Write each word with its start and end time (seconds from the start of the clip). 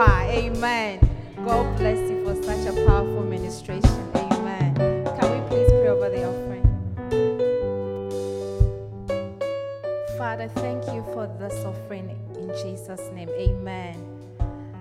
Amen. 0.00 1.00
God 1.44 1.76
bless 1.76 1.98
you 2.08 2.24
for 2.24 2.40
such 2.42 2.66
a 2.68 2.86
powerful 2.86 3.24
ministration. 3.24 3.90
Amen. 4.14 4.74
Can 4.76 5.32
we 5.32 5.48
please 5.48 5.68
pray 5.70 5.88
over 5.88 6.08
the 6.08 6.24
offering? 6.24 6.62
Father, 10.16 10.48
thank 10.54 10.84
you 10.94 11.02
for 11.12 11.26
this 11.40 11.64
offering 11.64 12.10
in 12.36 12.48
Jesus' 12.62 13.10
name. 13.12 13.28
Amen. 13.30 14.04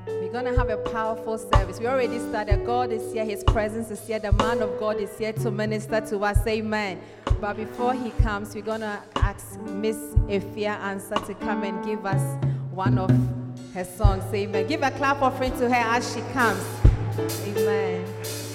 We're 0.06 0.32
going 0.32 0.46
to 0.46 0.56
have 0.56 0.70
a 0.70 0.78
powerful 0.78 1.40
service. 1.40 1.80
We 1.80 1.88
already 1.88 2.20
started. 2.20 2.64
God 2.64 2.92
is 2.92 3.12
here. 3.12 3.26
His 3.26 3.44
presence 3.44 3.90
is 3.90 4.06
here. 4.06 4.20
The 4.20 4.34
man 4.34 4.62
of 4.62 4.80
God 4.80 4.98
is 4.98 5.18
here 5.18 5.34
to 5.34 5.50
minister 5.50 6.00
to 6.02 6.20
us. 6.20 6.46
Amen. 6.46 7.02
But 7.42 7.58
before 7.58 7.94
he 7.96 8.12
comes, 8.22 8.54
we're 8.54 8.62
going 8.62 8.82
to 8.82 9.02
ask 9.16 9.60
Miss 9.62 9.98
Efia 10.28 10.80
Ansah 10.80 11.26
to 11.26 11.34
come 11.34 11.64
and 11.64 11.84
give 11.84 12.06
us 12.06 12.22
one 12.72 13.00
of 13.00 13.10
her 13.78 13.84
songs. 13.84 14.24
Amen. 14.34 14.66
Give 14.68 14.82
a 14.82 14.90
clap 14.92 15.22
offering 15.22 15.52
to 15.60 15.70
her 15.70 15.76
as 15.76 16.14
she 16.14 16.22
comes. 16.34 16.64
Amen. 17.48 18.47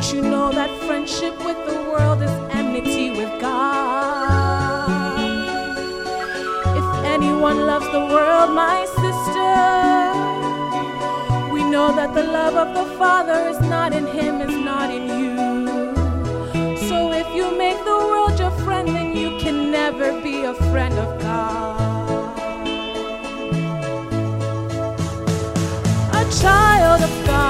Don't 0.00 0.14
you 0.14 0.22
know 0.22 0.50
that 0.50 0.70
friendship 0.86 1.36
with 1.44 1.58
the 1.66 1.74
world 1.92 2.22
is 2.22 2.30
enmity 2.50 3.10
with 3.10 3.38
God? 3.38 5.20
If 6.74 7.04
anyone 7.04 7.66
loves 7.66 7.84
the 7.92 8.06
world, 8.06 8.54
my 8.54 8.86
sister, 8.96 9.52
we 11.52 11.62
know 11.64 11.92
that 11.94 12.14
the 12.14 12.22
love 12.22 12.54
of 12.54 12.72
the 12.72 12.86
Father 12.96 13.46
is 13.50 13.60
not 13.60 13.92
in 13.92 14.06
him, 14.06 14.40
is 14.40 14.56
not 14.56 14.90
in 14.90 15.02
you. 15.20 15.36
So 16.88 17.12
if 17.12 17.28
you 17.34 17.54
make 17.58 17.76
the 17.84 17.98
world 18.10 18.38
your 18.38 18.52
friend, 18.64 18.88
then 18.88 19.14
you 19.14 19.38
can 19.38 19.70
never 19.70 20.18
be 20.22 20.44
a 20.44 20.54
friend 20.54 20.94
of 20.94 21.20
God. 21.20 22.38
A 26.14 26.24
child 26.40 27.02
of 27.02 27.26
God. 27.26 27.49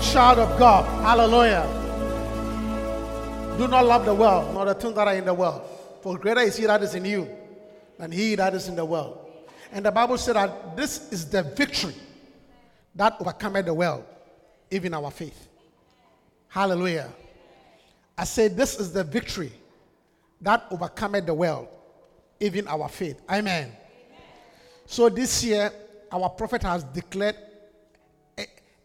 Child 0.00 0.38
of 0.38 0.58
God. 0.58 0.84
Hallelujah. 1.02 1.66
Do 3.58 3.68
not 3.68 3.84
love 3.84 4.04
the 4.04 4.14
world, 4.14 4.54
nor 4.54 4.64
the 4.64 4.74
things 4.74 4.94
that 4.94 5.06
are 5.06 5.14
in 5.14 5.24
the 5.24 5.34
world. 5.34 5.62
For 6.02 6.18
greater 6.18 6.40
is 6.40 6.56
he 6.56 6.66
that 6.66 6.82
is 6.82 6.94
in 6.94 7.04
you 7.04 7.28
than 7.98 8.10
he 8.10 8.34
that 8.34 8.54
is 8.54 8.68
in 8.68 8.76
the 8.76 8.84
world. 8.84 9.18
And 9.72 9.84
the 9.84 9.92
Bible 9.92 10.16
said 10.16 10.36
that 10.36 10.76
this 10.76 11.12
is 11.12 11.28
the 11.28 11.42
victory 11.42 11.94
that 12.94 13.16
overcometh 13.20 13.66
the 13.66 13.74
world, 13.74 14.04
even 14.70 14.94
our 14.94 15.10
faith. 15.10 15.48
Hallelujah. 16.48 17.12
I 18.16 18.24
say 18.24 18.48
this 18.48 18.80
is 18.80 18.92
the 18.92 19.04
victory 19.04 19.52
that 20.40 20.64
overcometh 20.70 21.26
the 21.26 21.34
world, 21.34 21.68
even 22.40 22.66
our 22.66 22.88
faith. 22.88 23.20
Amen. 23.28 23.72
So 24.86 25.08
this 25.08 25.44
year, 25.44 25.70
our 26.10 26.30
prophet 26.30 26.62
has 26.62 26.82
declared 26.82 27.36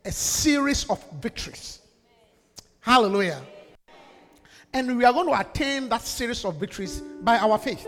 a, 0.06 0.12
series 0.12 0.90
of 0.90 1.04
victories. 1.22 1.80
Hallelujah. 2.82 3.42
And 4.74 4.98
we 4.98 5.06
are 5.06 5.14
going 5.14 5.28
to 5.28 5.40
attain 5.40 5.90
that 5.90 6.02
series 6.02 6.44
of 6.46 6.58
victories 6.58 7.02
by 7.02 7.38
our 7.38 7.58
faith. 7.58 7.88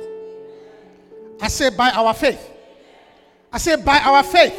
I 1.42 1.48
say 1.50 1.70
by 1.70 1.92
our 1.92 2.14
faith. 2.14 2.50
I 3.52 3.58
say 3.58 3.76
by 3.76 4.00
our 4.00 4.24
faith. 4.24 4.56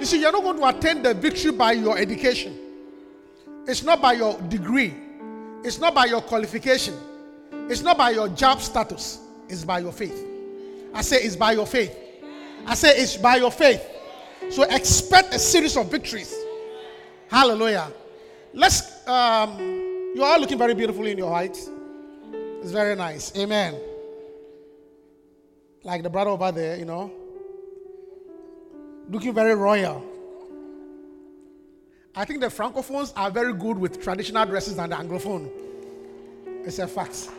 You 0.00 0.06
see, 0.06 0.20
you're 0.20 0.32
not 0.32 0.42
going 0.42 0.58
to 0.58 0.66
attain 0.66 1.02
the 1.02 1.14
victory 1.14 1.52
by 1.52 1.72
your 1.72 1.98
education. 1.98 2.58
It's 3.66 3.82
not 3.82 4.00
by 4.00 4.14
your 4.14 4.40
degree. 4.42 4.94
It's 5.64 5.78
not 5.78 5.94
by 5.94 6.06
your 6.06 6.22
qualification. 6.22 6.94
It's 7.68 7.82
not 7.82 7.98
by 7.98 8.10
your 8.10 8.28
job 8.28 8.60
status. 8.60 9.20
It's 9.48 9.64
by 9.64 9.80
your 9.80 9.92
faith. 9.92 10.26
I 10.94 11.02
say 11.02 11.18
it's 11.18 11.36
by 11.36 11.52
your 11.52 11.66
faith. 11.66 11.96
I 12.66 12.74
say 12.74 12.96
it's 12.96 13.16
by 13.16 13.36
your 13.36 13.50
faith. 13.50 13.86
So 14.50 14.62
expect 14.62 15.34
a 15.34 15.38
series 15.38 15.76
of 15.76 15.90
victories. 15.90 16.34
Hallelujah. 17.28 17.92
Let's 18.54 19.06
um 19.06 19.58
you 20.14 20.22
are 20.22 20.38
looking 20.38 20.58
very 20.58 20.74
beautiful 20.74 21.06
in 21.06 21.18
your 21.18 21.30
height. 21.30 21.56
It's 22.62 22.72
very 22.72 22.96
nice. 22.96 23.36
Amen. 23.36 23.78
Like 25.84 26.02
the 26.02 26.10
brother 26.10 26.30
over 26.30 26.50
there, 26.50 26.76
you 26.76 26.84
know. 26.84 27.12
Looking 29.08 29.32
very 29.32 29.54
royal. 29.54 30.04
I 32.14 32.24
think 32.24 32.40
the 32.40 32.48
francophones 32.48 33.12
are 33.16 33.30
very 33.30 33.52
good 33.52 33.78
with 33.78 34.02
traditional 34.02 34.44
dresses 34.44 34.76
than 34.76 34.90
the 34.90 34.96
anglophone. 34.96 35.50
It's 36.64 36.78
a 36.78 36.88
fact. 36.88 37.30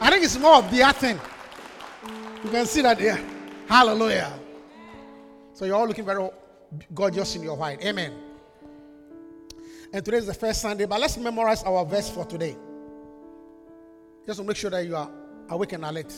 I 0.00 0.10
think 0.10 0.24
it's 0.24 0.38
more 0.38 0.56
of 0.56 0.70
their 0.70 0.92
thing. 0.92 1.20
You 2.42 2.50
can 2.50 2.66
see 2.66 2.82
that 2.82 2.98
there. 2.98 3.20
Hallelujah. 3.68 4.32
So 5.52 5.64
you're 5.64 5.76
all 5.76 5.86
looking 5.86 6.04
very 6.04 6.28
gorgeous 6.92 7.36
in 7.36 7.42
your 7.42 7.56
white. 7.56 7.84
Amen. 7.84 8.25
And 9.92 10.04
today 10.04 10.18
is 10.18 10.26
the 10.26 10.34
first 10.34 10.60
Sunday, 10.60 10.86
but 10.86 11.00
let's 11.00 11.16
memorize 11.16 11.62
our 11.62 11.84
verse 11.84 12.10
for 12.10 12.24
today. 12.24 12.56
Just 14.26 14.40
to 14.40 14.44
make 14.44 14.56
sure 14.56 14.70
that 14.70 14.84
you 14.84 14.96
are 14.96 15.10
awake 15.48 15.72
and 15.72 15.84
alert. 15.84 16.12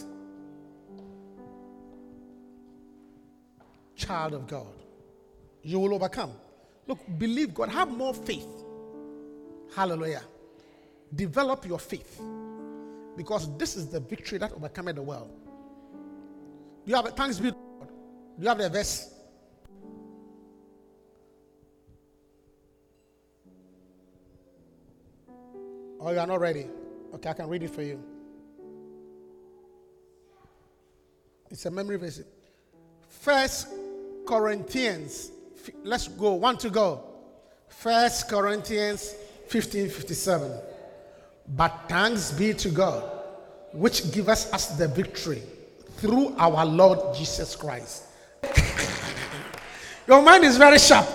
Child 3.94 4.34
of 4.34 4.46
God, 4.46 4.66
you 5.62 5.78
will 5.78 5.94
overcome. 5.94 6.32
Look, 6.86 6.98
believe 7.18 7.52
God, 7.52 7.68
have 7.68 7.90
more 7.90 8.14
faith. 8.14 8.46
Hallelujah. 9.74 10.22
Develop 11.14 11.66
your 11.66 11.78
faith 11.78 12.20
because 13.16 13.54
this 13.58 13.76
is 13.76 13.88
the 13.88 14.00
victory 14.00 14.38
that 14.38 14.52
overcomes 14.52 14.94
the 14.94 15.02
world. 15.02 15.30
Do 16.86 16.90
you 16.90 16.96
have 16.96 17.06
a 17.06 17.10
thanks 17.10 17.38
be 17.38 17.50
to 17.50 17.56
God? 17.56 17.88
Do 18.38 18.42
you 18.42 18.48
have 18.48 18.58
the 18.58 18.70
verse? 18.70 19.12
Oh, 26.00 26.10
you 26.10 26.18
are 26.18 26.26
not 26.26 26.40
ready. 26.40 26.66
Okay, 27.14 27.30
I 27.30 27.32
can 27.32 27.48
read 27.48 27.62
it 27.62 27.70
for 27.70 27.82
you. 27.82 28.02
It's 31.50 31.66
a 31.66 31.70
memory 31.70 31.96
verse. 31.96 32.20
First 33.08 33.68
Corinthians. 34.26 35.32
Let's 35.82 36.08
go. 36.08 36.34
One 36.34 36.56
to 36.58 36.70
go. 36.70 37.02
First 37.68 38.28
Corinthians 38.28 39.14
15 39.48 39.88
57. 39.88 40.52
But 41.56 41.84
thanks 41.88 42.32
be 42.32 42.52
to 42.54 42.68
God, 42.68 43.02
which 43.72 44.12
give 44.12 44.28
us 44.28 44.52
us 44.52 44.76
the 44.76 44.86
victory 44.86 45.42
through 45.96 46.34
our 46.38 46.64
Lord 46.64 47.14
Jesus 47.14 47.56
Christ. 47.56 48.04
Your 50.06 50.22
mind 50.22 50.44
is 50.44 50.56
very 50.56 50.78
sharp. 50.78 51.06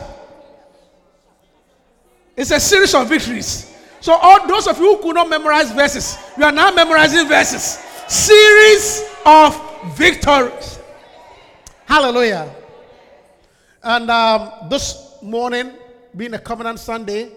It's 2.36 2.52
a 2.52 2.60
series 2.60 2.94
of 2.96 3.08
victories. 3.08 3.73
So, 4.04 4.12
all 4.22 4.46
those 4.46 4.68
of 4.68 4.78
you 4.80 4.98
who 4.98 5.02
could 5.02 5.16
not 5.16 5.30
memorize 5.30 5.72
verses, 5.72 6.18
you 6.38 6.44
are 6.44 6.52
now 6.52 6.72
memorizing 6.74 7.26
verses. 7.26 7.80
Series 8.06 9.02
of 9.26 9.56
victories. 9.96 10.78
Hallelujah. 11.86 12.54
And 13.82 14.12
um, 14.12 14.68
this 14.70 15.16
morning, 15.22 15.72
being 16.18 16.34
a 16.34 16.40
covenant 16.40 16.80
Sunday, 16.80 17.32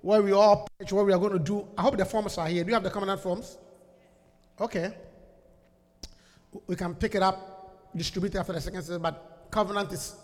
where 0.00 0.22
we 0.22 0.30
all 0.30 0.68
what 0.90 1.06
we 1.06 1.12
are 1.12 1.18
going 1.18 1.32
to 1.32 1.40
do. 1.40 1.66
I 1.76 1.82
hope 1.82 1.96
the 1.96 2.04
forms 2.04 2.38
are 2.38 2.46
here. 2.46 2.62
Do 2.62 2.68
you 2.68 2.74
have 2.74 2.84
the 2.84 2.90
covenant 2.90 3.20
forms? 3.20 3.58
Okay. 4.60 4.94
We 6.68 6.76
can 6.76 6.94
pick 6.94 7.16
it 7.16 7.22
up, 7.24 7.90
distribute 7.96 8.36
it 8.36 8.38
after 8.38 8.52
the 8.52 8.60
second 8.60 8.84
session, 8.84 9.02
but 9.02 9.48
covenant 9.50 9.90
is 9.90 10.14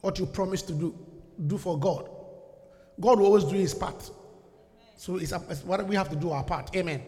what 0.00 0.18
you 0.18 0.26
promise 0.26 0.62
to 0.62 0.72
do, 0.72 0.98
do 1.46 1.58
for 1.58 1.78
God. 1.78 2.10
God 2.98 3.20
will 3.20 3.26
always 3.26 3.44
do 3.44 3.54
his 3.54 3.72
part. 3.72 4.10
So 4.96 5.16
it's, 5.16 5.32
it's 5.32 5.62
what 5.64 5.86
we 5.86 5.94
have 5.96 6.08
to 6.10 6.16
do 6.16 6.30
our 6.30 6.44
part. 6.44 6.74
Amen. 6.74 7.02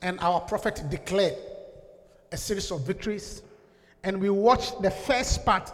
And 0.00 0.18
our 0.20 0.40
prophet 0.40 0.82
declared 0.90 1.34
a 2.30 2.36
series 2.36 2.70
of 2.70 2.86
victories. 2.86 3.42
And 4.04 4.20
we 4.20 4.30
watched 4.30 4.82
the 4.82 4.90
first 4.90 5.44
part. 5.44 5.70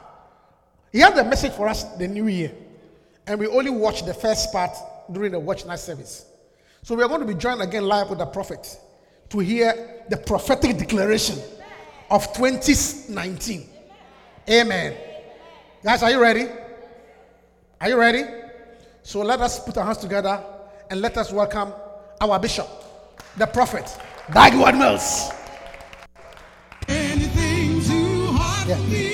He 0.93 1.01
had 1.01 1.15
the 1.15 1.25
message 1.25 1.53
for 1.53 1.69
us 1.69 1.85
the 1.97 2.09
new 2.09 2.27
year. 2.27 2.53
And 3.27 3.39
we 3.39 3.47
only 3.47 3.71
watched 3.71 4.07
the 4.07 4.15
first 4.15 4.53
part 4.53 4.71
during 5.13 5.33
the 5.33 5.39
watch 5.39 5.65
night 5.67 5.79
service. 5.79 6.27
So 6.83 6.95
we 6.95 7.03
are 7.03 7.09
going 7.09 7.21
to 7.21 7.27
be 7.27 7.35
joined 7.35 7.61
again 7.61 7.85
live 7.85 8.09
with 8.09 8.19
the 8.19 8.27
prophet 8.27 8.79
to 9.31 9.39
hear 9.41 10.05
the 10.09 10.17
prophetic 10.17 10.79
declaration 10.79 11.39
of 12.11 12.33
2019. 12.33 13.69
Amen. 14.49 14.97
Guys, 15.83 16.03
are 16.03 16.11
you 16.11 16.21
ready? 16.21 16.47
Are 17.81 17.89
you 17.89 17.99
ready? 17.99 18.25
So 19.03 19.21
let 19.21 19.41
us 19.41 19.63
put 19.63 19.77
our 19.77 19.85
hands 19.85 19.99
together 19.99 20.43
and 20.91 21.01
let 21.01 21.17
us 21.19 21.33
welcome 21.33 21.73
our 22.21 22.39
bishop, 22.39 22.69
the 23.37 23.47
prophet, 23.47 23.87
Dag 24.33 24.53
Heward-Mills. 24.53 25.31
Anything 26.89 27.81
too 27.83 28.27
hard 28.33 28.69
Yeah. 28.69 29.08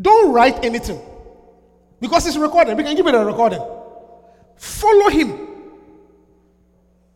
Don't 0.00 0.32
write 0.32 0.64
anything 0.64 1.00
because 2.00 2.26
it's 2.26 2.36
recorded. 2.36 2.76
We 2.76 2.84
can 2.84 2.96
give 2.96 3.06
it 3.06 3.14
a 3.14 3.24
recording. 3.24 3.60
Follow 4.56 5.08
him. 5.10 5.48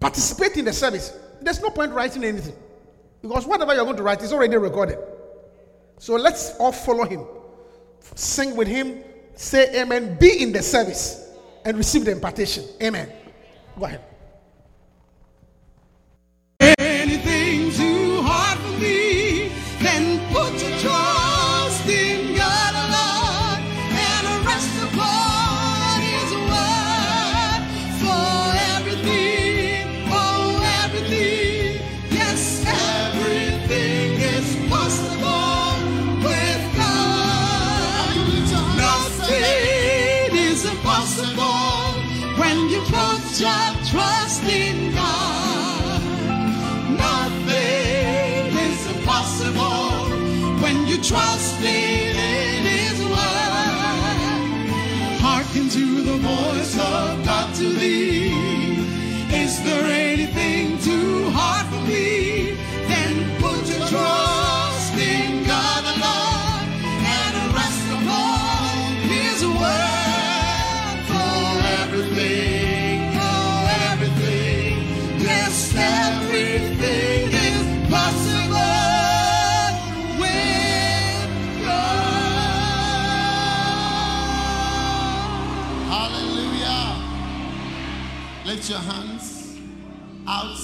Participate 0.01 0.57
in 0.57 0.65
the 0.67 0.73
service. 0.73 1.17
There's 1.41 1.61
no 1.61 1.71
point 1.71 1.93
writing 1.93 2.25
anything 2.25 2.55
because 3.23 3.47
whatever 3.47 3.75
you're 3.75 3.85
going 3.85 3.97
to 3.97 4.03
write 4.03 4.23
is 4.23 4.33
already 4.33 4.57
recorded. 4.57 4.99
So 5.99 6.17
let's 6.17 6.57
all 6.57 6.73
follow 6.73 7.05
him. 7.05 7.25
Sing 8.15 8.57
with 8.57 8.69
him. 8.69 9.03
Say 9.35 9.81
amen. 9.81 10.19
Be 10.19 10.43
in 10.43 10.53
the 10.53 10.63
service 10.63 11.33
and 11.65 11.77
receive 11.77 12.05
the 12.05 12.13
impartation. 12.13 12.65
Amen. 12.83 13.11
Go 13.79 13.87
ahead. 13.87 14.01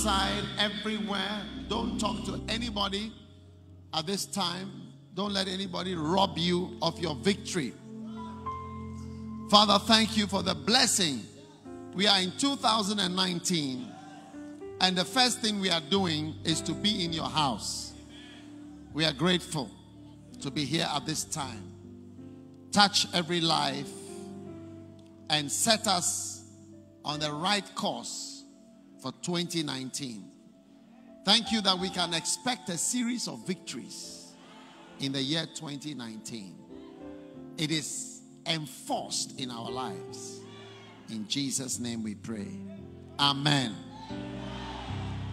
Outside, 0.00 0.44
everywhere. 0.58 1.42
Don't 1.68 1.98
talk 1.98 2.24
to 2.24 2.40
anybody 2.48 3.12
at 3.92 4.06
this 4.06 4.24
time. 4.24 4.70
Don't 5.14 5.34
let 5.34 5.46
anybody 5.46 5.94
rob 5.94 6.38
you 6.38 6.78
of 6.80 6.98
your 6.98 7.14
victory. 7.16 7.74
Father, 9.50 9.78
thank 9.78 10.16
you 10.16 10.26
for 10.26 10.42
the 10.42 10.54
blessing. 10.54 11.20
We 11.94 12.06
are 12.06 12.18
in 12.18 12.32
2019, 12.38 13.92
and 14.80 14.96
the 14.96 15.04
first 15.04 15.40
thing 15.40 15.60
we 15.60 15.68
are 15.68 15.82
doing 15.90 16.34
is 16.44 16.62
to 16.62 16.72
be 16.72 17.04
in 17.04 17.12
your 17.12 17.28
house. 17.28 17.92
We 18.94 19.04
are 19.04 19.12
grateful 19.12 19.70
to 20.40 20.50
be 20.50 20.64
here 20.64 20.88
at 20.94 21.04
this 21.04 21.24
time. 21.24 21.74
Touch 22.72 23.06
every 23.12 23.42
life 23.42 23.90
and 25.28 25.52
set 25.52 25.86
us 25.86 26.44
on 27.04 27.20
the 27.20 27.30
right 27.32 27.74
course 27.74 28.29
for 29.00 29.12
2019. 29.22 30.24
Thank 31.24 31.52
you 31.52 31.60
that 31.62 31.78
we 31.78 31.90
can 31.90 32.14
expect 32.14 32.68
a 32.68 32.78
series 32.78 33.28
of 33.28 33.46
victories 33.46 34.34
in 35.00 35.12
the 35.12 35.22
year 35.22 35.46
2019. 35.54 36.56
It 37.58 37.70
is 37.70 38.22
enforced 38.46 39.38
in 39.40 39.50
our 39.50 39.70
lives. 39.70 40.40
In 41.10 41.26
Jesus' 41.28 41.78
name 41.78 42.02
we 42.02 42.14
pray. 42.14 42.48
Amen. 43.18 43.74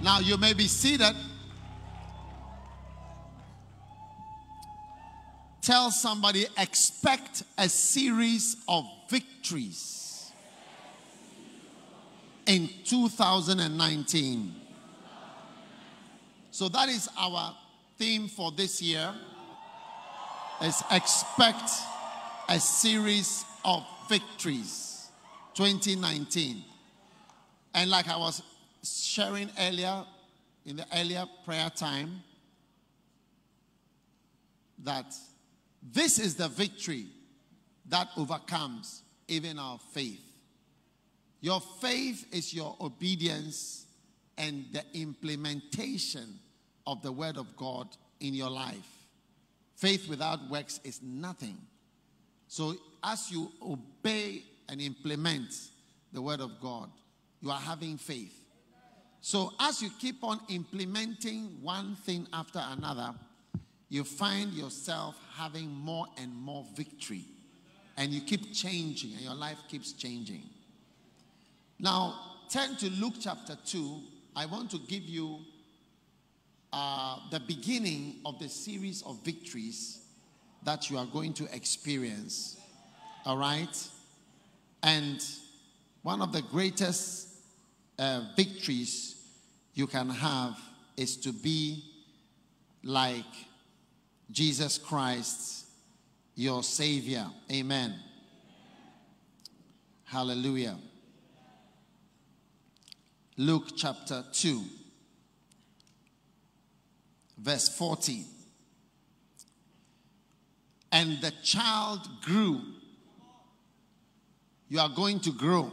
Now 0.02 0.20
you 0.20 0.38
may 0.38 0.54
be 0.54 0.68
seated. 0.68 1.16
Tell 5.62 5.92
somebody, 5.92 6.46
expect 6.58 7.44
a 7.58 7.68
series 7.68 8.58
of 8.68 8.86
victories 9.10 9.97
in 12.48 12.70
2019. 12.86 14.56
So 16.50 16.70
that 16.70 16.90
is 16.90 17.08
our 17.20 17.56
theme 17.98 18.28
for 18.28 18.52
this 18.52 18.82
year. 18.82 19.14
Is 20.64 20.82
expect 20.90 21.70
a 22.50 22.60
series 22.60 23.46
of 23.64 23.86
victories 24.10 25.10
2019. 25.54 26.64
And 27.76 27.92
like 27.92 28.08
I 28.08 28.18
was 28.18 28.42
sharing 28.84 29.52
earlier 29.60 30.04
in 30.66 30.78
the 30.78 30.86
earlier 30.96 31.26
prayer 31.46 31.70
time 31.70 32.24
that 34.84 35.14
this 35.94 36.18
is 36.18 36.36
the 36.36 36.48
victory 36.48 37.08
that 37.90 38.08
overcomes 38.18 39.04
even 39.28 39.60
our 39.60 39.78
faith. 39.92 40.27
Your 41.42 41.62
faith 41.82 42.26
is 42.34 42.54
your 42.54 42.76
obedience 42.82 43.86
and 44.38 44.66
the 44.72 44.84
implementation 44.94 46.40
of 46.86 47.02
the 47.02 47.12
word 47.12 47.38
of 47.38 47.56
God 47.56 47.88
in 48.20 48.34
your 48.34 48.50
life. 48.50 48.88
Faith 49.76 50.10
without 50.10 50.40
works 50.50 50.80
is 50.84 51.02
nothing. 51.04 51.58
So, 52.48 52.76
as 53.04 53.30
you 53.30 53.52
obey 53.62 54.42
and 54.70 54.82
implement 54.82 55.54
the 56.14 56.22
word 56.22 56.42
of 56.42 56.60
God, 56.62 56.90
you 57.42 57.52
are 57.52 57.60
having 57.60 57.98
faith. 57.98 58.34
So, 59.22 59.54
as 59.60 59.82
you 59.82 59.92
keep 60.00 60.24
on 60.24 60.40
implementing 60.50 61.60
one 61.62 61.96
thing 61.96 62.28
after 62.34 62.64
another, 62.72 63.14
you 63.90 64.04
find 64.04 64.54
yourself 64.54 65.16
having 65.36 65.70
more 65.70 66.08
and 66.18 66.34
more 66.36 66.66
victory. 66.76 67.26
And 67.98 68.12
you 68.12 68.22
keep 68.22 68.54
changing, 68.54 69.14
and 69.14 69.22
your 69.22 69.36
life 69.36 69.58
keeps 69.68 69.92
changing. 69.94 70.44
Now, 71.80 72.16
turn 72.50 72.76
to 72.78 72.90
Luke 72.90 73.16
chapter 73.20 73.56
2. 73.66 74.02
I 74.36 74.48
want 74.48 74.72
to 74.72 74.80
give 74.80 75.04
you 75.04 75.38
uh, 76.74 77.20
the 77.30 77.40
beginning 77.40 78.16
of 78.26 78.40
the 78.40 78.50
series 78.50 79.04
of 79.04 79.24
victories 79.24 80.00
that 80.64 80.90
you 80.90 80.98
are 80.98 81.06
going 81.06 81.34
to 81.34 81.56
experience. 81.56 82.60
All 83.26 83.38
right? 83.38 83.88
And 84.82 85.24
one 86.02 86.22
of 86.22 86.32
the 86.32 86.42
greatest 86.42 87.28
uh, 88.00 88.22
victories 88.36 89.16
you 89.76 89.86
can 89.86 90.10
have 90.10 90.58
is 90.98 91.16
to 91.18 91.32
be 91.32 91.84
like 92.84 93.24
Jesus 94.32 94.80
Christ, 94.80 95.68
your 96.36 96.64
Savior. 96.64 97.28
Amen. 97.52 97.94
Hallelujah. 100.06 100.78
Luke 103.40 103.70
chapter 103.76 104.24
2, 104.34 104.64
verse 107.38 107.70
14. 107.70 108.26
And 110.92 111.22
the 111.22 111.32
child 111.44 112.00
grew. 112.24 112.62
You 114.70 114.80
are 114.80 114.90
going 114.90 115.20
to 115.20 115.32
grow. 115.32 115.72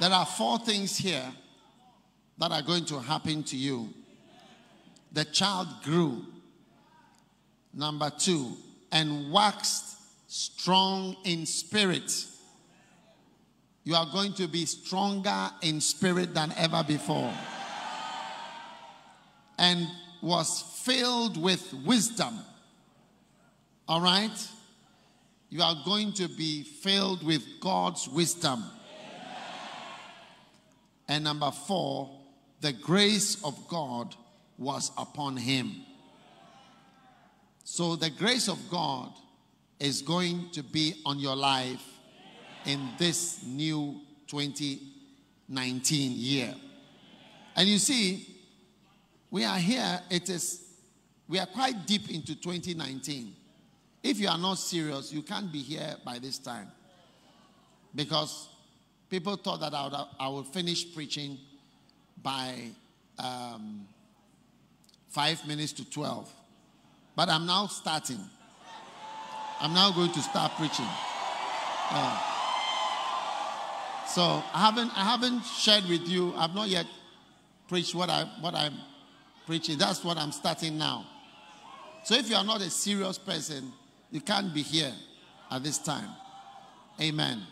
There 0.00 0.10
are 0.10 0.26
four 0.26 0.58
things 0.58 0.98
here 0.98 1.32
that 2.36 2.52
are 2.52 2.62
going 2.62 2.84
to 2.86 2.98
happen 2.98 3.42
to 3.44 3.56
you. 3.56 3.88
The 5.12 5.24
child 5.24 5.68
grew. 5.82 6.26
Number 7.72 8.10
two, 8.10 8.54
and 8.90 9.32
waxed 9.32 9.96
strong 10.26 11.16
in 11.24 11.46
spirit. 11.46 12.26
You 13.84 13.96
are 13.96 14.06
going 14.06 14.32
to 14.34 14.46
be 14.46 14.64
stronger 14.64 15.50
in 15.60 15.80
spirit 15.80 16.34
than 16.34 16.52
ever 16.56 16.84
before. 16.86 17.32
And 19.58 19.86
was 20.20 20.62
filled 20.84 21.40
with 21.40 21.74
wisdom. 21.84 22.38
All 23.88 24.00
right? 24.00 24.48
You 25.50 25.62
are 25.62 25.76
going 25.84 26.12
to 26.14 26.28
be 26.28 26.62
filled 26.62 27.26
with 27.26 27.42
God's 27.60 28.08
wisdom. 28.08 28.64
And 31.08 31.24
number 31.24 31.50
four, 31.50 32.10
the 32.60 32.72
grace 32.72 33.42
of 33.44 33.68
God 33.68 34.14
was 34.56 34.92
upon 34.96 35.36
him. 35.36 35.74
So 37.64 37.96
the 37.96 38.10
grace 38.10 38.48
of 38.48 38.58
God 38.70 39.12
is 39.80 40.02
going 40.02 40.50
to 40.52 40.62
be 40.62 40.94
on 41.04 41.18
your 41.18 41.34
life 41.34 41.91
in 42.66 42.90
this 42.98 43.42
new 43.44 44.00
2019 44.28 46.12
year. 46.12 46.54
And 47.56 47.68
you 47.68 47.78
see, 47.78 48.26
we 49.30 49.44
are 49.44 49.58
here, 49.58 50.00
it 50.10 50.28
is, 50.28 50.64
we 51.28 51.38
are 51.38 51.46
quite 51.46 51.86
deep 51.86 52.10
into 52.10 52.34
2019. 52.34 53.34
If 54.02 54.18
you 54.18 54.28
are 54.28 54.38
not 54.38 54.54
serious, 54.54 55.12
you 55.12 55.22
can't 55.22 55.52
be 55.52 55.60
here 55.60 55.96
by 56.04 56.18
this 56.18 56.38
time. 56.38 56.68
Because 57.94 58.48
people 59.10 59.36
thought 59.36 59.60
that 59.60 59.74
I 59.74 59.84
would, 59.84 59.94
I 60.18 60.28
would 60.28 60.46
finish 60.46 60.92
preaching 60.94 61.38
by 62.22 62.54
um, 63.18 63.86
five 65.10 65.46
minutes 65.46 65.72
to 65.72 65.90
12. 65.90 66.32
But 67.14 67.28
I'm 67.28 67.46
now 67.46 67.66
starting. 67.66 68.20
I'm 69.60 69.74
now 69.74 69.92
going 69.92 70.12
to 70.12 70.20
start 70.20 70.52
preaching. 70.56 70.88
Uh, 71.90 72.31
so 74.14 74.42
I 74.52 74.60
haven't 74.60 74.90
I 74.96 75.04
haven't 75.04 75.42
shared 75.44 75.84
with 75.88 76.06
you. 76.06 76.34
I've 76.36 76.54
not 76.54 76.68
yet 76.68 76.86
preached 77.68 77.94
what 77.94 78.10
I 78.10 78.24
what 78.40 78.54
I'm 78.54 78.74
preaching. 79.46 79.78
That's 79.78 80.04
what 80.04 80.18
I'm 80.18 80.32
starting 80.32 80.76
now. 80.76 81.06
So 82.04 82.14
if 82.14 82.28
you 82.28 82.36
are 82.36 82.44
not 82.44 82.60
a 82.60 82.68
serious 82.68 83.16
person, 83.16 83.72
you 84.10 84.20
can't 84.20 84.52
be 84.52 84.62
here 84.62 84.92
at 85.50 85.62
this 85.62 85.78
time. 85.78 86.10
Amen. 87.00 87.42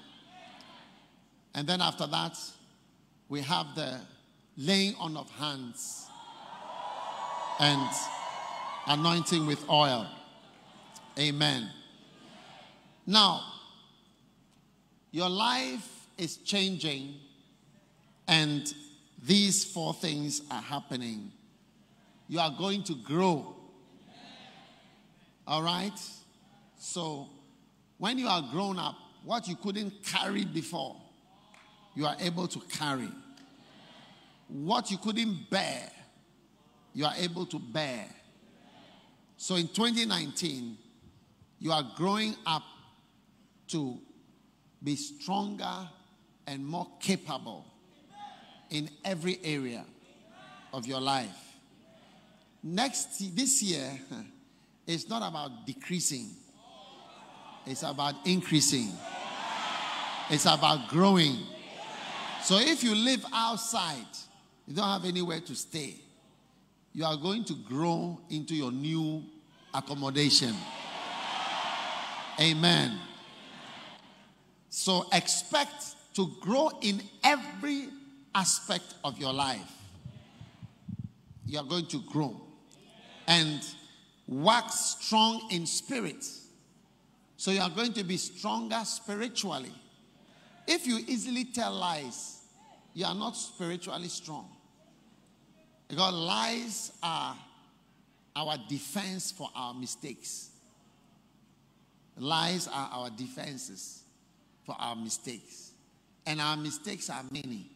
And 1.54 1.66
then 1.66 1.80
after 1.80 2.06
that, 2.06 2.36
we 3.28 3.40
have 3.40 3.74
the 3.74 3.98
laying 4.56 4.94
on 4.96 5.16
of 5.16 5.30
hands 5.30 6.06
and 7.58 7.88
anointing 8.86 9.46
with 9.46 9.66
oil. 9.70 10.06
Amen. 11.18 11.70
Now, 13.06 13.42
your 15.10 15.28
life 15.28 15.99
is 16.20 16.36
changing, 16.36 17.14
and 18.28 18.72
these 19.22 19.64
four 19.64 19.94
things 19.94 20.42
are 20.50 20.60
happening. 20.60 21.32
You 22.28 22.40
are 22.40 22.54
going 22.56 22.84
to 22.84 22.94
grow. 22.94 23.56
All 25.46 25.62
right? 25.62 25.98
So, 26.78 27.28
when 27.98 28.18
you 28.18 28.28
are 28.28 28.42
grown 28.52 28.78
up, 28.78 28.96
what 29.24 29.48
you 29.48 29.56
couldn't 29.56 30.04
carry 30.04 30.44
before, 30.44 30.96
you 31.94 32.06
are 32.06 32.16
able 32.20 32.46
to 32.48 32.60
carry. 32.60 33.10
What 34.48 34.90
you 34.90 34.98
couldn't 34.98 35.50
bear, 35.50 35.90
you 36.94 37.04
are 37.04 37.14
able 37.18 37.46
to 37.46 37.58
bear. 37.58 38.06
So 39.36 39.56
in 39.56 39.68
2019, 39.68 40.76
you 41.58 41.72
are 41.72 41.84
growing 41.96 42.34
up 42.46 42.62
to 43.68 43.98
be 44.82 44.96
stronger 44.96 45.88
and 46.46 46.64
more 46.64 46.86
capable 47.00 47.66
in 48.70 48.88
every 49.04 49.38
area 49.42 49.84
of 50.72 50.86
your 50.86 51.00
life. 51.00 51.56
Next, 52.62 53.34
this 53.34 53.62
year, 53.62 53.90
it's 54.86 55.08
not 55.08 55.26
about 55.26 55.66
decreasing, 55.66 56.30
it's 57.66 57.82
about 57.82 58.14
increasing, 58.24 58.92
it's 60.28 60.46
about 60.46 60.88
growing. 60.88 61.38
So 62.42 62.58
if 62.58 62.82
you 62.82 62.94
live 62.94 63.24
outside, 63.32 64.06
you 64.66 64.74
don't 64.74 64.88
have 64.88 65.04
anywhere 65.04 65.40
to 65.40 65.54
stay, 65.54 65.96
you 66.92 67.04
are 67.04 67.16
going 67.16 67.44
to 67.44 67.54
grow 67.54 68.20
into 68.30 68.54
your 68.54 68.72
new 68.72 69.22
accommodation. 69.72 70.54
Amen. 72.40 72.98
So 74.70 75.06
expect 75.12 75.96
to 76.14 76.30
grow 76.40 76.70
in 76.82 77.02
every 77.22 77.88
aspect 78.34 78.94
of 79.04 79.18
your 79.18 79.32
life. 79.32 79.72
You 81.46 81.58
are 81.58 81.64
going 81.64 81.86
to 81.86 82.00
grow 82.02 82.40
and 83.26 83.60
wax 84.26 84.96
strong 85.00 85.48
in 85.50 85.66
spirit. 85.66 86.24
So 87.36 87.50
you 87.50 87.60
are 87.60 87.70
going 87.70 87.92
to 87.94 88.04
be 88.04 88.16
stronger 88.16 88.80
spiritually. 88.84 89.72
If 90.66 90.86
you 90.86 91.00
easily 91.06 91.44
tell 91.44 91.72
lies, 91.72 92.42
you 92.94 93.06
are 93.06 93.14
not 93.14 93.36
spiritually 93.36 94.08
strong. 94.08 94.48
Because 95.88 96.14
lies 96.14 96.92
are 97.02 97.36
our 98.36 98.56
defense 98.68 99.32
for 99.32 99.48
our 99.56 99.74
mistakes. 99.74 100.50
Lies 102.16 102.68
are 102.68 102.90
our 102.92 103.10
defenses 103.10 104.02
for 104.64 104.76
our 104.78 104.94
mistakes. 104.94 105.69
And 106.30 106.40
our 106.40 106.56
mistakes 106.56 107.10
are 107.10 107.24
many. 107.32 107.68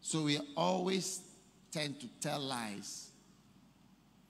So 0.00 0.22
we 0.22 0.38
always 0.56 1.22
tend 1.72 1.98
to 1.98 2.06
tell 2.20 2.38
lies 2.38 3.10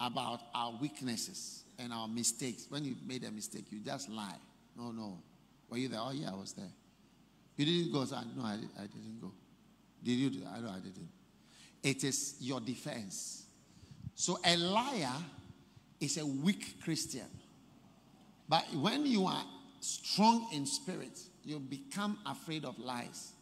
about 0.00 0.40
our 0.54 0.72
weaknesses 0.80 1.64
and 1.78 1.92
our 1.92 2.08
mistakes. 2.08 2.64
When 2.70 2.86
you 2.86 2.96
made 3.06 3.24
a 3.24 3.30
mistake, 3.30 3.66
you 3.68 3.80
just 3.80 4.08
lie. 4.08 4.38
No, 4.78 4.92
no. 4.92 5.18
Were 5.68 5.76
you 5.76 5.88
there? 5.88 6.00
Oh, 6.00 6.10
yeah, 6.10 6.30
I 6.32 6.36
was 6.36 6.54
there. 6.54 6.70
You 7.58 7.66
didn't 7.66 7.92
go. 7.92 8.06
So 8.06 8.16
I, 8.16 8.22
no, 8.34 8.44
I, 8.44 8.54
I 8.78 8.86
didn't 8.86 9.20
go. 9.20 9.30
Did 10.02 10.12
you? 10.12 10.30
Do, 10.30 10.38
I 10.50 10.60
know 10.60 10.70
I 10.70 10.78
didn't. 10.78 11.10
It 11.82 12.04
is 12.04 12.36
your 12.40 12.60
defense. 12.60 13.42
So 14.14 14.38
a 14.42 14.56
liar 14.56 15.12
is 16.00 16.16
a 16.16 16.24
weak 16.24 16.82
Christian. 16.82 17.28
But 18.48 18.64
when 18.74 19.04
you 19.04 19.26
are 19.26 19.44
strong 19.80 20.48
in 20.54 20.64
spirit, 20.64 21.18
you 21.44 21.58
become 21.58 22.18
afraid 22.26 22.64
of 22.64 22.78
lies 22.78 23.32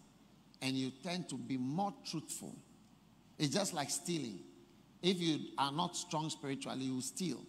and 0.62 0.76
you 0.76 0.90
tend 1.02 1.28
to 1.28 1.36
be 1.36 1.56
more 1.56 1.92
truthful. 2.08 2.54
It's 3.38 3.54
just 3.54 3.74
like 3.74 3.90
stealing. 3.90 4.40
If 5.02 5.20
you 5.20 5.38
are 5.58 5.72
not 5.72 5.96
strong 5.96 6.30
spiritually, 6.30 6.84
you 6.84 7.00
steal. 7.00 7.40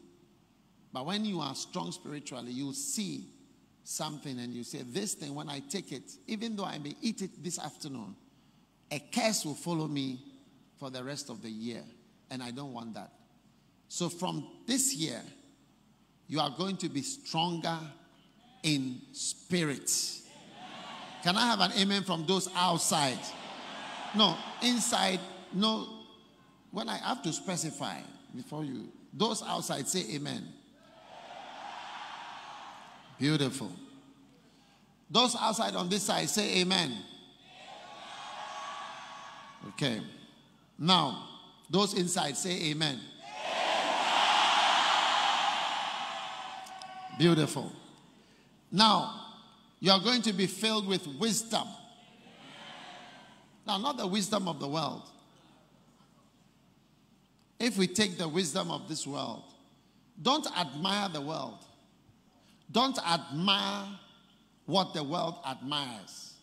But 0.91 1.05
when 1.05 1.25
you 1.25 1.39
are 1.39 1.55
strong 1.55 1.91
spiritually, 1.91 2.51
you 2.51 2.73
see 2.73 3.25
something 3.83 4.37
and 4.39 4.53
you 4.53 4.63
say, 4.63 4.81
This 4.85 5.13
thing, 5.13 5.33
when 5.33 5.49
I 5.49 5.59
take 5.59 5.91
it, 5.91 6.11
even 6.27 6.55
though 6.55 6.65
I 6.65 6.77
may 6.79 6.95
eat 7.01 7.21
it 7.21 7.43
this 7.43 7.59
afternoon, 7.59 8.15
a 8.91 8.99
curse 9.13 9.45
will 9.45 9.55
follow 9.55 9.87
me 9.87 10.19
for 10.77 10.89
the 10.89 11.03
rest 11.03 11.29
of 11.29 11.41
the 11.41 11.49
year. 11.49 11.83
And 12.29 12.43
I 12.43 12.51
don't 12.51 12.73
want 12.73 12.93
that. 12.95 13.11
So 13.87 14.09
from 14.09 14.47
this 14.65 14.93
year, 14.93 15.21
you 16.27 16.39
are 16.39 16.53
going 16.57 16.77
to 16.77 16.89
be 16.89 17.01
stronger 17.01 17.77
in 18.63 19.01
spirit. 19.13 19.89
Can 21.23 21.35
I 21.35 21.45
have 21.47 21.59
an 21.59 21.71
amen 21.77 22.03
from 22.03 22.25
those 22.25 22.49
outside? 22.55 23.19
No, 24.15 24.37
inside, 24.61 25.19
no. 25.53 25.87
When 26.71 26.89
I 26.89 26.97
have 26.97 27.21
to 27.23 27.33
specify 27.33 27.99
before 28.35 28.63
you, 28.63 28.89
those 29.13 29.41
outside 29.41 29.87
say 29.87 30.03
amen. 30.15 30.47
Beautiful. 33.17 33.71
Those 35.09 35.35
outside 35.39 35.75
on 35.75 35.89
this 35.89 36.03
side 36.03 36.29
say 36.29 36.59
amen. 36.59 36.95
Okay. 39.69 40.01
Now, 40.77 41.27
those 41.69 41.93
inside 41.93 42.37
say 42.37 42.69
amen. 42.69 42.99
Beautiful. 47.17 47.71
Now, 48.71 49.26
you 49.79 49.91
are 49.91 49.99
going 49.99 50.21
to 50.23 50.33
be 50.33 50.47
filled 50.47 50.87
with 50.87 51.05
wisdom. 51.19 51.67
Now, 53.65 53.77
not 53.77 53.97
the 53.97 54.07
wisdom 54.07 54.47
of 54.47 54.59
the 54.59 54.67
world. 54.67 55.03
If 57.59 57.77
we 57.77 57.87
take 57.87 58.17
the 58.17 58.27
wisdom 58.27 58.71
of 58.71 58.87
this 58.87 59.05
world, 59.05 59.43
don't 60.21 60.47
admire 60.57 61.09
the 61.09 61.21
world. 61.21 61.59
Don't 62.71 62.97
admire 63.07 63.87
what 64.65 64.93
the 64.93 65.03
world 65.03 65.35
admires. 65.47 66.33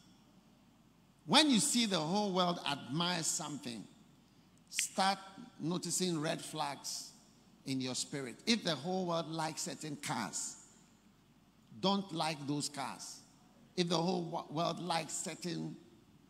When 1.27 1.51
you 1.51 1.61
see 1.61 1.87
the 1.87 1.99
whole 1.99 2.33
world 2.33 2.61
admire 2.71 3.23
something, 3.23 3.85
start 4.69 5.19
noticing 5.59 6.21
red 6.21 6.43
flags 6.43 7.13
in 7.67 7.81
your 7.81 7.95
spirit. 7.95 8.37
If 8.47 8.65
the 8.65 8.75
whole 8.75 9.07
world 9.07 9.31
likes 9.31 9.63
certain 9.63 9.97
cars, 9.97 10.57
don't 11.81 12.13
like 12.13 12.47
those 12.47 12.69
cars. 12.69 13.21
If 13.77 13.89
the 13.89 13.97
whole 13.97 14.47
world 14.51 14.81
likes 14.81 15.15
certain 15.15 15.77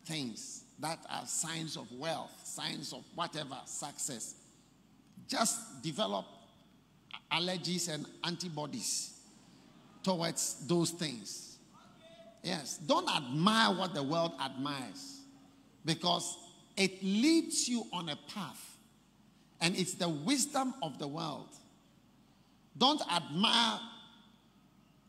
things 0.05 0.63
that 0.79 0.99
are 1.09 1.25
signs 1.25 1.77
of 1.77 1.91
wealth, 1.91 2.31
signs 2.43 2.93
of 2.93 3.03
whatever, 3.13 3.57
success, 3.65 4.35
just 5.27 5.81
develop 5.81 6.25
allergies 7.31 7.93
and 7.93 8.05
antibodies 8.23 9.13
towards 10.03 10.65
those 10.67 10.91
things. 10.91 11.57
Yes, 12.43 12.77
don't 12.77 13.09
admire 13.09 13.75
what 13.75 13.93
the 13.95 14.03
world 14.03 14.33
admires 14.43 15.21
because 15.83 16.37
it 16.77 17.01
leads 17.01 17.67
you 17.67 17.85
on 17.91 18.09
a 18.09 18.15
path 18.27 18.77
and 19.61 19.75
it's 19.75 19.95
the 19.95 20.09
wisdom 20.09 20.75
of 20.83 20.99
the 20.99 21.07
world. 21.07 21.49
Don't 22.77 23.01
admire 23.11 23.79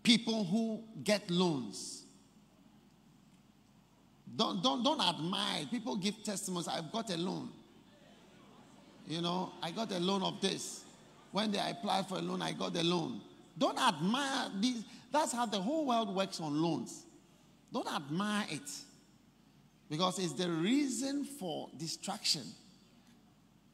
people 0.03 0.44
who 0.44 0.83
get 1.03 1.29
loans. 1.31 2.05
Don't, 4.37 4.62
don't, 4.62 4.83
don't 4.83 5.01
admire. 5.01 5.64
People 5.70 5.96
give 5.96 6.22
testimonies. 6.22 6.68
I've 6.68 6.92
got 6.92 7.11
a 7.11 7.16
loan. 7.16 7.49
You 9.07 9.22
know, 9.22 9.53
I 9.62 9.70
got 9.70 9.90
a 9.92 9.99
loan 9.99 10.22
of 10.22 10.40
this. 10.40 10.85
When 11.33 11.51
they 11.51 11.59
applied 11.59 12.07
for 12.09 12.18
a 12.18 12.22
loan, 12.22 12.42
I 12.42 12.53
got 12.53 12.75
the 12.75 12.85
loan. 12.85 13.20
Don't 13.57 13.79
admire 13.79 14.51
these. 14.61 14.85
That's 15.12 15.33
how 15.33 15.46
the 15.46 15.61
whole 15.61 15.87
world 15.87 16.14
works 16.14 16.40
on 16.40 16.61
loans. 16.61 17.05
Don't 17.72 17.88
admire 17.88 18.46
it. 18.51 18.70
Because 19.88 20.18
it's 20.18 20.33
the 20.33 20.51
reason 20.51 21.25
for 21.25 21.68
distraction. 21.79 22.42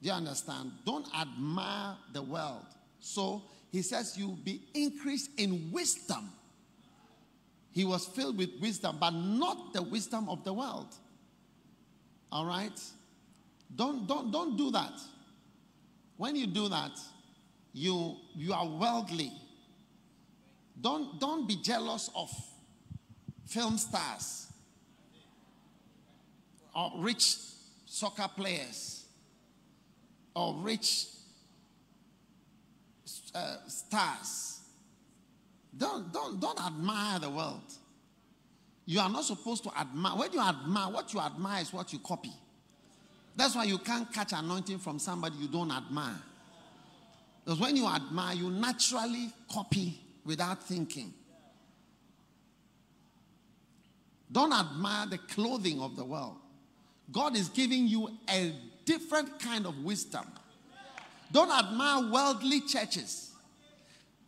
Do 0.02 0.08
you 0.08 0.14
understand? 0.14 0.72
Don't 0.84 1.06
admire 1.18 1.96
the 2.12 2.22
world. 2.22 2.66
So 3.00 3.42
he 3.70 3.82
says, 3.82 4.16
You'll 4.16 4.36
be 4.44 4.62
increased 4.74 5.30
in 5.38 5.70
wisdom. 5.72 6.30
He 7.72 7.84
was 7.84 8.06
filled 8.06 8.38
with 8.38 8.50
wisdom, 8.60 8.98
but 9.00 9.10
not 9.10 9.72
the 9.72 9.82
wisdom 9.82 10.28
of 10.28 10.44
the 10.44 10.52
world. 10.52 10.94
All 12.30 12.46
right? 12.46 12.78
Don't, 13.74 14.06
don't, 14.06 14.30
don't 14.30 14.56
do 14.56 14.70
that. 14.70 14.92
When 16.16 16.36
you 16.36 16.46
do 16.46 16.68
that, 16.68 16.92
you, 17.72 18.16
you 18.34 18.52
are 18.52 18.66
worldly. 18.66 19.32
Don't, 20.80 21.18
don't 21.18 21.48
be 21.48 21.56
jealous 21.56 22.10
of 22.14 22.30
film 23.46 23.78
stars. 23.78 24.46
or 26.74 26.92
rich 26.98 27.36
soccer 27.86 28.28
players 28.34 29.04
or 30.34 30.54
rich 30.60 31.06
uh, 33.34 33.56
stars. 33.66 34.51
Don't, 35.76 36.12
don't, 36.12 36.40
don't 36.40 36.60
admire 36.64 37.18
the 37.18 37.30
world. 37.30 37.62
You 38.84 39.00
are 39.00 39.08
not 39.08 39.24
supposed 39.24 39.62
to 39.64 39.70
admire. 39.78 40.16
When 40.16 40.32
you 40.32 40.40
admire, 40.40 40.92
what 40.92 41.14
you 41.14 41.20
admire 41.20 41.62
is 41.62 41.72
what 41.72 41.92
you 41.92 41.98
copy. 42.00 42.32
That's 43.36 43.54
why 43.54 43.64
you 43.64 43.78
can't 43.78 44.12
catch 44.12 44.32
anointing 44.32 44.78
from 44.78 44.98
somebody 44.98 45.36
you 45.36 45.48
don't 45.48 45.70
admire. 45.70 46.20
Because 47.44 47.60
when 47.60 47.76
you 47.76 47.86
admire, 47.86 48.34
you 48.34 48.50
naturally 48.50 49.32
copy 49.50 49.98
without 50.24 50.62
thinking. 50.62 51.12
Don't 54.30 54.52
admire 54.52 55.06
the 55.06 55.18
clothing 55.18 55.80
of 55.80 55.96
the 55.96 56.04
world. 56.04 56.36
God 57.10 57.36
is 57.36 57.48
giving 57.48 57.86
you 57.86 58.10
a 58.30 58.54
different 58.84 59.38
kind 59.38 59.66
of 59.66 59.76
wisdom. 59.84 60.24
Don't 61.30 61.50
admire 61.50 62.10
worldly 62.10 62.60
churches. 62.62 63.31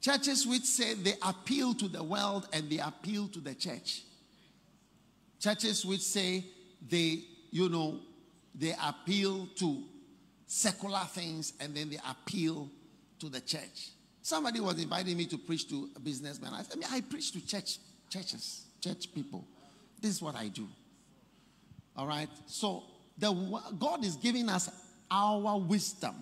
Churches 0.05 0.47
which 0.47 0.65
say 0.65 0.93
they 0.93 1.15
appeal 1.23 1.73
to 1.73 1.89
the 1.89 2.05
world 2.05 2.47
and 2.53 2.69
they 2.69 2.77
appeal 2.77 3.27
to 3.29 3.41
the 3.41 3.55
church. 3.55 4.03
Churches 5.41 5.83
which 5.87 6.03
say 6.03 6.45
they, 6.87 7.23
you 7.51 7.71
know, 7.71 8.01
they 8.55 8.75
appeal 8.87 9.49
to 9.57 9.83
secular 10.47 11.07
things 11.09 11.55
and 11.59 11.75
then 11.75 11.89
they 11.89 11.99
appeal 12.07 12.69
to 13.19 13.31
the 13.31 13.41
church. 13.41 13.93
Somebody 14.21 14.61
was 14.61 14.79
inviting 14.79 15.17
me 15.17 15.25
to 15.25 15.39
preach 15.39 15.71
to 15.71 15.89
a 15.97 16.01
businessman. 16.01 16.53
I 16.53 16.65
said, 16.65 16.85
I 16.93 17.01
preach 17.01 17.33
to 17.33 17.47
church, 17.47 17.79
churches, 18.11 18.67
church 18.83 19.07
people. 19.15 19.47
This 20.03 20.17
is 20.17 20.21
what 20.21 20.37
I 20.37 20.49
do. 20.49 20.69
All 21.97 22.07
right. 22.07 22.29
So 22.45 22.83
the 23.17 23.33
God 23.79 24.05
is 24.05 24.17
giving 24.17 24.51
us 24.51 24.69
our 25.11 25.59
wisdom. 25.59 26.15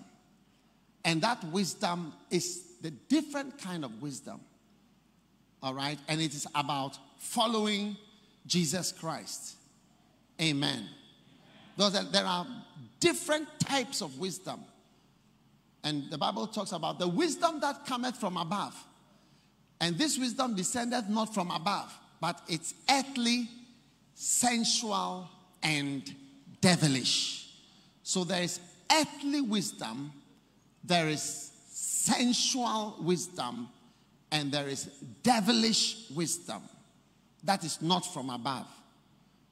And 1.03 1.21
that 1.21 1.43
wisdom 1.43 2.13
is 2.31 2.69
the 2.83 2.91
different 2.91 3.57
kind 3.57 3.83
of 3.83 4.01
wisdom. 4.01 4.41
All 5.63 5.73
right? 5.73 5.97
And 6.07 6.21
it 6.21 6.35
is 6.35 6.45
about 6.53 6.97
following 7.17 7.95
Jesus 8.45 8.91
Christ. 8.91 9.55
Amen. 10.39 10.87
There 11.77 12.25
are 12.25 12.45
different 12.99 13.47
types 13.59 14.01
of 14.01 14.19
wisdom. 14.19 14.59
And 15.83 16.11
the 16.11 16.17
Bible 16.17 16.45
talks 16.45 16.73
about 16.73 16.99
the 16.99 17.07
wisdom 17.07 17.61
that 17.61 17.85
cometh 17.85 18.17
from 18.17 18.37
above. 18.37 18.75
And 19.79 19.97
this 19.97 20.19
wisdom 20.19 20.55
descendeth 20.55 21.09
not 21.09 21.33
from 21.33 21.51
above, 21.51 21.93
but 22.21 22.41
it's 22.47 22.73
earthly, 22.89 23.49
sensual, 24.13 25.29
and 25.61 26.13
devilish. 26.61 27.49
So 28.03 28.25
there 28.25 28.43
is 28.43 28.59
earthly 28.91 29.41
wisdom, 29.41 30.11
there 30.83 31.07
is 31.07 31.52
sensual 32.03 32.97
wisdom, 32.99 33.69
and 34.31 34.51
there 34.51 34.67
is 34.67 34.85
devilish 35.21 36.09
wisdom 36.13 36.61
that 37.43 37.63
is 37.63 37.81
not 37.81 38.05
from 38.13 38.29
above. 38.29 38.67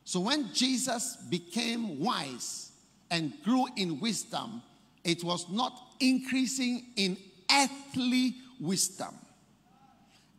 So 0.03 0.19
when 0.19 0.53
Jesus 0.53 1.15
became 1.29 1.99
wise 1.99 2.71
and 3.09 3.31
grew 3.43 3.67
in 3.77 3.99
wisdom, 3.99 4.61
it 5.03 5.23
was 5.23 5.49
not 5.49 5.79
increasing 5.99 6.87
in 6.97 7.17
earthly 7.49 8.35
wisdom. 8.59 9.15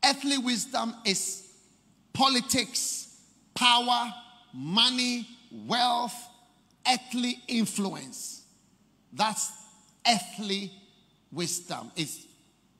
Earthly 0.05 0.39
wisdom 0.39 0.95
is 1.07 1.49
politics, 2.13 3.21
power, 3.55 4.13
money, 4.53 5.27
wealth, 5.51 6.15
earthly 6.87 7.39
influence. 7.49 8.45
That's 9.13 9.51
earthly 10.07 10.73
wisdom. 11.33 11.91
It 11.97 12.09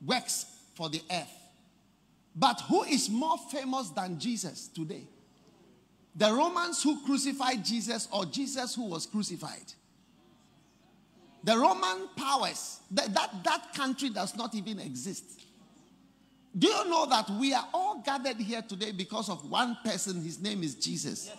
works 0.05 0.47
for 0.75 0.89
the 0.89 1.03
earth. 1.11 1.33
But 2.35 2.61
who 2.63 2.85
is 2.85 3.11
more 3.11 3.37
famous 3.51 3.91
than 3.91 4.19
Jesus 4.19 4.69
today? 4.69 5.05
The 6.15 6.33
Romans 6.33 6.83
who 6.83 7.05
crucified 7.05 7.65
Jesus 7.65 8.09
or 8.13 8.27
Jesus 8.27 8.75
who 8.75 8.85
was 8.85 9.07
crucified? 9.07 9.73
The 11.45 11.59
Roman 11.59 12.09
powers, 12.17 12.81
that, 12.93 13.13
that, 13.15 13.45
that 13.45 13.75
country 13.75 14.11
does 14.11 14.37
not 14.37 14.55
even 14.55 14.79
exist. 14.79 15.25
Do 16.57 16.69
you 16.69 16.89
know 16.89 17.07
that 17.07 17.29
we 17.31 17.55
are 17.55 17.67
all 17.73 18.03
gathered 18.05 18.37
here 18.37 18.63
today 18.63 18.93
because 18.93 19.29
of 19.29 19.51
one 19.51 19.77
person? 19.85 20.23
His 20.23 20.41
name 20.41 20.63
is 20.63 20.75
Jesus. 20.75 21.31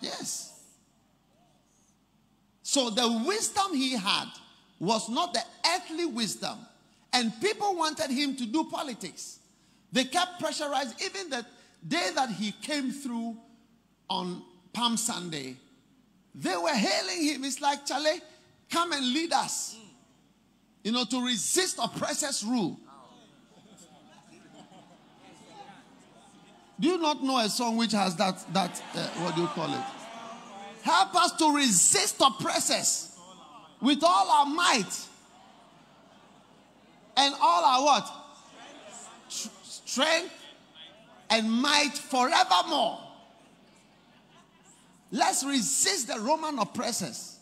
Yes. 0.00 0.10
yes. 0.18 0.60
So 2.62 2.90
the 2.90 3.22
wisdom 3.26 3.74
he 3.74 3.96
had 3.96 4.28
was 4.84 5.08
not 5.08 5.32
the 5.32 5.42
earthly 5.74 6.06
wisdom. 6.06 6.58
And 7.12 7.32
people 7.40 7.74
wanted 7.76 8.10
him 8.10 8.36
to 8.36 8.46
do 8.46 8.64
politics. 8.64 9.38
They 9.92 10.04
kept 10.04 10.42
pressurizing. 10.42 11.00
Even 11.04 11.30
the 11.30 11.46
day 11.86 12.10
that 12.14 12.30
he 12.30 12.52
came 12.52 12.90
through 12.90 13.36
on 14.10 14.42
Palm 14.72 14.96
Sunday, 14.96 15.56
they 16.34 16.56
were 16.56 16.68
hailing 16.70 17.24
him. 17.24 17.44
It's 17.44 17.60
like, 17.60 17.86
Charlie, 17.86 18.20
come 18.70 18.92
and 18.92 19.12
lead 19.12 19.32
us. 19.32 19.76
You 20.82 20.92
know, 20.92 21.04
to 21.04 21.24
resist 21.24 21.78
oppressors' 21.82 22.44
rule. 22.44 22.78
Do 26.78 26.88
you 26.88 26.98
not 26.98 27.22
know 27.22 27.38
a 27.38 27.48
song 27.48 27.76
which 27.76 27.92
has 27.92 28.16
that, 28.16 28.44
that 28.52 28.82
uh, 28.94 29.06
what 29.22 29.36
do 29.36 29.42
you 29.42 29.46
call 29.46 29.72
it? 29.72 29.80
Help 30.82 31.14
us 31.14 31.32
to 31.38 31.54
resist 31.54 32.20
oppressors 32.20 33.13
with 33.84 34.02
all 34.02 34.30
our 34.30 34.46
might 34.46 35.06
and 37.18 37.34
all 37.38 37.64
our 37.64 37.84
what? 37.84 38.10
Strength 39.28 40.32
and 41.28 41.52
might 41.52 41.92
forevermore. 41.92 42.98
Let's 45.12 45.44
resist 45.44 46.08
the 46.08 46.18
Roman 46.18 46.58
oppressors. 46.58 47.38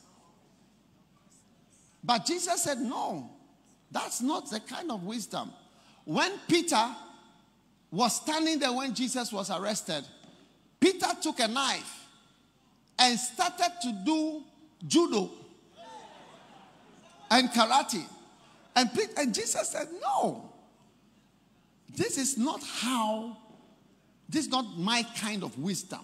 But 2.02 2.26
Jesus 2.26 2.64
said, 2.64 2.81
No, 2.81 3.31
that's 3.92 4.20
not 4.20 4.50
the 4.50 4.59
kind 4.59 4.90
of 4.90 5.05
wisdom. 5.05 5.52
When 6.05 6.33
Peter 6.48 6.88
was 7.92 8.16
standing 8.16 8.59
there 8.59 8.72
when 8.72 8.92
Jesus 8.94 9.33
was 9.33 9.48
arrested, 9.48 10.05
Peter 10.81 11.07
took 11.22 11.38
a 11.38 11.46
knife 11.46 12.09
and 12.98 13.16
started 13.16 13.70
to 13.83 13.92
do 14.05 14.42
judo 14.88 15.31
and 17.33 17.49
karate. 17.51 18.05
And, 18.77 18.90
and 19.16 19.35
Jesus 19.35 19.68
said, 19.71 19.88
No, 20.01 20.51
this 21.95 22.18
is 22.18 22.38
not 22.38 22.62
how, 22.62 23.37
this 24.29 24.47
is 24.47 24.51
not 24.51 24.79
my 24.79 25.03
kind 25.18 25.42
of 25.42 25.59
wisdom. 25.59 26.01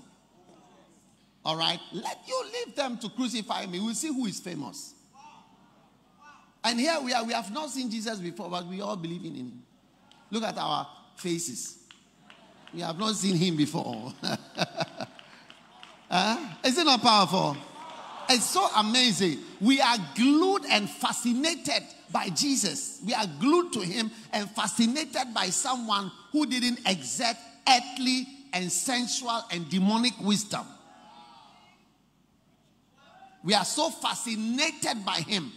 All 1.45 1.57
right, 1.57 1.79
let 1.93 2.19
you 2.27 2.45
leave 2.53 2.75
them 2.75 2.99
to 2.99 3.09
crucify 3.11 3.67
me. 3.67 3.81
We'll 3.81 3.95
see 3.95 4.09
who 4.09 4.27
is 4.27 4.41
famous. 4.41 4.95
And 6.64 6.81
here 6.81 6.99
we 7.03 7.12
are, 7.14 7.25
we 7.25 7.33
have 7.33 7.53
not 7.53 7.71
seen 7.71 7.91
Jesus 7.91 8.19
before, 8.19 8.51
but 8.51 8.67
we 8.67 8.81
all 8.81 8.97
believe 8.97 9.25
in 9.25 9.35
him. 9.35 9.62
Look 10.31 10.43
at 10.43 10.59
our 10.59 10.87
faces. 11.17 11.79
We 12.75 12.81
have 12.81 12.99
not 12.99 13.14
seen 13.14 13.37
him 13.37 13.57
before. 13.57 14.12
huh? 16.11 16.38
Is 16.64 16.77
it 16.77 16.85
not 16.85 17.01
powerful? 17.01 17.57
It's 18.29 18.45
so 18.45 18.69
amazing. 18.77 19.38
We 19.61 19.81
are 19.81 19.97
glued 20.14 20.64
and 20.71 20.88
fascinated 20.88 21.83
by 22.12 22.29
Jesus. 22.29 23.01
We 23.07 23.14
are 23.14 23.27
glued 23.41 23.73
to 23.75 23.81
him 23.81 24.11
and 24.33 24.51
fascinated 24.51 25.35
by 25.35 25.47
someone 25.47 26.11
who 26.33 26.47
didn't 26.47 26.81
exert 26.87 27.37
earthly 27.69 28.27
and 28.53 28.71
sensual 28.71 29.43
and 29.51 29.69
demonic 29.69 30.12
wisdom. 30.21 30.67
We 33.45 33.55
are 33.55 33.64
so 33.64 33.88
fascinated 33.91 35.05
by 35.07 35.21
him. 35.21 35.53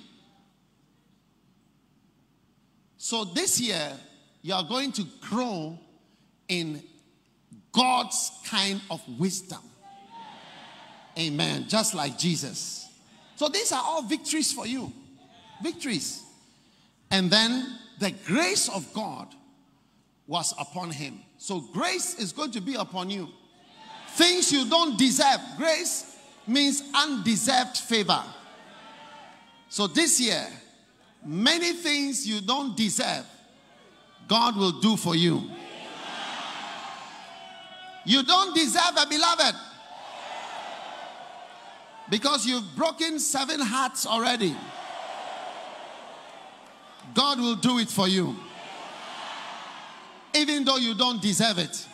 So 2.97 3.25
this 3.25 3.59
year, 3.59 3.91
you 4.41 4.53
are 4.53 4.63
going 4.63 4.91
to 4.93 5.03
grow 5.19 5.77
in 6.47 6.81
God's 7.71 8.31
kind 8.45 8.81
of 8.89 9.01
wisdom. 9.19 9.59
Amen. 11.17 11.65
Just 11.67 11.93
like 11.93 12.17
Jesus. 12.17 12.89
So 13.35 13.47
these 13.47 13.71
are 13.71 13.81
all 13.83 14.03
victories 14.03 14.51
for 14.51 14.67
you. 14.67 14.91
Victories. 15.61 16.23
And 17.09 17.29
then 17.29 17.77
the 17.99 18.11
grace 18.25 18.69
of 18.69 18.91
God 18.93 19.27
was 20.27 20.53
upon 20.59 20.91
him. 20.91 21.19
So 21.37 21.59
grace 21.59 22.19
is 22.19 22.31
going 22.31 22.51
to 22.51 22.61
be 22.61 22.75
upon 22.75 23.09
you. 23.09 23.27
Things 24.09 24.51
you 24.51 24.69
don't 24.69 24.97
deserve. 24.97 25.39
Grace 25.57 26.17
means 26.47 26.83
undeserved 26.93 27.77
favor. 27.77 28.23
So 29.69 29.87
this 29.87 30.19
year, 30.19 30.45
many 31.25 31.73
things 31.73 32.27
you 32.27 32.41
don't 32.41 32.75
deserve, 32.75 33.25
God 34.27 34.55
will 34.55 34.79
do 34.79 34.97
for 34.97 35.15
you. 35.15 35.49
You 38.05 38.23
don't 38.23 38.55
deserve 38.55 38.97
a 38.97 39.07
beloved. 39.07 39.55
Because 42.11 42.45
you've 42.45 42.75
broken 42.75 43.19
seven 43.19 43.61
hearts 43.61 44.05
already. 44.05 44.53
God 47.13 47.39
will 47.39 47.55
do 47.55 47.79
it 47.79 47.87
for 47.87 48.05
you. 48.05 48.35
Even 50.35 50.65
though 50.65 50.75
you 50.75 50.93
don't 50.93 51.21
deserve 51.21 51.57
it. 51.57 51.87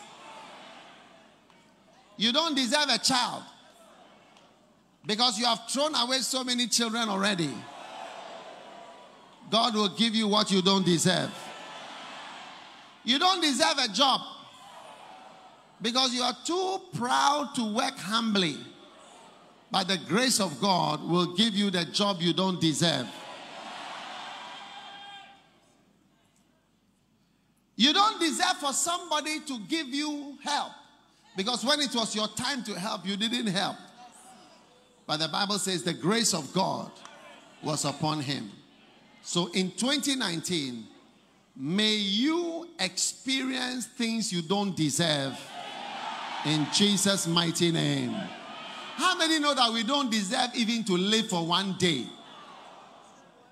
You 2.16 2.32
don't 2.32 2.56
deserve 2.56 2.88
a 2.90 2.98
child. 2.98 3.44
Because 5.06 5.38
you 5.38 5.46
have 5.46 5.60
thrown 5.68 5.94
away 5.94 6.18
so 6.18 6.42
many 6.42 6.66
children 6.66 7.08
already. 7.08 7.54
God 9.52 9.76
will 9.76 9.90
give 9.90 10.16
you 10.16 10.26
what 10.26 10.50
you 10.50 10.62
don't 10.62 10.84
deserve. 10.84 11.30
You 13.04 13.20
don't 13.20 13.40
deserve 13.40 13.78
a 13.78 13.88
job 13.88 14.20
because 15.80 16.12
you 16.12 16.22
are 16.22 16.36
too 16.44 16.80
proud 16.98 17.54
to 17.54 17.72
work 17.72 17.96
humbly. 17.96 18.58
But 19.70 19.88
the 19.88 19.98
grace 19.98 20.40
of 20.40 20.60
God 20.60 21.06
will 21.06 21.34
give 21.34 21.54
you 21.54 21.70
the 21.70 21.84
job 21.84 22.20
you 22.20 22.32
don't 22.32 22.60
deserve. 22.60 23.06
You 27.76 27.92
don't 27.92 28.18
deserve 28.18 28.56
for 28.60 28.72
somebody 28.72 29.40
to 29.40 29.58
give 29.68 29.88
you 29.88 30.36
help 30.42 30.72
because 31.36 31.64
when 31.64 31.80
it 31.80 31.94
was 31.94 32.16
your 32.16 32.26
time 32.28 32.64
to 32.64 32.74
help, 32.74 33.06
you 33.06 33.16
didn't 33.16 33.46
help. 33.46 33.76
But 35.06 35.18
the 35.18 35.28
Bible 35.28 35.58
says 35.58 35.84
the 35.84 35.92
grace 35.92 36.34
of 36.34 36.52
God 36.52 36.90
was 37.62 37.84
upon 37.84 38.20
him. 38.20 38.50
So 39.22 39.46
in 39.52 39.70
2019, 39.70 40.84
may 41.56 41.94
you 41.94 42.68
experience 42.80 43.86
things 43.86 44.32
you 44.32 44.42
don't 44.42 44.76
deserve 44.76 45.38
in 46.44 46.66
Jesus' 46.72 47.26
mighty 47.26 47.70
name. 47.70 48.16
How 48.98 49.16
many 49.16 49.38
know 49.38 49.54
that 49.54 49.72
we 49.72 49.84
don't 49.84 50.10
deserve 50.10 50.50
even 50.56 50.82
to 50.82 50.94
live 50.94 51.28
for 51.28 51.46
one 51.46 51.76
day? 51.78 52.04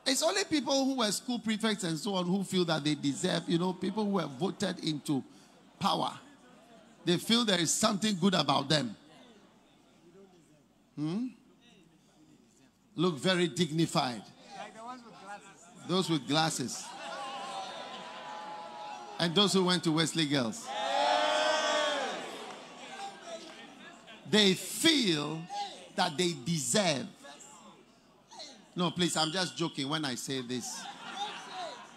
It's 0.04 0.20
only 0.20 0.42
people 0.42 0.84
who 0.84 0.96
were 0.96 1.12
school 1.12 1.38
prefects 1.38 1.84
and 1.84 1.96
so 1.96 2.16
on 2.16 2.26
who 2.26 2.42
feel 2.42 2.64
that 2.64 2.82
they 2.82 2.96
deserve, 2.96 3.44
you 3.46 3.56
know, 3.56 3.72
people 3.72 4.04
who 4.04 4.10
were 4.10 4.26
voted 4.26 4.80
into 4.82 5.22
power. 5.78 6.18
They 7.04 7.16
feel 7.18 7.44
there 7.44 7.60
is 7.60 7.72
something 7.72 8.16
good 8.20 8.34
about 8.34 8.68
them. 8.68 8.96
Hmm? 10.96 11.26
Look 12.96 13.16
very 13.16 13.46
dignified. 13.46 14.22
Those 15.88 16.10
with 16.10 16.26
glasses. 16.26 16.84
And 19.20 19.32
those 19.32 19.52
who 19.52 19.64
went 19.64 19.84
to 19.84 19.92
Wesley 19.92 20.26
Girls. 20.26 20.66
They 24.30 24.54
feel 24.54 25.40
that 25.94 26.16
they 26.16 26.32
deserve. 26.44 27.06
No, 28.74 28.90
please, 28.90 29.16
I'm 29.16 29.30
just 29.30 29.56
joking 29.56 29.88
when 29.88 30.04
I 30.04 30.14
say 30.16 30.42
this. 30.42 30.84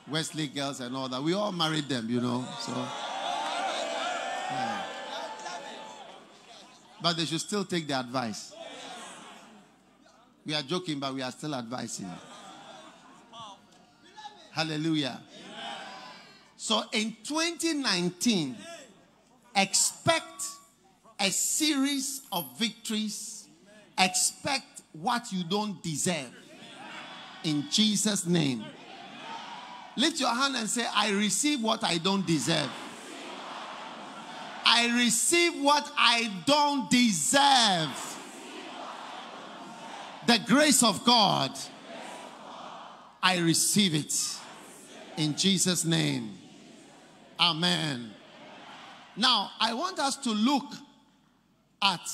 Wesley 0.07 0.47
Girls 0.47 0.79
and 0.79 0.95
all 0.95 1.07
that. 1.09 1.21
We 1.21 1.33
all 1.33 1.51
married 1.51 1.87
them, 1.89 2.09
you 2.09 2.21
know. 2.21 2.45
So. 2.61 2.71
yeah. 4.49 4.81
But 7.01 7.17
they 7.17 7.25
should 7.25 7.41
still 7.41 7.65
take 7.65 7.87
the 7.87 7.99
advice. 7.99 8.53
We 10.45 10.55
are 10.55 10.61
joking, 10.63 10.99
but 10.99 11.13
we 11.13 11.21
are 11.21 11.31
still 11.31 11.53
advising. 11.53 12.09
Hallelujah. 14.51 15.21
So 16.57 16.83
in 16.91 17.15
2019, 17.23 18.55
expect 19.55 20.43
a 21.19 21.29
series 21.29 22.21
of 22.31 22.45
victories. 22.57 23.47
Expect 23.97 24.81
what 24.93 25.31
you 25.31 25.43
don't 25.43 25.81
deserve. 25.83 26.31
In 27.43 27.65
Jesus' 27.69 28.25
name. 28.25 28.63
Lift 29.95 30.19
your 30.19 30.33
hand 30.33 30.55
and 30.55 30.69
say, 30.69 30.85
I 30.95 31.11
receive 31.11 31.61
what 31.61 31.83
I 31.83 31.97
don't 31.97 32.25
deserve. 32.25 32.69
I 34.65 34.95
receive 34.97 35.61
what 35.61 35.91
I 35.97 36.31
don't 36.45 36.89
deserve. 36.89 38.17
The 40.27 40.39
grace 40.45 40.83
of 40.83 41.03
God, 41.03 41.51
I 43.21 43.39
receive 43.39 43.95
it. 43.95 44.13
In 45.17 45.35
Jesus' 45.35 45.83
name. 45.83 46.37
Amen. 47.39 48.11
Now, 49.17 49.51
I 49.59 49.73
want 49.73 49.99
us 49.99 50.15
to 50.17 50.29
look 50.29 50.65
at 51.81 52.09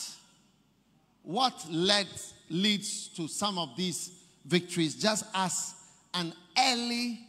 what 1.24 1.66
led 1.72 2.08
leads 2.50 3.08
to 3.10 3.28
some 3.28 3.58
of 3.58 3.76
these 3.76 4.12
victories 4.46 4.96
just 4.96 5.26
as 5.34 5.74
an 6.14 6.34
early 6.58 7.20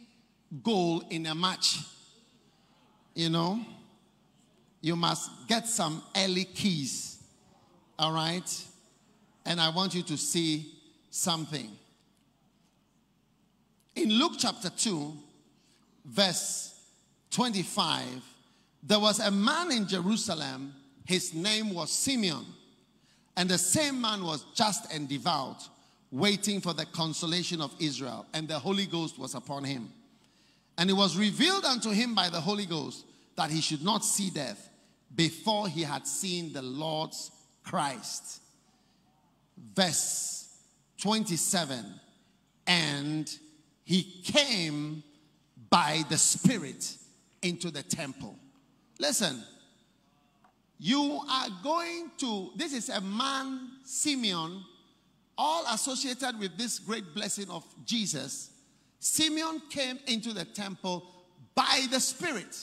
goal 0.63 1.03
in 1.09 1.25
a 1.25 1.35
match. 1.35 1.79
You 3.15 3.29
know, 3.29 3.59
you 4.81 4.95
must 4.95 5.47
get 5.47 5.67
some 5.67 6.03
early 6.15 6.45
keys. 6.45 7.23
All 7.97 8.13
right? 8.13 8.65
And 9.45 9.59
I 9.59 9.69
want 9.69 9.95
you 9.95 10.03
to 10.03 10.17
see 10.17 10.73
something. 11.09 11.71
In 13.95 14.11
Luke 14.11 14.33
chapter 14.37 14.69
2, 14.69 15.13
verse 16.05 16.79
25, 17.31 18.03
there 18.83 18.99
was 18.99 19.19
a 19.19 19.31
man 19.31 19.71
in 19.71 19.87
Jerusalem, 19.87 20.73
his 21.07 21.33
name 21.33 21.73
was 21.73 21.89
Simeon. 21.89 22.45
And 23.37 23.49
the 23.49 23.57
same 23.57 24.01
man 24.01 24.23
was 24.23 24.45
just 24.53 24.91
and 24.93 25.07
devout, 25.07 25.63
waiting 26.11 26.59
for 26.59 26.73
the 26.73 26.85
consolation 26.85 27.61
of 27.61 27.73
Israel, 27.79 28.25
and 28.33 28.47
the 28.47 28.59
Holy 28.59 28.85
Ghost 28.85 29.17
was 29.17 29.33
upon 29.33 29.63
him. 29.63 29.89
And 30.77 30.89
it 30.89 30.93
was 30.93 31.17
revealed 31.17 31.63
unto 31.63 31.91
him 31.91 32.13
by 32.13 32.29
the 32.29 32.41
Holy 32.41 32.65
Ghost 32.65 33.05
that 33.37 33.49
he 33.49 33.61
should 33.61 33.83
not 33.83 34.03
see 34.03 34.29
death 34.29 34.69
before 35.15 35.69
he 35.69 35.83
had 35.83 36.05
seen 36.05 36.51
the 36.51 36.61
Lord's 36.61 37.31
Christ. 37.63 38.41
Verse 39.75 40.49
27 40.99 41.85
And 42.67 43.33
he 43.85 44.03
came 44.25 45.03
by 45.69 46.03
the 46.09 46.17
Spirit 46.17 46.97
into 47.41 47.71
the 47.71 47.83
temple. 47.83 48.35
Listen, 48.99 49.41
you 50.79 51.21
are 51.29 51.47
going 51.63 52.11
to, 52.19 52.51
this 52.55 52.73
is 52.73 52.89
a 52.89 53.01
man, 53.01 53.69
Simeon, 53.83 54.63
all 55.37 55.63
associated 55.71 56.39
with 56.39 56.57
this 56.57 56.79
great 56.79 57.13
blessing 57.13 57.49
of 57.49 57.63
Jesus. 57.85 58.51
Simeon 58.99 59.61
came 59.69 59.99
into 60.07 60.33
the 60.33 60.45
temple 60.45 61.03
by 61.55 61.85
the 61.91 61.99
Spirit. 61.99 62.55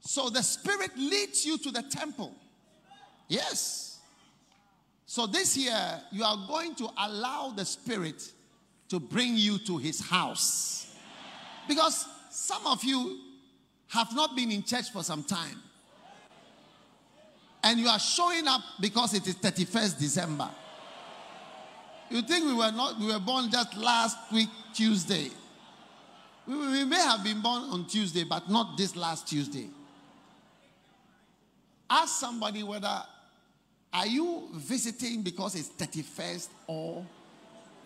So 0.00 0.28
the 0.28 0.42
Spirit 0.42 0.90
leads 0.96 1.46
you 1.46 1.58
to 1.58 1.70
the 1.70 1.82
temple. 1.82 2.34
Yes. 3.28 4.00
So 5.06 5.26
this 5.26 5.56
year, 5.56 6.00
you 6.10 6.24
are 6.24 6.38
going 6.48 6.74
to 6.76 6.88
allow 6.98 7.52
the 7.54 7.64
Spirit 7.64 8.32
to 8.88 9.00
bring 9.00 9.36
you 9.36 9.58
to 9.58 9.78
his 9.78 10.00
house. 10.00 10.94
Because 11.68 12.06
some 12.30 12.66
of 12.66 12.84
you 12.84 13.18
have 13.88 14.14
not 14.14 14.36
been 14.36 14.50
in 14.50 14.62
church 14.62 14.90
for 14.90 15.02
some 15.02 15.22
time. 15.22 15.62
And 17.62 17.78
you 17.78 17.88
are 17.88 17.98
showing 17.98 18.46
up 18.48 18.60
because 18.80 19.14
it 19.14 19.26
is 19.26 19.36
31st 19.36 19.98
December. 19.98 20.48
You 22.10 22.22
think 22.22 22.44
we 22.44 22.54
were 22.54 22.72
not 22.72 22.98
we 22.98 23.06
were 23.06 23.20
born 23.20 23.50
just 23.50 23.76
last 23.76 24.18
week 24.32 24.48
Tuesday. 24.74 25.30
We, 26.46 26.54
we 26.54 26.84
may 26.84 27.00
have 27.00 27.24
been 27.24 27.40
born 27.40 27.62
on 27.70 27.86
Tuesday, 27.86 28.24
but 28.24 28.50
not 28.50 28.76
this 28.76 28.96
last 28.96 29.28
Tuesday. 29.28 29.68
Ask 31.88 32.20
somebody 32.20 32.62
whether 32.62 33.02
are 33.92 34.06
you 34.06 34.48
visiting 34.54 35.22
because 35.22 35.54
it's 35.54 35.68
31st 35.68 36.48
or 36.66 37.04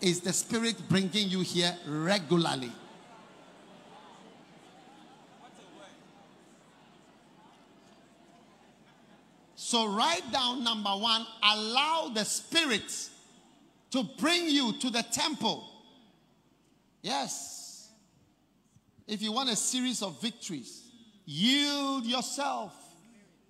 is 0.00 0.20
the 0.20 0.32
spirit 0.32 0.76
bringing 0.88 1.28
you 1.28 1.40
here 1.40 1.76
regularly? 1.86 2.70
So 9.66 9.88
write 9.88 10.30
down 10.30 10.62
number 10.62 10.90
one, 10.90 11.26
allow 11.42 12.12
the 12.14 12.22
spirit 12.24 13.10
to 13.90 14.04
bring 14.16 14.48
you 14.48 14.72
to 14.74 14.90
the 14.90 15.02
temple. 15.02 15.68
Yes. 17.02 17.90
If 19.08 19.20
you 19.20 19.32
want 19.32 19.50
a 19.50 19.56
series 19.56 20.02
of 20.02 20.22
victories, 20.22 20.84
yield 21.24 22.06
yourself 22.06 22.74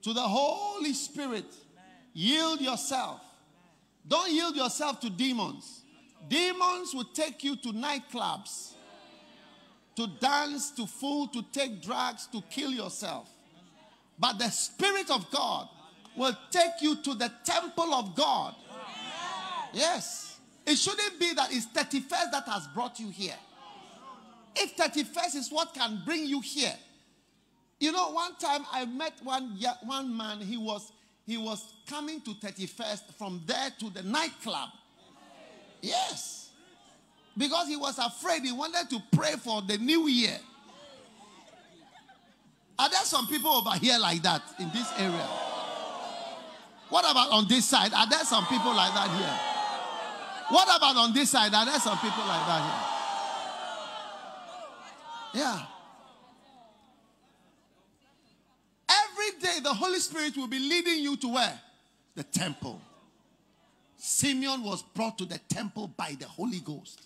to 0.01 0.15
the 0.15 0.23
Holy 0.23 0.95
Spirit. 0.95 1.45
Yield 2.15 2.63
yourself. 2.63 3.21
Don't 4.09 4.33
yield 4.33 4.57
yourself 4.57 4.99
to 5.01 5.11
demons. 5.11 5.83
Demons 6.31 6.95
will 6.95 7.11
take 7.13 7.45
you 7.45 7.57
to 7.57 7.69
nightclubs, 7.75 8.73
to 9.97 10.07
dance, 10.19 10.71
to 10.71 10.87
fool, 10.87 11.29
to 11.29 11.43
take 11.53 11.83
drugs, 11.83 12.27
to 12.29 12.41
kill 12.49 12.71
yourself. 12.71 13.29
But 14.19 14.39
the 14.39 14.49
Spirit 14.49 15.11
of 15.11 15.31
God 15.31 15.69
will 16.17 16.37
take 16.51 16.81
you 16.81 16.97
to 16.97 17.15
the 17.15 17.31
temple 17.45 17.95
of 17.95 18.15
God 18.15 18.55
Yes. 19.77 20.39
It 20.67 20.77
shouldn't 20.77 21.21
be 21.21 21.35
that 21.35 21.53
it's 21.53 21.67
31st 21.67 22.33
that 22.33 22.45
has 22.49 22.67
brought 22.69 22.99
you 22.99 23.11
here. 23.11 23.37
If 24.57 24.75
31st 24.77 25.37
is 25.37 25.53
what 25.53 25.75
can 25.75 26.03
bring 26.05 26.27
you 26.27 26.41
here. 26.41 26.75
You 27.79 27.93
know, 27.93 28.11
one 28.11 28.35
time 28.37 28.65
I 28.73 28.87
met 28.87 29.13
one, 29.23 29.59
one 29.85 30.17
man, 30.17 30.41
he 30.41 30.57
was, 30.57 30.91
he 31.27 31.37
was 31.37 31.75
coming 31.87 32.23
to 32.23 32.31
31st 32.31 33.15
from 33.19 33.43
there 33.47 33.69
to 33.79 33.91
the 33.91 34.03
nightclub. 34.03 34.71
Yes. 35.83 36.51
Because 37.37 37.69
he 37.69 37.77
was 37.77 37.99
afraid, 37.99 38.43
he 38.43 38.53
wanted 38.53 38.89
to 38.89 39.03
pray 39.13 39.33
for 39.33 39.61
the 39.61 39.77
new 39.77 40.09
year. 40.09 40.39
Are 42.79 42.89
there 42.89 43.01
some 43.01 43.27
people 43.27 43.51
over 43.51 43.77
here 43.79 43.99
like 43.99 44.23
that 44.23 44.43
in 44.59 44.71
this 44.71 44.91
area? 44.99 45.56
What 46.89 47.05
about 47.11 47.31
on 47.31 47.49
this 47.49 47.65
side? 47.65 47.93
Are 47.93 48.09
there 48.09 48.25
some 48.25 48.47
people 48.47 48.75
like 48.75 48.95
that 48.95 49.11
here? 49.11 49.57
What 50.49 50.69
about 50.77 50.97
on 50.97 51.13
this 51.13 51.31
side? 51.31 51.53
Are 51.53 51.65
there 51.65 51.81
some 51.81 51.99
people 51.99 52.25
like 52.25 52.47
that 52.47 52.63
here? 55.33 55.43
Yeah. 55.43 55.63
Every 58.89 59.41
day 59.41 59.61
the 59.63 59.75
Holy 59.75 59.99
Spirit 59.99 60.37
will 60.37 60.47
be 60.47 60.59
leading 60.59 61.01
you 61.01 61.17
to 61.17 61.29
where? 61.29 61.61
The 62.15 62.23
temple. 62.23 62.81
Simeon 63.97 64.63
was 64.63 64.83
brought 64.83 65.19
to 65.19 65.25
the 65.25 65.39
temple 65.49 65.89
by 65.97 66.17
the 66.19 66.27
Holy 66.27 66.61
Ghost. 66.61 67.03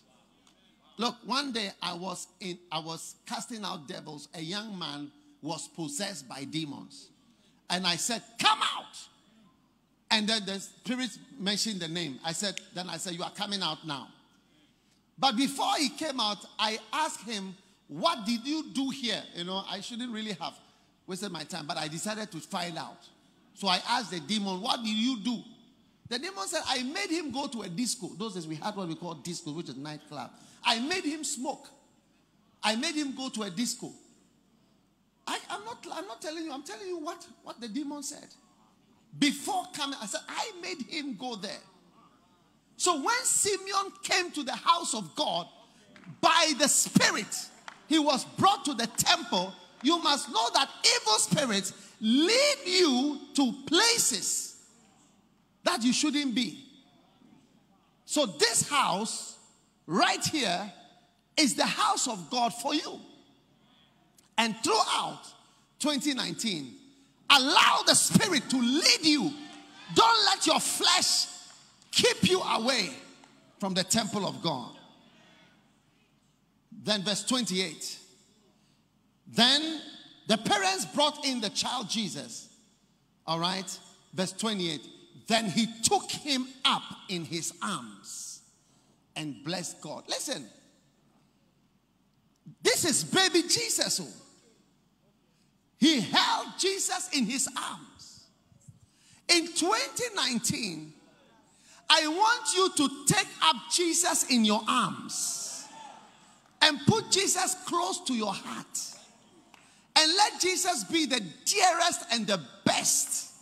Look, 0.98 1.16
one 1.24 1.52
day 1.52 1.70
I 1.80 1.94
was 1.94 2.26
in 2.40 2.58
I 2.70 2.80
was 2.80 3.14
casting 3.24 3.64
out 3.64 3.88
devils. 3.88 4.28
A 4.34 4.40
young 4.42 4.78
man 4.78 5.10
was 5.40 5.66
possessed 5.68 6.28
by 6.28 6.44
demons. 6.44 7.08
And 7.70 7.86
I 7.86 7.96
said, 7.96 8.22
Come 8.38 8.58
out. 8.60 9.08
And 10.10 10.28
then 10.28 10.44
the 10.44 10.58
spirit 10.58 11.10
mentioned 11.38 11.80
the 11.80 11.88
name. 11.88 12.18
I 12.24 12.32
said, 12.32 12.60
then 12.74 12.88
I 12.88 12.96
said, 12.96 13.14
You 13.14 13.22
are 13.22 13.30
coming 13.30 13.62
out 13.62 13.86
now. 13.86 14.08
But 15.18 15.36
before 15.36 15.76
he 15.78 15.90
came 15.90 16.18
out, 16.18 16.38
I 16.58 16.78
asked 16.92 17.28
him, 17.28 17.54
What 17.86 18.26
did 18.26 18.44
you 18.46 18.70
do 18.72 18.90
here? 18.90 19.22
You 19.34 19.44
know, 19.44 19.62
I 19.70 19.80
shouldn't 19.80 20.12
really 20.12 20.32
have 20.32 20.54
wasted 21.06 21.30
my 21.30 21.44
time, 21.44 21.66
but 21.66 21.76
I 21.76 21.88
decided 21.88 22.30
to 22.32 22.38
find 22.38 22.76
out. 22.76 23.08
So 23.54 23.68
I 23.68 23.80
asked 23.88 24.10
the 24.10 24.20
demon, 24.20 24.60
What 24.60 24.82
did 24.82 24.96
you 24.96 25.20
do? 25.20 25.38
The 26.08 26.18
demon 26.18 26.48
said, 26.48 26.62
I 26.66 26.82
made 26.82 27.10
him 27.10 27.30
go 27.30 27.46
to 27.46 27.62
a 27.62 27.68
disco. 27.68 28.10
Those 28.18 28.34
days 28.34 28.46
we 28.46 28.56
had 28.56 28.74
what 28.74 28.88
we 28.88 28.96
call 28.96 29.14
disco, 29.14 29.52
which 29.52 29.68
is 29.68 29.76
nightclub. 29.76 30.30
I 30.64 30.80
made 30.80 31.04
him 31.04 31.22
smoke. 31.22 31.68
I 32.62 32.74
made 32.74 32.96
him 32.96 33.14
go 33.14 33.28
to 33.28 33.42
a 33.42 33.50
disco. 33.50 33.92
I, 35.24 35.38
am 35.50 35.64
not, 35.64 35.86
I'm 35.92 36.06
not 36.08 36.20
telling 36.20 36.44
you, 36.44 36.52
I'm 36.52 36.64
telling 36.64 36.88
you 36.88 36.98
what, 36.98 37.24
what 37.44 37.60
the 37.60 37.68
demon 37.68 38.02
said. 38.02 38.26
Before 39.18 39.64
coming, 39.74 39.98
I 40.00 40.06
said, 40.06 40.20
I 40.28 40.52
made 40.62 40.82
him 40.82 41.16
go 41.16 41.36
there. 41.36 41.50
So 42.76 42.96
when 42.96 43.24
Simeon 43.24 43.92
came 44.02 44.30
to 44.32 44.42
the 44.42 44.54
house 44.54 44.94
of 44.94 45.14
God 45.14 45.46
by 46.20 46.52
the 46.58 46.68
Spirit, 46.68 47.26
he 47.88 47.98
was 47.98 48.24
brought 48.24 48.64
to 48.64 48.74
the 48.74 48.86
temple. 48.86 49.52
You 49.82 50.02
must 50.02 50.30
know 50.30 50.48
that 50.54 50.68
evil 50.84 51.18
spirits 51.18 51.72
lead 52.00 52.56
you 52.64 53.18
to 53.34 53.52
places 53.66 54.56
that 55.64 55.82
you 55.82 55.92
shouldn't 55.92 56.34
be. 56.34 56.64
So, 58.06 58.26
this 58.26 58.68
house 58.68 59.38
right 59.86 60.24
here 60.24 60.72
is 61.36 61.54
the 61.54 61.66
house 61.66 62.08
of 62.08 62.30
God 62.30 62.52
for 62.54 62.74
you. 62.74 63.00
And 64.36 64.56
throughout 64.64 65.20
2019, 65.80 66.74
allow 67.30 67.82
the 67.86 67.94
Spirit 67.94 68.48
to 68.50 68.56
lead 68.56 69.02
you. 69.02 69.32
Don't 69.94 70.24
let 70.26 70.46
your 70.46 70.60
flesh 70.60 71.26
keep 71.90 72.28
you 72.28 72.40
away 72.40 72.90
from 73.58 73.74
the 73.74 73.84
temple 73.84 74.26
of 74.26 74.42
God. 74.42 74.70
Then, 76.82 77.02
verse 77.02 77.24
28. 77.24 77.98
Then 79.26 79.80
the 80.26 80.38
parents 80.38 80.86
brought 80.86 81.24
in 81.24 81.40
the 81.40 81.50
child 81.50 81.88
Jesus. 81.88 82.48
All 83.26 83.38
right. 83.38 83.78
Verse 84.14 84.32
28. 84.32 84.80
Then 85.26 85.48
he 85.50 85.66
took 85.82 86.10
him 86.10 86.46
up 86.64 86.82
in 87.08 87.24
his 87.24 87.52
arms 87.62 88.40
and 89.14 89.44
blessed 89.44 89.80
God. 89.80 90.04
Listen. 90.08 90.44
This 92.62 92.84
is 92.84 93.04
baby 93.04 93.42
Jesus. 93.42 94.00
Oh. 94.02 94.29
He 95.80 96.00
held 96.00 96.48
Jesus 96.58 97.08
in 97.14 97.24
his 97.24 97.48
arms. 97.56 98.26
In 99.28 99.46
2019, 99.46 100.92
I 101.88 102.06
want 102.06 102.54
you 102.54 102.70
to 102.76 103.14
take 103.14 103.28
up 103.42 103.56
Jesus 103.72 104.30
in 104.30 104.44
your 104.44 104.60
arms 104.68 105.64
and 106.60 106.78
put 106.86 107.10
Jesus 107.10 107.56
close 107.64 108.00
to 108.04 108.14
your 108.14 108.34
heart. 108.34 108.78
And 109.96 110.12
let 110.16 110.40
Jesus 110.40 110.84
be 110.84 111.06
the 111.06 111.20
dearest 111.46 112.04
and 112.12 112.26
the 112.26 112.40
best 112.64 113.32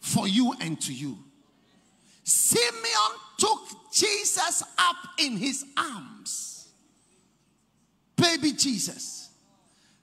for 0.00 0.28
you 0.28 0.54
and 0.60 0.80
to 0.82 0.94
you. 0.94 1.18
Simeon 2.22 3.18
took 3.38 3.60
Jesus 3.92 4.62
up 4.78 4.96
in 5.18 5.36
his 5.36 5.64
arms. 5.76 6.68
Baby 8.16 8.52
Jesus. 8.52 9.30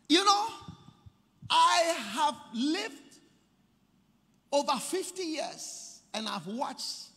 You 0.09 0.25
know, 0.25 0.47
I 1.49 1.95
have 2.13 2.35
lived 2.53 2.93
over 4.51 4.73
50 4.73 5.23
years 5.23 6.01
and 6.13 6.27
I've 6.27 6.47
watched 6.47 7.07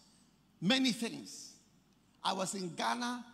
many 0.61 0.93
things. 0.93 1.53
I 2.25 2.33
was 2.33 2.55
in 2.55 2.75
Ghana 2.75 3.25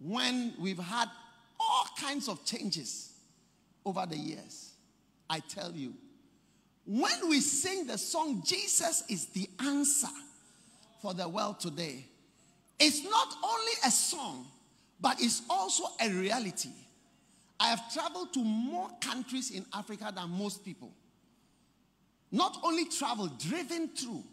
when 0.00 0.54
we've 0.58 0.78
had 0.78 1.08
all 1.58 1.86
kinds 1.98 2.28
of 2.28 2.44
changes 2.44 3.12
over 3.84 4.06
the 4.06 4.16
years. 4.16 4.72
I 5.28 5.40
tell 5.40 5.72
you, 5.72 5.94
when 6.86 7.28
we 7.28 7.40
sing 7.40 7.86
the 7.86 7.98
song, 7.98 8.42
Jesus 8.44 9.04
is 9.08 9.26
the 9.26 9.48
answer 9.60 10.08
for 11.00 11.14
the 11.14 11.28
world 11.28 11.60
today, 11.60 12.04
it's 12.78 13.04
not 13.04 13.34
only 13.44 13.72
a 13.84 13.90
song, 13.90 14.46
but 15.00 15.20
it's 15.20 15.42
also 15.48 15.84
a 16.00 16.08
reality. 16.10 16.70
I 17.60 17.66
have 17.68 17.92
traveled 17.92 18.32
to 18.32 18.40
more 18.40 18.88
countries 19.02 19.50
in 19.50 19.66
Africa 19.74 20.10
than 20.16 20.30
most 20.30 20.64
people. 20.64 20.90
Not 22.32 22.58
only 22.64 22.86
traveled, 22.86 23.38
driven 23.38 23.88
through. 23.88 24.24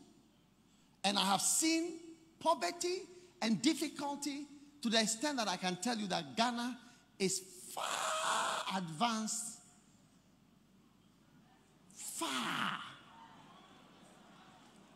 And 1.03 1.19
I 1.19 1.25
have 1.25 1.41
seen 1.41 1.99
poverty 2.39 3.01
and 3.41 3.61
difficulty 3.61 4.45
to 4.81 4.89
the 4.89 5.01
extent 5.01 5.37
that 5.37 5.47
I 5.49 5.57
can 5.57 5.75
tell 5.77 5.97
you 5.97 6.07
that 6.07 6.37
Ghana 6.37 6.77
is 7.19 7.41
far 7.73 8.77
advanced, 8.77 9.59
far 11.93 12.79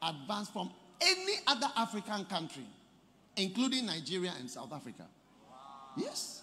advanced 0.01 0.53
from 0.53 0.71
any 1.01 1.34
other 1.47 1.67
African 1.75 2.25
country, 2.25 2.65
including 3.36 3.88
Nigeria 3.88 4.34
and 4.39 4.49
South 4.49 4.71
Africa. 4.71 5.05
Yes. 5.97 6.41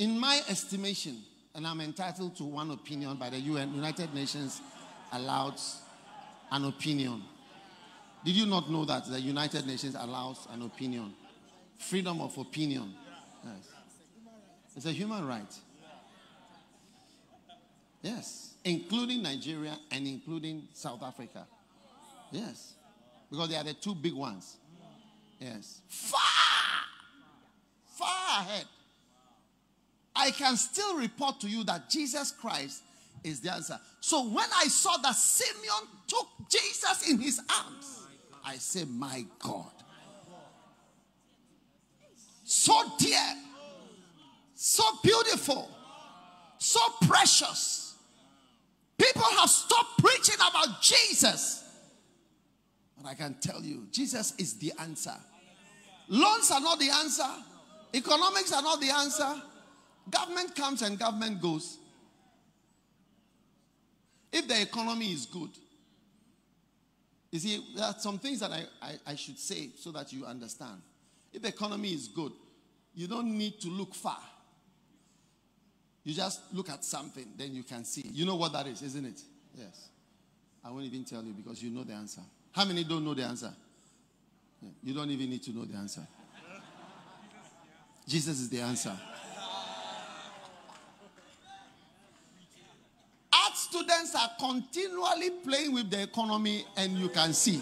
In 0.00 0.18
my 0.18 0.40
estimation, 0.48 1.18
and 1.54 1.66
I'm 1.66 1.78
entitled 1.82 2.34
to 2.36 2.44
one 2.44 2.70
opinion 2.70 3.16
by 3.16 3.28
the 3.28 3.38
UN, 3.38 3.74
United 3.74 4.14
Nations 4.14 4.62
allows 5.12 5.82
an 6.50 6.64
opinion. 6.64 7.22
Did 8.24 8.34
you 8.34 8.46
not 8.46 8.70
know 8.70 8.86
that 8.86 9.04
the 9.04 9.20
United 9.20 9.66
Nations 9.66 9.94
allows 9.98 10.48
an 10.54 10.62
opinion? 10.62 11.12
Freedom 11.78 12.18
of 12.22 12.38
opinion. 12.38 12.94
Yes. 13.44 13.68
It's 14.74 14.86
a 14.86 14.92
human 14.92 15.26
right. 15.26 15.54
Yes. 18.00 18.54
Including 18.64 19.22
Nigeria 19.22 19.76
and 19.90 20.06
including 20.06 20.66
South 20.72 21.02
Africa. 21.02 21.46
Yes. 22.32 22.72
Because 23.30 23.50
they 23.50 23.56
are 23.56 23.64
the 23.64 23.74
two 23.74 23.94
big 23.94 24.14
ones. 24.14 24.56
Yes. 25.38 25.82
Far, 25.88 26.20
far 27.98 28.40
ahead. 28.40 28.64
I 30.14 30.30
can 30.30 30.56
still 30.56 30.96
report 30.96 31.40
to 31.40 31.48
you 31.48 31.64
that 31.64 31.88
Jesus 31.90 32.30
Christ 32.30 32.82
is 33.24 33.40
the 33.40 33.52
answer. 33.52 33.78
So 34.00 34.24
when 34.28 34.46
I 34.56 34.64
saw 34.64 34.96
that 34.98 35.14
Simeon 35.14 35.88
took 36.06 36.28
Jesus 36.48 37.08
in 37.08 37.18
his 37.18 37.40
arms, 37.64 38.02
I 38.44 38.56
said, 38.56 38.88
My 38.88 39.24
God. 39.38 39.70
So 42.44 42.74
dear, 42.98 43.34
so 44.54 44.82
beautiful, 45.04 45.70
so 46.58 46.80
precious. 47.06 47.94
People 48.98 49.22
have 49.22 49.48
stopped 49.48 49.98
preaching 49.98 50.34
about 50.34 50.82
Jesus. 50.82 51.64
But 53.00 53.08
I 53.08 53.14
can 53.14 53.34
tell 53.40 53.62
you, 53.62 53.86
Jesus 53.92 54.34
is 54.36 54.54
the 54.58 54.72
answer. 54.78 55.14
Loans 56.08 56.50
are 56.50 56.60
not 56.60 56.78
the 56.80 56.90
answer, 56.90 57.28
economics 57.94 58.52
are 58.52 58.62
not 58.62 58.80
the 58.80 58.90
answer. 58.90 59.42
Government 60.10 60.54
comes 60.56 60.82
and 60.82 60.98
government 60.98 61.40
goes. 61.40 61.78
If 64.32 64.46
the 64.46 64.60
economy 64.62 65.12
is 65.12 65.26
good, 65.26 65.50
You 67.30 67.38
see, 67.38 67.64
there 67.76 67.84
are 67.84 67.94
some 67.98 68.18
things 68.18 68.40
that 68.40 68.50
I, 68.50 68.64
I, 68.82 68.92
I 69.06 69.14
should 69.14 69.38
say 69.38 69.70
so 69.76 69.92
that 69.92 70.12
you 70.12 70.24
understand. 70.26 70.80
If 71.32 71.42
the 71.42 71.48
economy 71.48 71.92
is 71.92 72.08
good, 72.08 72.32
you 72.94 73.06
don't 73.06 73.38
need 73.38 73.60
to 73.60 73.68
look 73.68 73.94
far. 73.94 74.18
You 76.02 76.14
just 76.14 76.40
look 76.52 76.68
at 76.70 76.84
something, 76.84 77.26
then 77.36 77.54
you 77.54 77.62
can 77.62 77.84
see. 77.84 78.04
You 78.12 78.26
know 78.26 78.34
what 78.34 78.52
that 78.52 78.66
is, 78.66 78.82
isn't 78.82 79.04
it? 79.04 79.20
Yes. 79.54 79.90
I 80.64 80.70
won't 80.70 80.84
even 80.84 81.04
tell 81.04 81.22
you 81.22 81.32
because 81.32 81.62
you 81.62 81.70
know 81.70 81.84
the 81.84 81.92
answer. 81.92 82.22
How 82.52 82.64
many 82.64 82.82
don't 82.82 83.04
know 83.04 83.14
the 83.14 83.22
answer? 83.22 83.52
You 84.82 84.92
don't 84.92 85.10
even 85.10 85.30
need 85.30 85.42
to 85.44 85.52
know 85.52 85.64
the 85.64 85.76
answer. 85.76 86.06
Jesus 88.08 88.40
is 88.40 88.48
the 88.48 88.60
answer. 88.60 88.98
Students 94.10 94.14
are 94.14 94.30
continually 94.38 95.30
playing 95.44 95.72
with 95.72 95.90
the 95.90 96.02
economy, 96.02 96.64
and 96.76 96.92
you 96.92 97.08
can 97.08 97.32
see. 97.32 97.60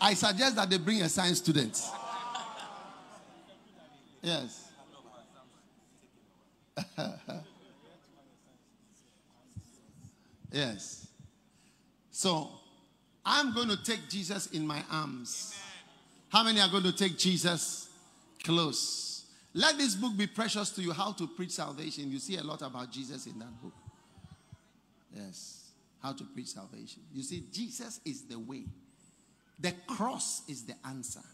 I 0.00 0.14
suggest 0.14 0.54
that 0.56 0.70
they 0.70 0.78
bring 0.78 1.02
a 1.02 1.08
science 1.08 1.38
student. 1.38 1.82
Yes. 4.22 4.70
yes. 10.52 11.08
So, 12.10 12.50
I'm 13.24 13.52
going 13.54 13.68
to 13.68 13.82
take 13.82 14.08
Jesus 14.08 14.46
in 14.48 14.66
my 14.66 14.82
arms. 14.90 15.58
How 16.28 16.42
many 16.44 16.60
are 16.60 16.68
going 16.68 16.84
to 16.84 16.92
take 16.92 17.16
Jesus 17.18 17.88
close? 18.44 19.24
Let 19.54 19.78
this 19.78 19.94
book 19.94 20.16
be 20.16 20.26
precious 20.26 20.70
to 20.70 20.82
you. 20.82 20.92
How 20.92 21.12
to 21.12 21.26
preach 21.26 21.52
salvation. 21.52 22.10
You 22.10 22.18
see 22.18 22.36
a 22.36 22.42
lot 22.42 22.62
about 22.62 22.90
Jesus 22.92 23.26
in 23.26 23.38
that 23.38 23.62
book. 23.62 23.72
Yes. 25.14 25.70
How 26.02 26.12
to 26.12 26.24
preach 26.24 26.48
salvation. 26.48 27.02
You 27.12 27.22
see, 27.22 27.44
Jesus 27.52 28.00
is 28.04 28.22
the 28.22 28.38
way, 28.38 28.64
the 29.58 29.72
cross 29.86 30.42
is 30.48 30.64
the 30.64 30.74
answer. 30.86 31.24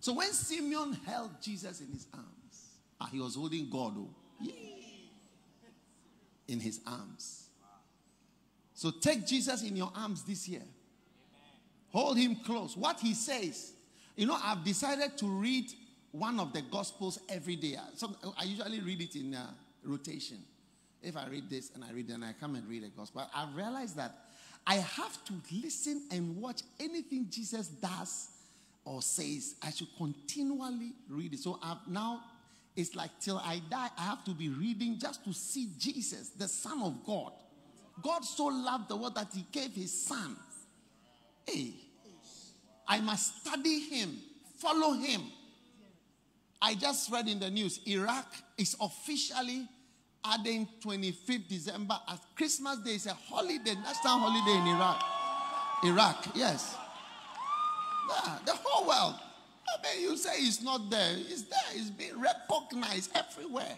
So 0.00 0.12
when 0.12 0.30
Simeon 0.32 0.98
held 1.06 1.30
Jesus 1.40 1.80
in 1.80 1.86
his 1.90 2.06
arms, 2.12 2.68
ah, 3.00 3.08
he 3.10 3.18
was 3.18 3.36
holding 3.36 3.70
God 3.70 3.94
oh, 3.96 4.10
in 6.46 6.60
his 6.60 6.80
arms. 6.86 7.48
So 8.74 8.90
take 8.90 9.26
Jesus 9.26 9.62
in 9.62 9.76
your 9.76 9.90
arms 9.96 10.24
this 10.24 10.46
year. 10.46 10.62
Hold 11.90 12.18
him 12.18 12.36
close. 12.44 12.76
What 12.76 13.00
he 13.00 13.14
says, 13.14 13.72
you 14.16 14.26
know, 14.26 14.36
I've 14.42 14.64
decided 14.64 15.16
to 15.18 15.26
read 15.26 15.72
one 16.10 16.38
of 16.38 16.52
the 16.52 16.60
gospels 16.62 17.18
every 17.28 17.56
day. 17.56 17.76
So 17.94 18.14
I 18.38 18.44
usually 18.44 18.80
read 18.80 19.00
it 19.00 19.16
in 19.16 19.34
uh, 19.34 19.46
rotation. 19.84 20.38
If 21.04 21.16
I 21.16 21.28
read 21.28 21.50
this 21.50 21.70
and 21.74 21.84
I 21.84 21.92
read, 21.92 22.08
and 22.08 22.24
I 22.24 22.32
come 22.38 22.54
and 22.54 22.66
read 22.68 22.82
the 22.82 22.88
gospel. 22.88 23.28
I 23.34 23.46
realize 23.54 23.94
that 23.94 24.14
I 24.66 24.76
have 24.76 25.24
to 25.26 25.34
listen 25.62 26.02
and 26.10 26.36
watch 26.36 26.62
anything 26.80 27.26
Jesus 27.30 27.68
does 27.68 28.28
or 28.84 29.02
says. 29.02 29.56
I 29.62 29.70
should 29.70 29.88
continually 29.98 30.92
read 31.08 31.34
it. 31.34 31.40
So 31.40 31.58
I've 31.62 31.86
now, 31.86 32.22
it's 32.74 32.94
like 32.94 33.10
till 33.20 33.38
I 33.38 33.60
die, 33.70 33.90
I 33.98 34.02
have 34.02 34.24
to 34.24 34.32
be 34.32 34.48
reading 34.48 34.98
just 34.98 35.22
to 35.24 35.32
see 35.34 35.68
Jesus, 35.78 36.30
the 36.30 36.48
Son 36.48 36.82
of 36.82 37.04
God. 37.06 37.32
God 38.02 38.24
so 38.24 38.46
loved 38.46 38.88
the 38.88 38.96
world 38.96 39.14
that 39.14 39.28
he 39.32 39.44
gave 39.52 39.72
his 39.72 39.92
son. 40.06 40.36
Hey, 41.46 41.74
I 42.88 43.00
must 43.00 43.42
study 43.42 43.80
him, 43.80 44.16
follow 44.56 44.94
him. 44.94 45.22
I 46.60 46.74
just 46.74 47.12
read 47.12 47.28
in 47.28 47.38
the 47.38 47.50
news 47.50 47.80
Iraq 47.86 48.26
is 48.56 48.74
officially 48.80 49.68
adding 50.24 50.68
25th 50.82 51.48
December 51.48 51.98
as 52.08 52.18
Christmas 52.34 52.78
Day 52.78 52.94
is 52.94 53.06
a 53.06 53.14
holiday, 53.14 53.74
national 53.74 54.18
holiday 54.18 54.58
in 54.58 54.76
Iraq. 54.76 55.04
Iraq, 55.84 56.26
yes. 56.34 56.76
Yeah, 58.08 58.38
the 58.46 58.52
whole 58.54 58.86
world. 58.88 59.20
I 59.66 59.82
mean, 59.82 60.02
you 60.10 60.16
say 60.16 60.32
it's 60.38 60.62
not 60.62 60.90
there. 60.90 61.16
It's 61.16 61.42
there. 61.42 61.58
It's 61.74 61.90
being 61.90 62.20
recognized 62.20 63.10
everywhere. 63.14 63.76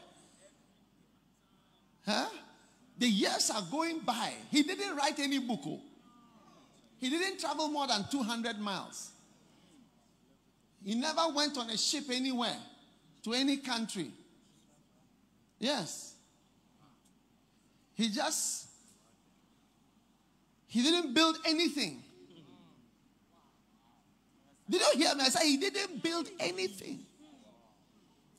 Huh? 2.05 2.26
The 2.99 3.09
years 3.09 3.51
are 3.51 3.62
going 3.70 4.01
by. 4.01 4.32
He 4.51 4.62
didn't 4.62 4.97
write 4.97 5.18
any 5.18 5.38
book. 5.38 5.61
oh. 5.66 5.80
He 6.99 7.11
didn't 7.11 7.38
travel 7.40 7.68
more 7.68 7.86
than 7.86 8.07
200 8.11 8.59
miles. 8.59 9.11
He 10.84 10.94
never 10.94 11.22
went 11.34 11.59
on 11.59 11.68
a 11.70 11.76
ship 11.76 12.05
anywhere 12.11 12.57
to 13.24 13.32
any 13.32 13.59
country. 13.59 14.11
Yes. 15.59 16.14
He 17.97 18.11
just, 18.11 18.66
he 20.66 20.82
didn't 20.82 21.14
build 21.14 21.36
anything. 21.47 22.03
Did 24.68 24.82
you 24.82 25.05
hear 25.05 25.14
me? 25.14 25.22
I 25.22 25.28
said 25.28 25.42
he 25.42 25.57
didn't 25.57 26.03
build 26.03 26.28
anything. 26.38 27.01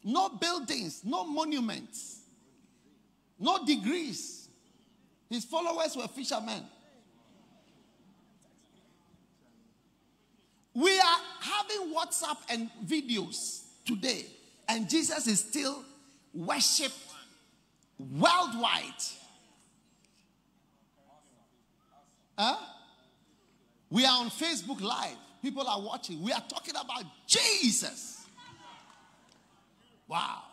No 0.04 0.30
buildings, 0.30 1.02
no 1.04 1.26
monuments, 1.26 2.20
no 3.40 3.66
degrees. 3.66 4.48
His 5.30 5.44
followers 5.44 5.96
were 5.96 6.08
fishermen. 6.08 6.64
We 10.74 11.00
are 11.00 11.18
having 11.42 11.96
WhatsApp 11.96 12.38
and 12.50 12.70
videos 12.86 13.64
today, 13.84 14.28
and 14.70 14.88
Jesus 14.88 15.26
is 15.26 15.40
still 15.40 15.84
worshipped 16.34 16.94
worldwide. 17.98 18.84
Huh? 22.38 22.58
We 23.90 24.06
are 24.06 24.20
on 24.22 24.30
Facebook 24.30 24.82
Live. 24.82 25.18
People 25.42 25.68
are 25.68 25.82
watching. 25.82 26.22
We 26.22 26.32
are 26.32 26.44
talking 26.48 26.76
about 26.76 27.04
Jesus. 27.26 28.26
Wow. 30.08 30.44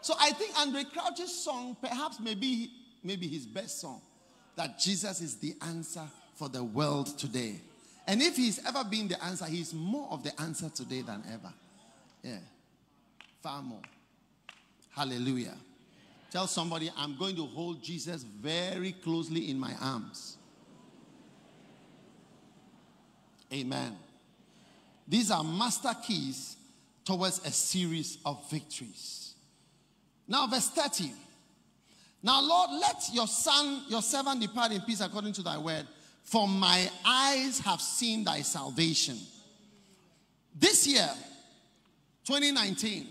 So 0.00 0.14
I 0.20 0.30
think 0.30 0.54
Andraé 0.54 0.84
Crouch's 0.92 1.32
song, 1.32 1.76
perhaps 1.80 2.20
maybe 2.20 2.70
maybe 3.04 3.28
his 3.28 3.46
best 3.46 3.80
song, 3.80 4.00
that 4.56 4.78
Jesus 4.78 5.20
is 5.20 5.36
the 5.36 5.54
answer 5.60 6.02
for 6.34 6.48
the 6.48 6.64
world 6.64 7.18
today. 7.18 7.60
And 8.06 8.20
if 8.20 8.36
he's 8.36 8.64
ever 8.66 8.84
been 8.84 9.08
the 9.08 9.22
answer, 9.22 9.44
he's 9.44 9.72
more 9.72 10.08
of 10.10 10.24
the 10.24 10.38
answer 10.40 10.68
today 10.70 11.02
than 11.02 11.22
ever. 11.32 11.52
Yeah. 12.22 12.38
Far 13.42 13.62
more. 13.62 13.82
Hallelujah. 14.90 15.54
Tell 16.30 16.46
somebody, 16.46 16.90
I'm 16.96 17.16
going 17.16 17.36
to 17.36 17.46
hold 17.46 17.82
Jesus 17.82 18.22
very 18.24 18.92
closely 18.92 19.50
in 19.50 19.58
my 19.58 19.72
arms. 19.80 20.36
Amen. 23.54 23.96
These 25.06 25.30
are 25.30 25.44
master 25.44 25.94
keys 26.04 26.56
towards 27.04 27.38
a 27.46 27.50
series 27.50 28.18
of 28.24 28.50
victories. 28.50 29.34
Now, 30.26 30.46
verse 30.46 30.68
30. 30.70 31.12
Now, 32.22 32.40
Lord, 32.42 32.70
let 32.80 33.10
your 33.12 33.26
son, 33.26 33.82
your 33.88 34.02
servant 34.02 34.40
depart 34.40 34.72
in 34.72 34.80
peace 34.80 35.00
according 35.00 35.34
to 35.34 35.42
thy 35.42 35.58
word, 35.58 35.86
for 36.24 36.48
my 36.48 36.90
eyes 37.04 37.60
have 37.60 37.80
seen 37.80 38.24
thy 38.24 38.40
salvation. 38.40 39.18
This 40.58 40.86
year, 40.86 41.08
2019, 42.24 43.06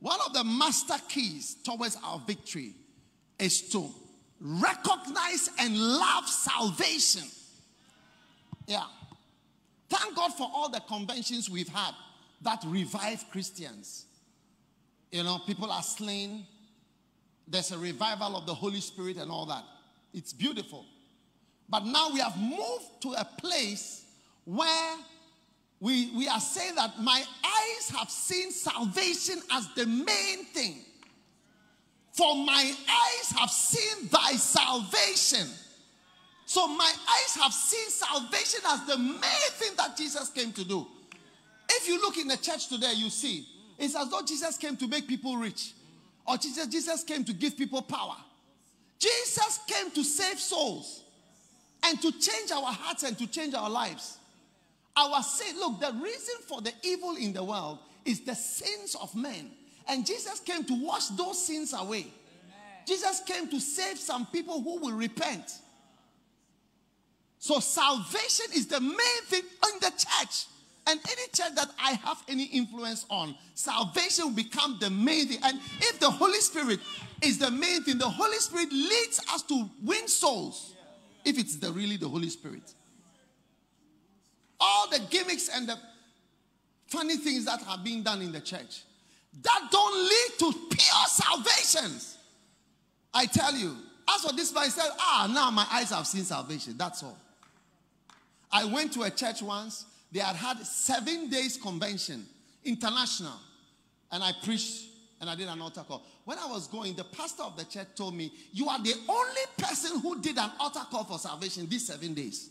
one 0.00 0.18
of 0.26 0.34
the 0.34 0.44
master 0.44 0.96
keys 1.08 1.56
towards 1.64 1.96
our 2.04 2.20
victory 2.26 2.74
is 3.38 3.62
to 3.70 3.88
recognize 4.38 5.48
and 5.58 5.74
love 5.76 6.28
salvation. 6.28 7.22
Yeah. 8.66 8.84
Thank 9.88 10.16
God 10.16 10.32
for 10.34 10.50
all 10.54 10.70
the 10.70 10.80
conventions 10.80 11.50
we've 11.50 11.68
had 11.68 11.92
that 12.42 12.62
revive 12.66 13.24
Christians. 13.30 14.06
You 15.10 15.22
know, 15.24 15.38
people 15.46 15.70
are 15.70 15.82
slain. 15.82 16.46
There's 17.46 17.70
a 17.72 17.78
revival 17.78 18.36
of 18.36 18.46
the 18.46 18.54
Holy 18.54 18.80
Spirit 18.80 19.18
and 19.18 19.30
all 19.30 19.46
that. 19.46 19.64
It's 20.14 20.32
beautiful. 20.32 20.86
But 21.68 21.84
now 21.84 22.10
we 22.12 22.20
have 22.20 22.36
moved 22.38 23.02
to 23.02 23.12
a 23.12 23.24
place 23.38 24.04
where 24.44 24.96
we, 25.80 26.10
we 26.16 26.28
are 26.28 26.40
saying 26.40 26.76
that 26.76 27.00
my 27.00 27.22
eyes 27.44 27.90
have 27.90 28.10
seen 28.10 28.50
salvation 28.50 29.40
as 29.50 29.68
the 29.74 29.86
main 29.86 30.44
thing. 30.52 30.78
For 32.12 32.36
my 32.36 32.72
eyes 32.88 33.38
have 33.38 33.50
seen 33.50 34.08
thy 34.08 34.32
salvation. 34.32 35.48
So 36.52 36.68
my 36.68 36.84
eyes 36.84 37.34
have 37.40 37.54
seen 37.54 37.88
salvation 37.88 38.60
as 38.68 38.84
the 38.84 38.98
main 38.98 39.50
thing 39.52 39.70
that 39.78 39.96
Jesus 39.96 40.28
came 40.28 40.52
to 40.52 40.62
do. 40.62 40.86
If 41.66 41.88
you 41.88 41.98
look 41.98 42.18
in 42.18 42.28
the 42.28 42.36
church 42.36 42.68
today, 42.68 42.92
you 42.94 43.08
see 43.08 43.46
it's 43.78 43.96
as 43.96 44.10
though 44.10 44.20
Jesus 44.20 44.58
came 44.58 44.76
to 44.76 44.86
make 44.86 45.08
people 45.08 45.38
rich, 45.38 45.72
or 46.28 46.36
Jesus, 46.36 46.66
Jesus 46.66 47.04
came 47.04 47.24
to 47.24 47.32
give 47.32 47.56
people 47.56 47.80
power. 47.80 48.16
Jesus 48.98 49.60
came 49.66 49.90
to 49.92 50.04
save 50.04 50.38
souls 50.38 51.04
and 51.84 51.98
to 52.02 52.12
change 52.12 52.52
our 52.52 52.70
hearts 52.70 53.02
and 53.04 53.16
to 53.16 53.26
change 53.26 53.54
our 53.54 53.70
lives. 53.70 54.18
Our 54.94 55.22
sin, 55.22 55.58
look, 55.58 55.80
the 55.80 55.98
reason 56.02 56.34
for 56.46 56.60
the 56.60 56.74
evil 56.82 57.16
in 57.16 57.32
the 57.32 57.42
world 57.42 57.78
is 58.04 58.20
the 58.20 58.34
sins 58.34 58.94
of 59.00 59.16
men. 59.16 59.52
And 59.88 60.04
Jesus 60.04 60.38
came 60.38 60.64
to 60.64 60.84
wash 60.84 61.06
those 61.06 61.46
sins 61.46 61.72
away. 61.72 62.08
Jesus 62.86 63.22
came 63.26 63.48
to 63.48 63.58
save 63.58 63.96
some 63.96 64.26
people 64.26 64.60
who 64.60 64.80
will 64.80 64.92
repent. 64.92 65.60
So 67.42 67.58
salvation 67.58 68.46
is 68.54 68.68
the 68.68 68.80
main 68.80 69.22
thing 69.24 69.42
in 69.42 69.80
the 69.80 69.90
church. 69.90 70.46
And 70.86 71.00
any 71.04 71.26
church 71.34 71.56
that 71.56 71.70
I 71.76 71.94
have 72.04 72.22
any 72.28 72.44
influence 72.44 73.04
on, 73.10 73.34
salvation 73.54 74.26
will 74.26 74.34
become 74.34 74.78
the 74.80 74.90
main 74.90 75.26
thing. 75.26 75.38
And 75.42 75.58
if 75.80 75.98
the 75.98 76.08
Holy 76.08 76.38
Spirit 76.38 76.78
is 77.20 77.38
the 77.38 77.50
main 77.50 77.82
thing, 77.82 77.98
the 77.98 78.08
Holy 78.08 78.36
Spirit 78.36 78.70
leads 78.70 79.20
us 79.34 79.42
to 79.42 79.68
win 79.82 80.06
souls. 80.06 80.76
If 81.24 81.36
it's 81.36 81.56
the 81.56 81.72
really 81.72 81.96
the 81.96 82.08
Holy 82.08 82.28
Spirit. 82.28 82.62
All 84.60 84.88
the 84.88 85.00
gimmicks 85.10 85.48
and 85.48 85.68
the 85.68 85.76
funny 86.86 87.16
things 87.16 87.44
that 87.46 87.60
are 87.66 87.78
being 87.78 88.04
done 88.04 88.22
in 88.22 88.30
the 88.30 88.40
church 88.40 88.84
that 89.42 89.68
don't 89.68 89.96
lead 89.96 90.38
to 90.38 90.52
pure 90.70 91.06
salvations. 91.08 92.18
I 93.12 93.26
tell 93.26 93.52
you. 93.52 93.76
As 94.08 94.22
for 94.22 94.32
this 94.32 94.54
man, 94.54 94.64
he 94.64 94.70
said, 94.70 94.90
Ah, 95.00 95.28
now 95.32 95.50
my 95.50 95.66
eyes 95.72 95.90
have 95.90 96.06
seen 96.06 96.22
salvation. 96.22 96.74
That's 96.76 97.02
all. 97.02 97.18
I 98.52 98.64
went 98.64 98.92
to 98.94 99.02
a 99.02 99.10
church 99.10 99.42
once. 99.42 99.86
They 100.12 100.20
had 100.20 100.36
had 100.36 100.58
seven 100.58 101.30
days 101.30 101.56
convention, 101.56 102.26
international. 102.64 103.38
And 104.10 104.22
I 104.22 104.32
preached 104.44 104.88
and 105.20 105.30
I 105.30 105.34
did 105.34 105.48
an 105.48 105.62
altar 105.62 105.84
call. 105.86 106.04
When 106.24 106.36
I 106.36 106.46
was 106.46 106.66
going, 106.66 106.94
the 106.94 107.04
pastor 107.04 107.44
of 107.44 107.56
the 107.56 107.64
church 107.64 107.88
told 107.96 108.14
me, 108.14 108.32
You 108.52 108.68
are 108.68 108.82
the 108.82 108.94
only 109.08 109.40
person 109.56 110.00
who 110.00 110.20
did 110.20 110.36
an 110.36 110.50
altar 110.60 110.82
call 110.90 111.04
for 111.04 111.18
salvation 111.18 111.66
these 111.68 111.86
seven 111.86 112.12
days. 112.12 112.50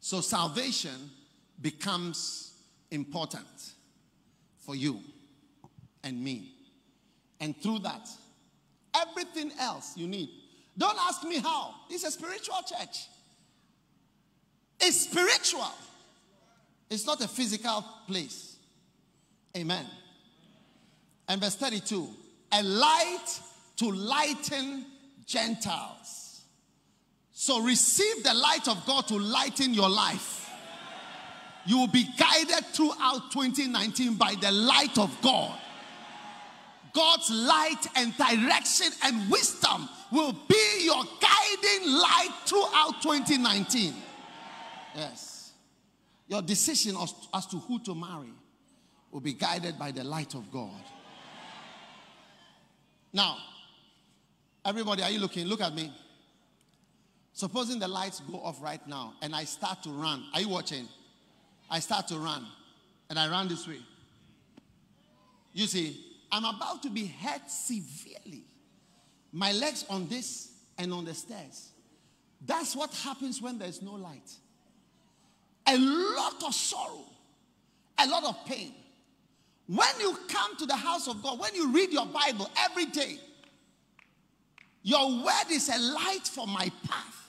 So 0.00 0.20
salvation 0.20 1.10
becomes 1.60 2.52
important 2.90 3.72
for 4.58 4.74
you 4.74 5.00
and 6.04 6.22
me. 6.22 6.52
And 7.40 7.56
through 7.56 7.80
that, 7.80 8.08
everything 8.94 9.52
else 9.58 9.96
you 9.96 10.06
need. 10.06 10.28
Don't 10.76 10.98
ask 10.98 11.22
me 11.24 11.38
how. 11.38 11.74
It's 11.90 12.04
a 12.04 12.10
spiritual 12.10 12.58
church. 12.66 13.06
It's 14.80 15.02
spiritual. 15.02 15.72
It's 16.90 17.06
not 17.06 17.22
a 17.22 17.28
physical 17.28 17.84
place. 18.06 18.56
Amen. 19.56 19.86
And 21.28 21.40
verse 21.40 21.54
32 21.56 22.08
a 22.54 22.62
light 22.62 23.40
to 23.76 23.90
lighten 23.90 24.84
Gentiles. 25.24 26.42
So 27.32 27.60
receive 27.62 28.22
the 28.22 28.34
light 28.34 28.68
of 28.68 28.84
God 28.86 29.08
to 29.08 29.18
lighten 29.18 29.72
your 29.72 29.88
life. 29.88 30.50
You 31.64 31.78
will 31.78 31.88
be 31.88 32.06
guided 32.18 32.64
throughout 32.66 33.30
2019 33.32 34.14
by 34.14 34.34
the 34.40 34.52
light 34.52 34.98
of 34.98 35.16
God. 35.22 35.58
God's 36.94 37.30
light 37.30 37.86
and 37.96 38.14
direction 38.16 38.88
and 39.04 39.30
wisdom 39.30 39.88
will 40.10 40.32
be 40.32 40.84
your 40.84 41.02
guiding 41.20 41.90
light 41.90 42.30
throughout 42.44 43.00
2019. 43.02 43.94
Yes. 44.94 45.52
Your 46.28 46.42
decision 46.42 46.96
as, 47.00 47.14
as 47.32 47.46
to 47.46 47.58
who 47.58 47.78
to 47.80 47.94
marry 47.94 48.32
will 49.10 49.20
be 49.20 49.32
guided 49.32 49.78
by 49.78 49.90
the 49.90 50.04
light 50.04 50.34
of 50.34 50.50
God. 50.52 50.82
Now, 53.12 53.36
everybody, 54.64 55.02
are 55.02 55.10
you 55.10 55.18
looking? 55.18 55.46
Look 55.46 55.60
at 55.60 55.74
me. 55.74 55.92
Supposing 57.34 57.78
the 57.78 57.88
lights 57.88 58.20
go 58.20 58.38
off 58.38 58.62
right 58.62 58.86
now 58.86 59.14
and 59.22 59.34
I 59.34 59.44
start 59.44 59.82
to 59.84 59.90
run. 59.90 60.24
Are 60.34 60.40
you 60.40 60.48
watching? 60.48 60.86
I 61.70 61.80
start 61.80 62.08
to 62.08 62.18
run 62.18 62.46
and 63.08 63.18
I 63.18 63.30
run 63.30 63.48
this 63.48 63.66
way. 63.66 63.80
You 65.54 65.66
see, 65.66 66.11
I'm 66.32 66.46
about 66.46 66.82
to 66.82 66.90
be 66.90 67.06
hurt 67.06 67.48
severely. 67.50 68.44
My 69.32 69.52
legs 69.52 69.84
on 69.90 70.08
this 70.08 70.52
and 70.78 70.92
on 70.92 71.04
the 71.04 71.14
stairs. 71.14 71.68
That's 72.44 72.74
what 72.74 72.92
happens 72.94 73.40
when 73.40 73.58
there's 73.58 73.82
no 73.82 73.92
light. 73.92 74.30
A 75.68 75.76
lot 75.78 76.42
of 76.44 76.54
sorrow, 76.54 77.04
a 77.98 78.06
lot 78.08 78.24
of 78.24 78.44
pain. 78.46 78.72
When 79.66 79.88
you 80.00 80.18
come 80.26 80.56
to 80.56 80.66
the 80.66 80.74
house 80.74 81.06
of 81.06 81.22
God, 81.22 81.38
when 81.38 81.54
you 81.54 81.70
read 81.70 81.92
your 81.92 82.06
Bible 82.06 82.50
every 82.58 82.86
day, 82.86 83.18
your 84.82 85.08
word 85.22 85.50
is 85.50 85.68
a 85.68 85.78
light 85.78 86.26
for 86.26 86.46
my 86.46 86.70
path. 86.88 87.28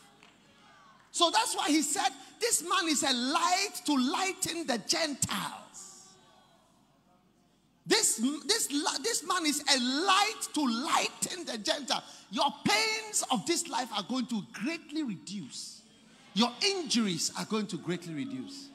So 1.12 1.30
that's 1.30 1.56
why 1.56 1.68
he 1.68 1.84
said, 1.84 2.10
This 2.40 2.64
man 2.64 2.88
is 2.90 3.04
a 3.04 3.14
light 3.14 3.70
to 3.86 3.96
lighten 3.96 4.66
the 4.66 4.80
Gentiles. 4.88 5.63
This, 7.86 8.22
this, 8.46 8.68
this 9.02 9.28
man 9.28 9.46
is 9.46 9.62
a 9.62 9.80
light 9.80 10.48
to 10.54 10.66
lighten 10.66 11.46
the 11.46 11.58
Gentile. 11.58 12.04
Your 12.32 12.52
pains 12.64 13.24
of 13.30 13.46
this 13.46 13.68
life 13.68 13.90
are 13.96 14.04
going 14.04 14.26
to 14.28 14.42
greatly 14.54 15.04
reduce. 15.04 15.82
Your 16.34 16.52
injuries 16.66 17.32
are 17.38 17.46
going 17.46 17.68
to 17.68 17.78
greatly 17.78 18.14
reduce. 18.14 18.70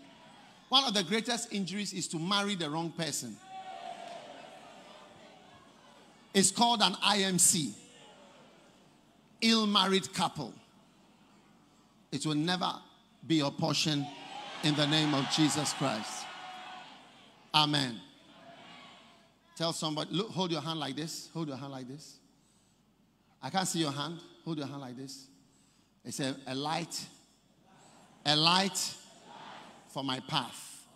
One 0.68 0.84
of 0.84 0.92
the 0.92 1.02
greatest 1.02 1.52
injuries 1.52 1.92
is 1.94 2.06
to 2.09 2.18
marry 2.18 2.54
the 2.54 2.68
wrong 2.68 2.92
person. 2.92 3.36
It's 6.34 6.50
called 6.50 6.82
an 6.82 6.92
IMC 6.94 7.72
ill 9.40 9.66
married 9.66 10.12
couple. 10.12 10.52
It 12.12 12.26
will 12.26 12.34
never 12.34 12.72
be 13.26 13.36
your 13.36 13.50
portion 13.50 14.06
in 14.62 14.74
the 14.74 14.86
name 14.86 15.14
of 15.14 15.28
Jesus 15.30 15.72
Christ. 15.74 16.24
Amen. 17.54 18.00
Tell 19.59 19.72
somebody, 19.72 20.11
look, 20.12 20.30
hold 20.30 20.52
your 20.52 20.61
hand 20.61 20.78
like 20.78 20.94
this. 20.94 21.30
Hold 21.34 21.48
your 21.48 21.56
hand 21.56 21.72
like 21.72 21.88
this. 21.88 22.20
I 23.42 23.50
can't 23.50 23.66
see 23.66 23.80
your 23.80 23.90
hand. 23.90 24.20
Hold 24.44 24.59
your 24.59 24.68
hand 24.68 24.80
like 24.80 24.96
this. 24.96 25.26
It's 26.04 26.20
a, 26.20 26.36
a 26.46 26.54
light, 26.54 27.04
a 28.24 28.36
light 28.36 28.94
for 29.88 30.04
my 30.04 30.20
path 30.20 30.86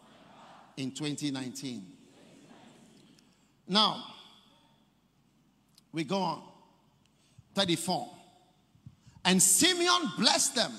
in 0.76 0.92
2019. 0.92 1.84
Now, 3.66 4.04
we 5.90 6.04
go 6.04 6.18
on. 6.18 6.42
34. 7.56 8.08
And 9.24 9.42
Simeon 9.42 10.12
blessed 10.16 10.54
them 10.54 10.72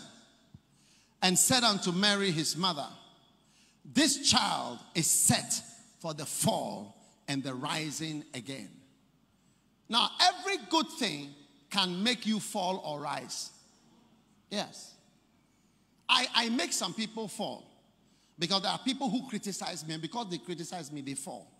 and 1.22 1.38
said 1.38 1.66
unto 1.66 1.92
Mary 1.92 2.32
his 2.32 2.56
mother, 2.56 2.88
This 3.84 4.32
child 4.32 4.80
is 4.96 5.06
set 5.06 5.62
for 6.00 6.14
the 6.14 6.26
fall 6.26 7.03
and 7.28 7.44
the 7.44 7.54
rising 7.54 8.24
again. 8.34 8.70
Now, 9.90 10.10
every 10.22 10.58
good 10.70 10.88
thing 11.00 11.30
can 11.70 12.04
make 12.04 12.26
you 12.26 12.40
fall 12.40 12.82
or 12.86 13.00
rise. 13.02 13.52
Yes. 14.50 14.94
I, 16.08 16.28
I 16.36 16.50
make 16.50 16.74
some 16.74 16.94
people 16.94 17.28
fall 17.28 17.66
because 18.38 18.62
there 18.62 18.72
are 18.72 18.80
people 18.80 19.10
who 19.10 19.28
criticize 19.28 19.86
me, 19.88 19.94
and 19.94 20.02
because 20.02 20.30
they 20.30 20.38
criticize 20.38 20.92
me, 20.92 21.02
they 21.02 21.14
fall. 21.14 21.52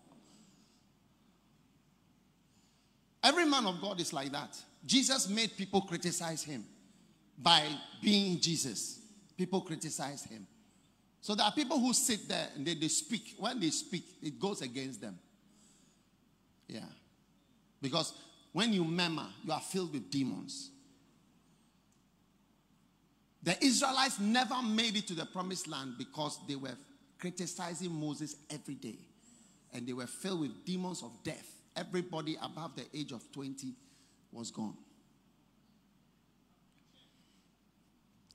Every 3.22 3.46
man 3.46 3.66
of 3.66 3.80
God 3.80 4.00
is 4.00 4.12
like 4.12 4.32
that. 4.32 4.56
Jesus 4.84 5.28
made 5.28 5.56
people 5.56 5.80
criticize 5.80 6.42
him 6.42 6.64
by 7.38 7.62
being 8.02 8.38
Jesus. 8.38 9.00
People 9.36 9.62
criticize 9.62 10.24
him. 10.24 10.46
So 11.20 11.34
there 11.34 11.46
are 11.46 11.52
people 11.52 11.80
who 11.80 11.94
sit 11.94 12.28
there 12.28 12.48
and 12.54 12.66
they, 12.66 12.74
they 12.74 12.88
speak. 12.88 13.34
When 13.38 13.58
they 13.58 13.70
speak, 13.70 14.04
it 14.22 14.38
goes 14.38 14.60
against 14.60 15.00
them. 15.00 15.18
Yeah. 16.68 16.80
Because 17.80 18.14
when 18.52 18.72
you 18.72 18.84
murmur, 18.84 19.26
you 19.44 19.52
are 19.52 19.60
filled 19.60 19.92
with 19.92 20.10
demons. 20.10 20.70
The 23.42 23.62
Israelites 23.62 24.18
never 24.18 24.62
made 24.62 24.96
it 24.96 25.06
to 25.08 25.14
the 25.14 25.26
promised 25.26 25.68
land 25.68 25.94
because 25.98 26.38
they 26.48 26.56
were 26.56 26.76
criticizing 27.18 27.92
Moses 27.92 28.36
every 28.50 28.74
day. 28.74 28.96
And 29.72 29.86
they 29.86 29.92
were 29.92 30.06
filled 30.06 30.40
with 30.40 30.64
demons 30.64 31.02
of 31.02 31.10
death. 31.22 31.46
Everybody 31.76 32.38
above 32.40 32.76
the 32.76 32.84
age 32.94 33.12
of 33.12 33.30
20 33.32 33.74
was 34.32 34.50
gone. 34.50 34.76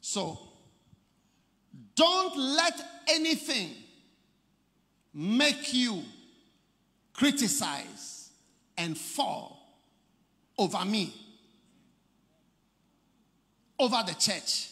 So, 0.01 0.37
don't 1.95 2.37
let 2.37 2.79
anything 3.09 3.69
make 5.13 5.73
you 5.73 6.03
criticize 7.13 8.18
and 8.79 8.97
fall 8.97 9.61
over 10.57 10.83
me, 10.85 11.13
over 13.77 13.97
the 14.07 14.13
church, 14.15 14.69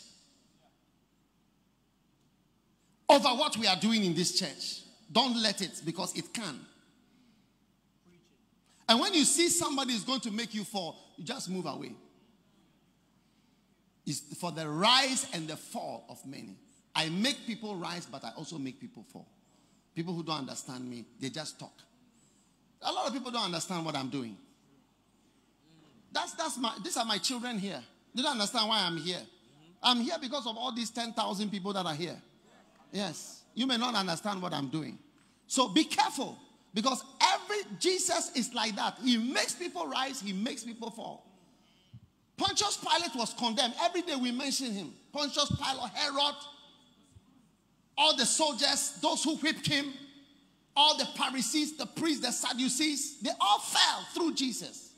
over 3.08 3.30
what 3.30 3.55
we 3.58 3.68
are 3.68 3.76
doing 3.76 4.03
in 4.03 4.16
this 4.16 4.39
church. 4.39 4.82
Don't 5.12 5.38
let 5.41 5.62
it 5.62 5.82
because 5.86 6.18
it 6.18 6.34
can. 6.34 6.60
And 8.89 8.99
when 8.99 9.14
you 9.14 9.24
see 9.24 9.49
somebody 9.49 9.93
is 9.93 10.03
going 10.03 10.22
to 10.22 10.32
make 10.32 10.53
you 10.53 10.64
fall, 10.64 10.95
you 11.18 11.24
just 11.24 11.49
move 11.49 11.66
away 11.66 11.91
is 14.08 14.22
for 14.39 14.51
the 14.51 14.68
rise 14.68 15.28
and 15.34 15.47
the 15.47 15.58
fall 15.58 16.05
of 16.10 16.26
many. 16.26 16.55
I 16.95 17.10
make 17.10 17.45
people 17.45 17.76
rise, 17.76 18.08
but 18.10 18.24
I 18.24 18.32
also 18.38 18.58
make 18.58 18.80
people 18.80 19.03
fall. 19.03 19.28
People 19.93 20.14
who 20.14 20.24
don't 20.24 20.39
understand 20.39 20.89
me, 20.89 21.05
they 21.20 21.30
just 21.30 21.60
talk. 21.60 21.74
A 22.82 22.91
lot 22.91 23.07
of 23.07 23.13
people 23.13 23.32
don't 23.32 23.45
understand 23.45 23.86
what 23.86 23.95
I'm 23.95 24.09
doing. 24.09 24.38
That's 26.11 26.34
that's 26.34 26.57
my 26.57 26.73
these 26.84 26.97
are 26.97 27.05
my 27.05 27.17
children 27.17 27.59
here. 27.59 27.82
You 28.13 28.23
don't 28.23 28.34
understand 28.34 28.69
why 28.69 28.82
I'm 28.82 28.97
here. 28.97 29.21
I'm 29.82 30.01
here 30.01 30.15
because 30.19 30.47
of 30.47 30.57
all 30.57 30.73
these 30.73 30.89
10,000 30.89 31.51
people 31.51 31.71
that 31.73 31.86
are 31.86 31.93
here. 31.93 32.19
Yes. 32.91 33.43
You 33.53 33.67
may 33.67 33.78
not 33.78 33.93
understand 33.95 34.41
what 34.41 34.53
I'm 34.53 34.69
doing. 34.69 34.97
So 35.45 35.69
be 35.69 35.84
careful 35.84 36.38
because 36.73 37.03
every 37.21 37.57
Jesus 37.80 38.32
is 38.36 38.53
like 38.53 38.75
that. 38.75 38.97
He 39.03 39.17
makes 39.17 39.53
people 39.55 39.88
rise, 39.88 40.19
he 40.19 40.34
makes 40.34 40.63
people 40.63 40.89
fall. 40.91 41.25
Pontius 42.38 42.78
Pilate 42.78 43.15
was 43.15 43.34
condemned. 43.34 43.73
Every 43.82 44.03
day 44.03 44.15
we 44.15 44.32
mention 44.32 44.71
him. 44.71 44.93
Pontius 45.11 45.49
Pilate, 45.49 45.91
Herod, 45.93 46.36
all 47.97 48.15
the 48.15 48.25
soldiers, 48.25 48.99
those 49.01 49.23
who 49.23 49.38
whipped 49.38 49.65
him, 49.65 49.91
all 50.78 50.95
the 50.95 51.05
Pharisees, 51.05 51.75
the 51.75 51.88
priests, 51.88 52.23
the 52.23 52.32
Sadducees, 52.32 53.19
they 53.21 53.32
all 53.41 53.59
fell 53.59 54.07
through 54.13 54.36
Jesus. 54.36 54.91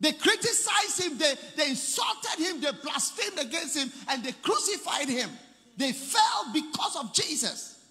They 0.00 0.12
criticized 0.12 1.00
him, 1.00 1.18
they, 1.18 1.34
they 1.56 1.68
insulted 1.70 2.38
him, 2.42 2.60
they 2.60 2.70
blasphemed 2.82 3.38
against 3.38 3.76
him, 3.76 3.92
and 4.08 4.24
they 4.24 4.32
crucified 4.32 5.08
him. 5.08 5.30
They 5.76 5.92
fell 5.92 6.46
because 6.52 6.96
of 6.96 7.12
Jesus, 7.12 7.84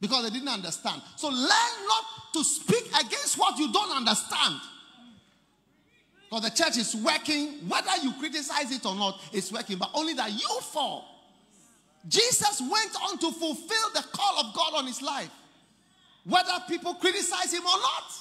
because 0.00 0.24
they 0.24 0.30
didn't 0.30 0.48
understand. 0.48 1.02
So 1.16 1.28
learn 1.28 1.38
not 1.38 2.04
to 2.34 2.44
speak 2.44 2.86
against 2.88 3.36
what 3.36 3.58
you 3.58 3.72
don't 3.72 3.94
understand. 3.94 4.60
Because 6.28 6.44
the 6.44 6.50
church 6.50 6.76
is 6.76 6.94
working, 6.94 7.68
whether 7.68 7.96
you 8.02 8.12
criticize 8.12 8.70
it 8.70 8.86
or 8.86 8.94
not, 8.94 9.20
it's 9.32 9.50
working, 9.50 9.76
but 9.76 9.90
only 9.94 10.14
that 10.14 10.30
you 10.30 10.60
fall. 10.60 11.04
Jesus 12.08 12.60
went 12.60 12.96
on 13.04 13.18
to 13.18 13.32
fulfill 13.32 13.90
the 13.94 14.04
call 14.12 14.38
of 14.38 14.54
God 14.54 14.74
on 14.76 14.86
his 14.86 15.02
life. 15.02 15.30
Whether 16.24 16.52
people 16.68 16.94
criticize 16.94 17.52
him 17.52 17.62
or 17.62 17.78
not, 17.78 18.12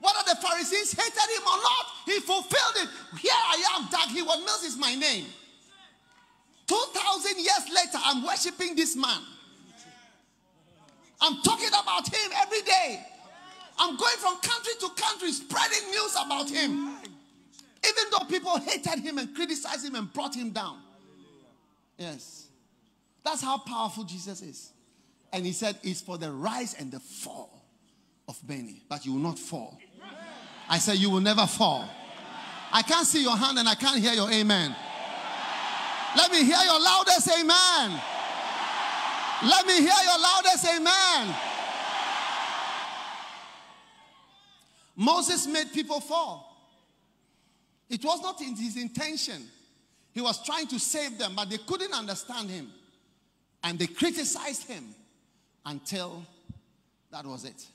whether 0.00 0.18
the 0.26 0.36
Pharisees 0.36 0.92
hated 0.92 1.36
him 1.36 1.42
or 1.42 1.56
not, 1.56 1.86
he 2.04 2.20
fulfilled 2.20 2.76
it. 2.76 2.88
Here 3.18 3.32
I 3.32 3.76
am, 3.76 3.88
Dag 3.90 4.08
Heward-Mills 4.10 4.64
is 4.64 4.76
my 4.76 4.94
name. 4.94 5.26
2,000 6.66 7.36
years 7.36 7.68
later, 7.74 7.98
I'm 8.04 8.24
worshiping 8.24 8.74
this 8.74 8.96
man. 8.96 9.20
I'm 11.20 11.40
talking 11.42 11.68
about 11.68 12.06
him 12.12 12.30
every 12.42 12.62
day. 12.62 13.06
I'm 13.78 13.96
going 13.96 14.16
from 14.18 14.36
country 14.40 14.72
to 14.80 14.88
country 15.00 15.32
spreading 15.32 15.90
news 15.90 16.16
about 16.24 16.50
him. 16.50 16.96
Even 17.86 18.04
though 18.10 18.26
people 18.26 18.58
hated 18.58 18.98
him 19.00 19.18
and 19.18 19.34
criticized 19.34 19.86
him 19.86 19.94
and 19.94 20.12
brought 20.12 20.34
him 20.34 20.50
down. 20.50 20.78
Yes. 21.98 22.46
That's 23.24 23.42
how 23.42 23.58
powerful 23.58 24.04
Jesus 24.04 24.42
is. 24.42 24.72
And 25.32 25.44
he 25.44 25.52
said, 25.52 25.78
It's 25.82 26.00
for 26.00 26.18
the 26.18 26.30
rise 26.30 26.74
and 26.78 26.90
the 26.90 27.00
fall 27.00 27.62
of 28.28 28.38
many, 28.48 28.82
but 28.88 29.04
you 29.04 29.12
will 29.12 29.20
not 29.20 29.38
fall. 29.38 29.78
I 30.68 30.78
said, 30.78 30.96
You 30.96 31.10
will 31.10 31.20
never 31.20 31.46
fall. 31.46 31.88
I 32.72 32.82
can't 32.82 33.06
see 33.06 33.22
your 33.22 33.36
hand 33.36 33.58
and 33.58 33.68
I 33.68 33.74
can't 33.74 34.00
hear 34.00 34.12
your 34.12 34.30
amen. 34.30 34.74
Let 36.16 36.30
me 36.30 36.44
hear 36.44 36.58
your 36.64 36.80
loudest 36.80 37.28
amen. 37.28 38.00
Let 39.44 39.66
me 39.66 39.74
hear 39.74 39.82
your 39.82 40.20
loudest 40.20 40.66
amen. 40.74 41.34
Moses 44.96 45.46
made 45.46 45.72
people 45.72 46.00
fall. 46.00 46.56
It 47.88 48.02
was 48.02 48.20
not 48.22 48.40
in 48.40 48.56
his 48.56 48.76
intention. 48.76 49.46
He 50.12 50.20
was 50.22 50.42
trying 50.42 50.66
to 50.68 50.78
save 50.80 51.18
them, 51.18 51.34
but 51.36 51.50
they 51.50 51.58
couldn't 51.58 51.92
understand 51.92 52.48
him. 52.48 52.72
And 53.62 53.78
they 53.78 53.86
criticized 53.86 54.66
him 54.66 54.94
until 55.66 56.24
that 57.10 57.26
was 57.26 57.44
it. 57.44 57.66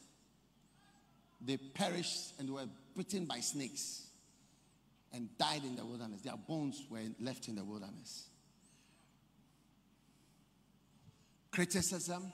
They 1.46 1.58
perished 1.58 2.34
and 2.40 2.50
were 2.50 2.66
bitten 2.96 3.26
by 3.26 3.40
snakes 3.42 4.08
and 5.14 5.28
died 5.38 5.64
in 5.64 5.76
the 5.76 5.86
wilderness. 5.86 6.22
Their 6.22 6.38
bones 6.48 6.84
were 6.90 7.00
left 7.20 7.48
in 7.48 7.56
the 7.56 7.64
wilderness. 7.64 8.28
Criticism, 11.52 12.32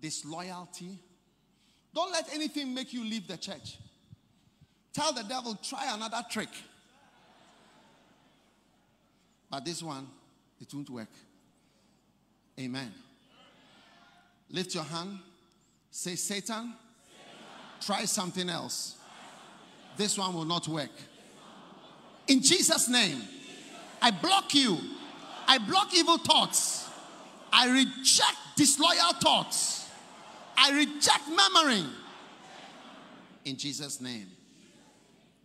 disloyalty. 0.00 0.98
Don't 1.94 2.12
let 2.12 2.28
anything 2.34 2.74
make 2.74 2.92
you 2.92 3.04
leave 3.04 3.26
the 3.26 3.38
church. 3.38 3.78
Tell 4.92 5.12
the 5.12 5.22
devil, 5.22 5.58
try 5.62 5.92
another 5.94 6.22
trick. 6.30 6.50
But 9.50 9.64
this 9.64 9.82
one, 9.82 10.08
it 10.60 10.72
won't 10.74 10.90
work. 10.90 11.08
Amen. 12.58 12.92
Lift 14.50 14.74
your 14.74 14.84
hand. 14.84 15.18
Say, 15.90 16.16
Satan, 16.16 16.74
try 17.80 18.04
something 18.04 18.48
else. 18.48 18.96
This 19.96 20.18
one 20.18 20.34
will 20.34 20.44
not 20.44 20.66
work. 20.68 20.90
In 22.26 22.42
Jesus' 22.42 22.88
name, 22.88 23.22
I 24.00 24.10
block 24.10 24.54
you. 24.54 24.78
I 25.46 25.58
block 25.58 25.94
evil 25.94 26.18
thoughts. 26.18 26.88
I 27.52 27.68
reject 27.68 28.36
disloyal 28.56 29.12
thoughts. 29.20 29.88
I 30.56 30.72
reject 30.72 31.28
murmuring. 31.28 31.86
In 33.44 33.56
Jesus' 33.56 34.00
name. 34.00 34.26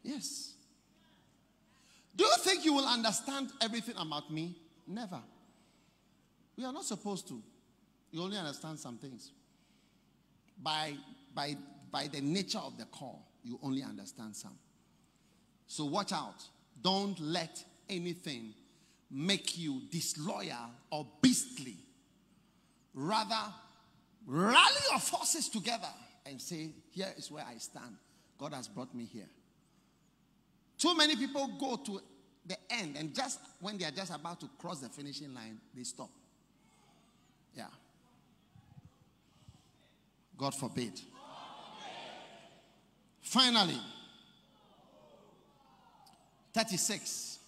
Yes. 0.03 0.53
Do 2.15 2.23
you 2.23 2.35
think 2.39 2.65
you 2.65 2.73
will 2.73 2.85
understand 2.85 3.51
everything 3.61 3.95
about 3.97 4.31
me? 4.31 4.55
Never. 4.87 5.19
We 6.57 6.65
are 6.65 6.73
not 6.73 6.85
supposed 6.85 7.27
to. 7.29 7.41
You 8.11 8.23
only 8.23 8.37
understand 8.37 8.79
some 8.79 8.97
things. 8.97 9.31
By, 10.61 10.93
by, 11.33 11.55
by 11.91 12.07
the 12.07 12.21
nature 12.21 12.59
of 12.59 12.77
the 12.77 12.85
call, 12.85 13.25
you 13.43 13.59
only 13.63 13.83
understand 13.83 14.35
some. 14.35 14.57
So 15.67 15.85
watch 15.85 16.11
out. 16.11 16.43
Don't 16.81 17.19
let 17.19 17.63
anything 17.89 18.53
make 19.11 19.57
you 19.57 19.81
disloyal 19.91 20.71
or 20.91 21.05
beastly. 21.21 21.77
Rather, 22.93 23.53
rally 24.25 24.81
your 24.89 24.99
forces 24.99 25.49
together 25.49 25.87
and 26.25 26.41
say, 26.41 26.69
Here 26.91 27.13
is 27.17 27.31
where 27.31 27.45
I 27.45 27.57
stand. 27.57 27.95
God 28.37 28.53
has 28.53 28.67
brought 28.67 28.93
me 28.93 29.05
here. 29.05 29.27
Too 30.77 30.95
many 30.95 31.15
people 31.15 31.49
go 31.59 31.75
to 31.75 32.01
the 32.45 32.57
end, 32.69 32.95
and 32.97 33.13
just 33.13 33.39
when 33.59 33.77
they 33.77 33.85
are 33.85 33.91
just 33.91 34.13
about 34.13 34.39
to 34.39 34.49
cross 34.57 34.79
the 34.79 34.89
finishing 34.89 35.33
line, 35.33 35.59
they 35.75 35.83
stop. 35.83 36.09
Yeah. 37.55 37.65
God 40.39 40.55
forbid. 40.55 40.99
Finally, 43.21 43.79
36. 46.53 47.39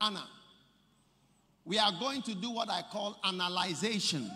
Anna. 0.00 0.24
We 1.64 1.78
are 1.78 1.92
going 1.98 2.20
to 2.22 2.34
do 2.34 2.50
what 2.50 2.68
I 2.68 2.82
call 2.90 3.18
analyzation. 3.24 4.30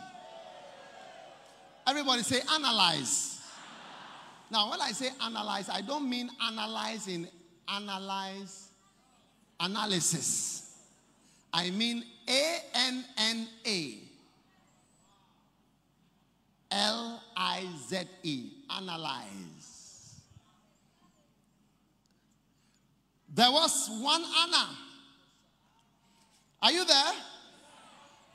Everybody 1.86 2.22
say 2.22 2.40
analyze. 2.55 3.40
Now, 4.51 4.70
when 4.70 4.80
I 4.80 4.92
say 4.92 5.11
analyze, 5.22 5.68
I 5.68 5.82
don't 5.82 6.09
mean 6.09 6.30
analyze 6.42 7.07
in 7.07 7.28
analyze 7.68 8.68
analysis. 9.61 10.72
I 11.53 11.70
mean 11.70 12.05
A 12.28 12.59
N 12.74 13.05
N 13.18 13.49
A 13.66 14.08
L 16.71 17.23
I 17.37 17.66
Z 17.89 18.01
E. 18.23 18.51
Analyze. 18.71 20.21
There 23.35 23.51
was 23.51 23.89
one 24.01 24.23
Anna. 24.23 24.69
Are 26.61 26.73
you 26.73 26.85
there? 26.85 27.12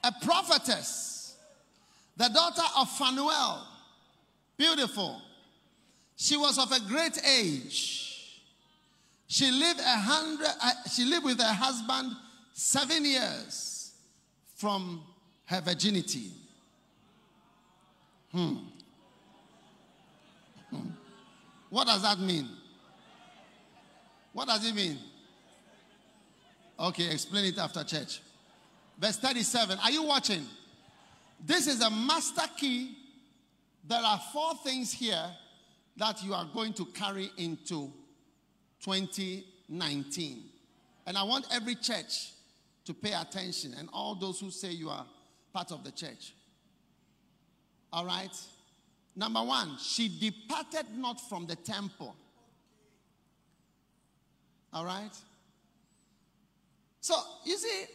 A 0.05 0.11
prophetess, 0.21 1.35
the 2.17 2.29
daughter 2.29 2.63
of 2.77 2.89
Phanuel. 2.89 3.67
Beautiful. 4.57 5.21
She 6.15 6.37
was 6.37 6.57
of 6.57 6.71
a 6.71 6.79
great 6.87 7.17
age. 7.25 8.41
She 9.27 9.49
lived 9.49 9.79
a 9.79 9.97
hundred. 9.97 10.47
Uh, 10.61 10.71
she 10.93 11.05
lived 11.05 11.25
with 11.25 11.39
her 11.39 11.53
husband 11.53 12.11
seven 12.53 13.03
years 13.03 13.93
from 14.55 15.01
her 15.45 15.59
virginity. 15.61 16.31
Hmm. 18.33 18.55
Hmm. 20.69 20.87
What 21.69 21.87
does 21.87 22.01
that 22.01 22.19
mean? 22.19 22.49
What 24.33 24.47
does 24.47 24.67
it 24.67 24.75
mean? 24.75 24.97
Okay, 26.79 27.11
explain 27.11 27.45
it 27.45 27.57
after 27.59 27.83
church. 27.83 28.21
Verse 28.99 29.17
37. 29.17 29.77
Are 29.83 29.91
you 29.91 30.03
watching? 30.03 30.45
This 31.45 31.67
is 31.67 31.81
a 31.81 31.89
master 31.89 32.47
key. 32.57 32.97
There 33.87 34.01
are 34.01 34.19
four 34.31 34.55
things 34.63 34.91
here 34.91 35.25
that 35.97 36.23
you 36.23 36.33
are 36.33 36.47
going 36.53 36.73
to 36.73 36.85
carry 36.85 37.29
into 37.37 37.91
2019. 38.83 40.43
And 41.05 41.17
I 41.17 41.23
want 41.23 41.47
every 41.53 41.75
church 41.75 42.31
to 42.85 42.93
pay 42.93 43.13
attention 43.13 43.75
and 43.77 43.89
all 43.93 44.15
those 44.15 44.39
who 44.39 44.49
say 44.49 44.71
you 44.71 44.89
are 44.89 45.05
part 45.53 45.71
of 45.71 45.83
the 45.83 45.91
church. 45.91 46.33
All 47.93 48.05
right? 48.05 48.35
Number 49.15 49.43
one, 49.43 49.77
she 49.79 50.09
departed 50.19 50.87
not 50.97 51.21
from 51.29 51.45
the 51.45 51.55
temple. 51.55 52.15
All 54.73 54.83
right? 54.83 55.11
So, 56.99 57.13
you 57.45 57.55
see, 57.55 57.85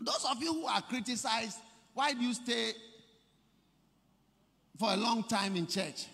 those 0.00 0.24
of 0.30 0.40
you 0.40 0.52
who 0.52 0.66
are 0.66 0.80
criticized, 0.80 1.58
why 1.92 2.12
do 2.12 2.22
you 2.22 2.32
stay 2.32 2.70
for 4.78 4.92
a 4.92 4.96
long 4.96 5.24
time 5.24 5.56
in 5.56 5.66
church? 5.66 6.06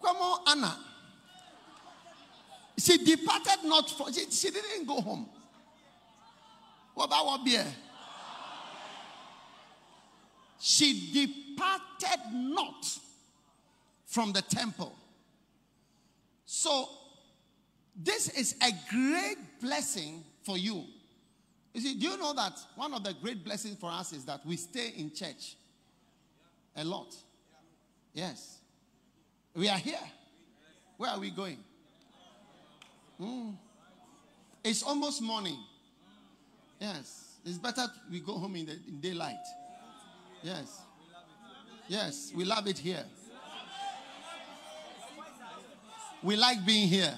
Come 0.00 0.16
on, 0.16 0.56
Anna. 0.56 0.76
She 2.78 2.98
departed 2.98 3.64
not 3.64 3.90
for, 3.90 4.12
she, 4.12 4.30
she 4.30 4.50
didn't 4.50 4.86
go 4.86 5.00
home. 5.00 5.28
What 6.94 7.06
about 7.06 7.26
what 7.26 7.44
beer? 7.44 7.66
She 10.64 11.10
departed 11.12 12.20
not 12.32 12.86
from 14.06 14.32
the 14.32 14.42
temple. 14.42 14.94
So, 16.46 16.88
this 17.96 18.28
is 18.28 18.54
a 18.62 18.70
great 18.88 19.38
blessing 19.60 20.22
for 20.44 20.56
you. 20.56 20.84
You 21.74 21.80
see, 21.80 21.94
do 21.98 22.06
you 22.06 22.16
know 22.16 22.32
that 22.34 22.52
one 22.76 22.94
of 22.94 23.02
the 23.02 23.12
great 23.20 23.44
blessings 23.44 23.76
for 23.76 23.90
us 23.90 24.12
is 24.12 24.24
that 24.26 24.46
we 24.46 24.54
stay 24.56 24.92
in 24.96 25.12
church 25.12 25.56
a 26.76 26.84
lot? 26.84 27.12
Yes. 28.14 28.58
We 29.56 29.68
are 29.68 29.78
here. 29.78 29.98
Where 30.96 31.10
are 31.10 31.18
we 31.18 31.30
going? 31.30 31.58
Hmm. 33.18 33.50
It's 34.62 34.84
almost 34.84 35.22
morning. 35.22 35.58
Yes. 36.80 37.38
It's 37.44 37.58
better 37.58 37.88
we 38.08 38.20
go 38.20 38.34
home 38.34 38.54
in, 38.54 38.66
the, 38.66 38.78
in 38.86 39.00
daylight. 39.00 39.44
Yes. 40.42 40.80
Yes. 41.88 42.32
We 42.34 42.44
love 42.44 42.66
it 42.66 42.78
here. 42.78 43.04
We 46.22 46.36
like 46.36 46.64
being 46.64 46.88
here. 46.88 47.14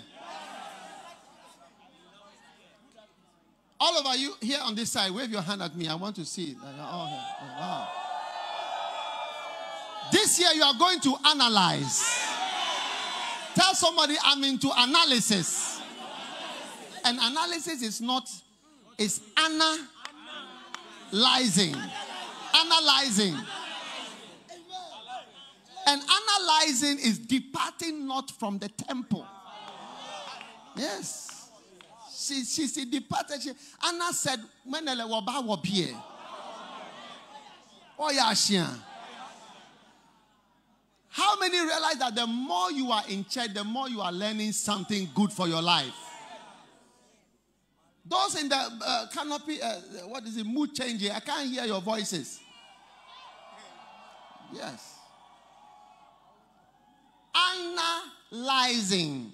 All 3.78 3.98
of 3.98 4.16
you 4.18 4.34
here 4.40 4.60
on 4.62 4.74
this 4.74 4.92
side, 4.92 5.10
wave 5.10 5.30
your 5.30 5.42
hand 5.42 5.60
at 5.60 5.76
me. 5.76 5.88
I 5.88 5.94
want 5.94 6.16
to 6.16 6.24
see. 6.24 6.54
That 6.54 6.74
you're 6.74 6.84
all 6.84 7.06
here. 7.06 7.24
Oh, 7.42 7.46
wow. 7.58 7.88
This 10.10 10.38
year 10.40 10.52
you 10.54 10.62
are 10.62 10.74
going 10.78 11.00
to 11.00 11.16
analyze. 11.26 12.02
Tell 13.54 13.74
somebody 13.74 14.16
I'm 14.24 14.42
into 14.44 14.70
analysis. 14.76 15.80
And 17.04 17.18
analysis 17.20 17.82
is 17.82 18.00
not, 18.00 18.30
it's 18.96 19.20
analyzing. 21.12 21.76
Analyzing. 22.54 23.36
And 25.86 26.00
analyzing 26.00 26.98
is 26.98 27.18
departing 27.18 28.06
not 28.06 28.30
from 28.30 28.58
the 28.58 28.68
temple. 28.68 29.26
Yes. 30.76 31.50
She, 32.16 32.44
she, 32.44 32.66
she 32.66 32.84
departed. 32.86 33.42
She, 33.42 33.50
Anna 33.84 34.12
said, 34.12 34.40
when 34.64 34.88
ele 34.88 35.06
waba 35.08 35.46
wabie. 35.46 35.94
Oh, 37.98 38.10
yeah, 38.10 38.32
Shia. 38.32 38.66
How 41.10 41.38
many 41.38 41.56
realize 41.58 41.98
that 41.98 42.14
the 42.14 42.26
more 42.26 42.72
you 42.72 42.90
are 42.90 43.04
in 43.08 43.24
church, 43.24 43.54
the 43.54 43.62
more 43.62 43.88
you 43.88 44.00
are 44.00 44.10
learning 44.10 44.50
something 44.52 45.08
good 45.14 45.32
for 45.32 45.46
your 45.46 45.62
life? 45.62 45.94
Those 48.04 48.40
in 48.42 48.48
the 48.48 48.56
uh, 48.56 49.06
canopy, 49.12 49.62
uh, 49.62 49.74
what 50.08 50.24
is 50.24 50.36
it, 50.36 50.44
mood 50.44 50.74
changing, 50.74 51.10
I 51.12 51.20
can't 51.20 51.48
hear 51.48 51.64
your 51.64 51.80
voices. 51.80 52.40
Yes. 54.54 54.98
Analyzing. 58.32 59.32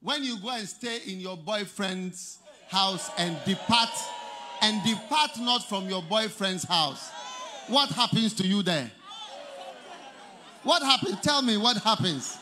When 0.00 0.24
you 0.24 0.38
go 0.40 0.50
and 0.50 0.68
stay 0.68 0.98
in 1.06 1.20
your 1.20 1.36
boyfriend's 1.36 2.38
house 2.68 3.10
and 3.18 3.36
depart, 3.44 3.90
and 4.60 4.82
depart 4.84 5.38
not 5.38 5.68
from 5.68 5.88
your 5.88 6.02
boyfriend's 6.02 6.64
house, 6.64 7.10
what 7.68 7.90
happens 7.90 8.34
to 8.34 8.46
you 8.46 8.62
there? 8.62 8.90
What 10.64 10.82
happens? 10.82 11.20
Tell 11.20 11.42
me 11.42 11.56
what 11.56 11.76
happens. 11.76 12.38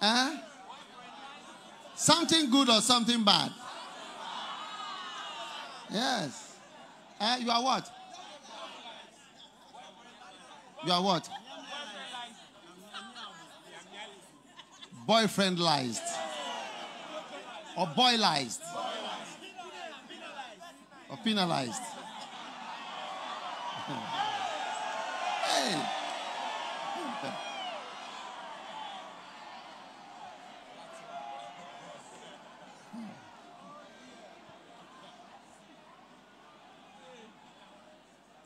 Huh? 0.00 0.36
Something 1.94 2.50
good 2.50 2.68
or 2.68 2.80
something 2.80 3.22
bad? 3.24 3.52
Yes. 5.92 6.56
Eh, 7.20 7.38
you 7.38 7.50
are 7.50 7.62
what? 7.62 7.90
You 10.86 10.92
are 10.92 11.02
what? 11.02 11.28
Boyfriendized. 15.06 16.02
Or 17.76 17.86
boylized. 17.88 18.60
Or 21.10 21.16
penalized. 21.24 21.82
hey. 25.46 25.99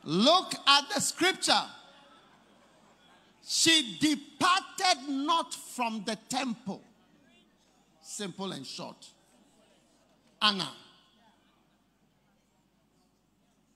Look 0.05 0.53
at 0.67 0.83
the 0.93 1.01
scripture. 1.01 1.63
She 3.43 3.97
departed 3.99 5.09
not 5.09 5.53
from 5.53 6.03
the 6.05 6.17
temple. 6.29 6.81
Simple 8.01 8.51
and 8.51 8.65
short. 8.65 9.07
Anna. 10.41 10.69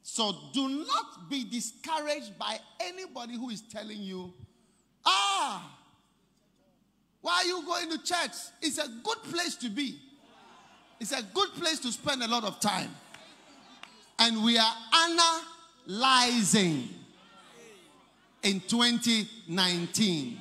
So 0.03 0.35
do 0.53 0.69
not 0.69 1.29
be 1.29 1.45
discouraged 1.45 2.37
by 2.37 2.59
anybody 2.79 3.35
who 3.35 3.49
is 3.49 3.61
telling 3.61 3.99
you, 4.01 4.33
ah, 5.05 5.71
why 7.21 7.41
are 7.41 7.45
you 7.45 7.65
going 7.65 7.89
to 7.89 7.97
church? 8.03 8.31
It's 8.61 8.77
a 8.77 8.87
good 9.03 9.23
place 9.31 9.55
to 9.57 9.69
be. 9.69 9.99
It's 10.99 11.11
a 11.11 11.23
good 11.33 11.49
place 11.53 11.79
to 11.79 11.91
spend 11.91 12.21
a 12.21 12.27
lot 12.27 12.43
of 12.43 12.59
time. 12.59 12.89
And 14.19 14.43
we 14.43 14.57
are 14.57 14.73
analyzing 15.89 16.89
in 18.43 18.59
2019. 18.61 20.39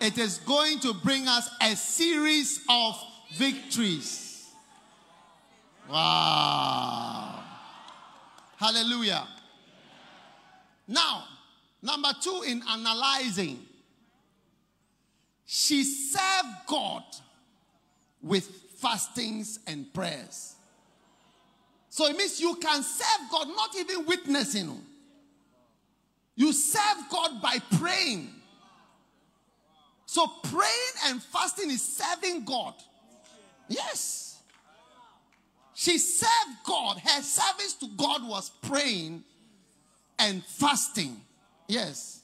It 0.00 0.16
is 0.16 0.38
going 0.38 0.78
to 0.80 0.94
bring 0.94 1.26
us 1.26 1.50
a 1.60 1.74
series 1.74 2.64
of 2.70 2.96
victories. 3.34 4.46
Wow. 5.90 7.42
Hallelujah. 8.56 9.26
Now, 10.86 11.24
number 11.82 12.10
two 12.22 12.42
in 12.46 12.62
analyzing, 12.68 13.58
she 15.46 15.82
served 15.82 16.66
God 16.66 17.02
with 18.22 18.46
fastings 18.76 19.58
and 19.66 19.92
prayers. 19.92 20.54
So 21.98 22.06
it 22.06 22.16
means 22.16 22.40
you 22.40 22.54
can 22.54 22.84
serve 22.84 23.28
God, 23.28 23.48
not 23.48 23.76
even 23.76 24.06
witnessing. 24.06 24.70
You 26.36 26.52
serve 26.52 27.10
God 27.10 27.42
by 27.42 27.58
praying. 27.76 28.28
So 30.06 30.28
praying 30.44 30.94
and 31.06 31.20
fasting 31.20 31.72
is 31.72 31.82
serving 31.82 32.44
God. 32.44 32.74
Yes. 33.66 34.40
She 35.74 35.98
served 35.98 36.58
God. 36.64 36.98
Her 36.98 37.20
service 37.20 37.74
to 37.80 37.88
God 37.96 38.28
was 38.28 38.50
praying 38.62 39.24
and 40.20 40.44
fasting. 40.44 41.20
Yes. 41.66 42.20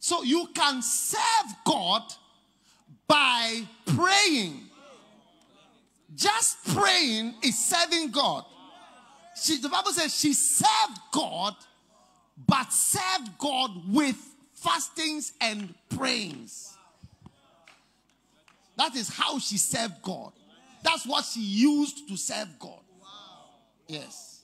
So 0.00 0.24
you 0.24 0.48
can 0.52 0.82
serve 0.82 1.54
God 1.64 2.02
by 3.06 3.62
praying. 3.84 4.62
Just 6.16 6.64
praying 6.74 7.34
is 7.44 7.56
serving 7.56 8.10
God. 8.10 8.44
She, 9.40 9.58
the 9.58 9.68
Bible 9.68 9.92
says 9.92 10.18
she 10.18 10.32
served 10.32 10.98
God 11.12 11.54
but 12.46 12.72
served 12.72 13.38
God 13.38 13.70
with 13.92 14.16
fastings 14.52 15.32
and 15.40 15.74
prayings. 15.88 16.76
That 18.76 18.94
is 18.94 19.08
how 19.08 19.38
she 19.38 19.56
served 19.56 20.02
God. 20.02 20.32
That's 20.82 21.06
what 21.06 21.24
she 21.24 21.40
used 21.40 22.08
to 22.08 22.16
serve 22.16 22.48
God. 22.58 22.80
Yes. 23.88 24.42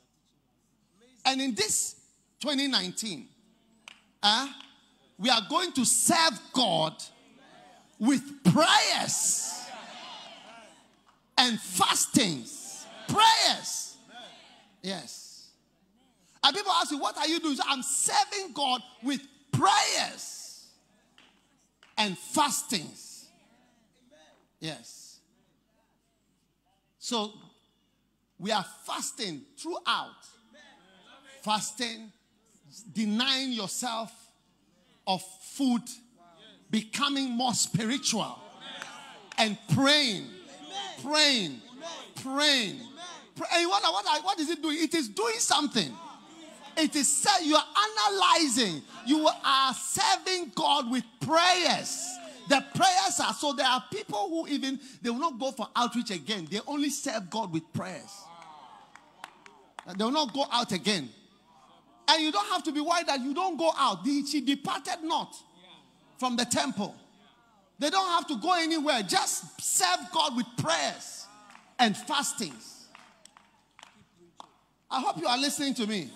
And 1.24 1.40
in 1.40 1.54
this 1.54 1.96
2019, 2.40 3.28
uh, 4.22 4.48
we 5.18 5.28
are 5.28 5.42
going 5.48 5.72
to 5.72 5.84
serve 5.84 6.40
God 6.52 6.94
with 7.98 8.22
prayers 8.44 9.66
and 11.36 11.60
fastings. 11.60 12.86
Prayers. 13.06 13.91
Yes. 14.82 15.48
And 16.44 16.56
people 16.56 16.72
ask 16.72 16.90
you, 16.90 16.98
what 16.98 17.16
are 17.16 17.26
you 17.26 17.38
doing? 17.38 17.54
So 17.54 17.62
I'm 17.68 17.82
serving 17.82 18.52
God 18.52 18.80
with 19.02 19.20
prayers 19.52 20.66
and 21.96 22.18
fastings. 22.18 23.28
Yes. 24.58 25.20
So 26.98 27.32
we 28.38 28.50
are 28.50 28.64
fasting 28.84 29.42
throughout. 29.56 30.16
Fasting, 31.42 32.12
denying 32.92 33.50
yourself 33.50 34.12
of 35.06 35.22
food, 35.42 35.82
becoming 36.70 37.30
more 37.30 37.52
spiritual, 37.52 38.38
and 39.38 39.58
praying, 39.74 40.26
praying, 41.02 41.60
praying. 42.22 42.80
And 43.36 43.46
eh, 43.52 43.66
what, 43.66 43.82
what, 43.82 44.24
what 44.24 44.40
is 44.40 44.50
it 44.50 44.62
doing? 44.62 44.78
It 44.80 44.94
is 44.94 45.08
doing 45.08 45.34
something. 45.38 45.96
It 46.76 46.96
is 46.96 47.26
you 47.44 47.54
are 47.54 47.64
analyzing. 48.08 48.82
You 49.06 49.28
are 49.44 49.74
serving 49.74 50.52
God 50.54 50.90
with 50.90 51.04
prayers. 51.20 52.08
The 52.48 52.64
prayers 52.74 53.20
are 53.22 53.32
so 53.34 53.52
there 53.52 53.66
are 53.66 53.84
people 53.90 54.28
who 54.28 54.48
even 54.48 54.80
they 55.00 55.10
will 55.10 55.18
not 55.18 55.38
go 55.38 55.52
for 55.52 55.68
outreach 55.76 56.10
again. 56.10 56.48
They 56.50 56.60
only 56.66 56.90
serve 56.90 57.30
God 57.30 57.52
with 57.52 57.70
prayers. 57.72 58.10
They 59.96 60.04
will 60.04 60.12
not 60.12 60.32
go 60.32 60.46
out 60.50 60.72
again. 60.72 61.08
And 62.08 62.22
you 62.22 62.32
don't 62.32 62.48
have 62.48 62.62
to 62.64 62.72
be 62.72 62.80
worried 62.80 63.06
that 63.06 63.20
you 63.20 63.32
don't 63.34 63.56
go 63.56 63.72
out. 63.76 64.04
She 64.04 64.40
departed 64.40 65.02
not 65.02 65.34
from 66.18 66.36
the 66.36 66.44
temple. 66.44 66.94
They 67.78 67.90
don't 67.90 68.08
have 68.10 68.26
to 68.28 68.36
go 68.36 68.54
anywhere. 68.54 69.02
Just 69.02 69.60
serve 69.60 69.98
God 70.12 70.36
with 70.36 70.46
prayers 70.56 71.26
and 71.78 71.96
fastings. 71.96 72.71
I 74.92 75.00
hope 75.00 75.18
you 75.18 75.26
are 75.26 75.38
listening 75.38 75.72
to 75.74 75.86
me. 75.86 76.10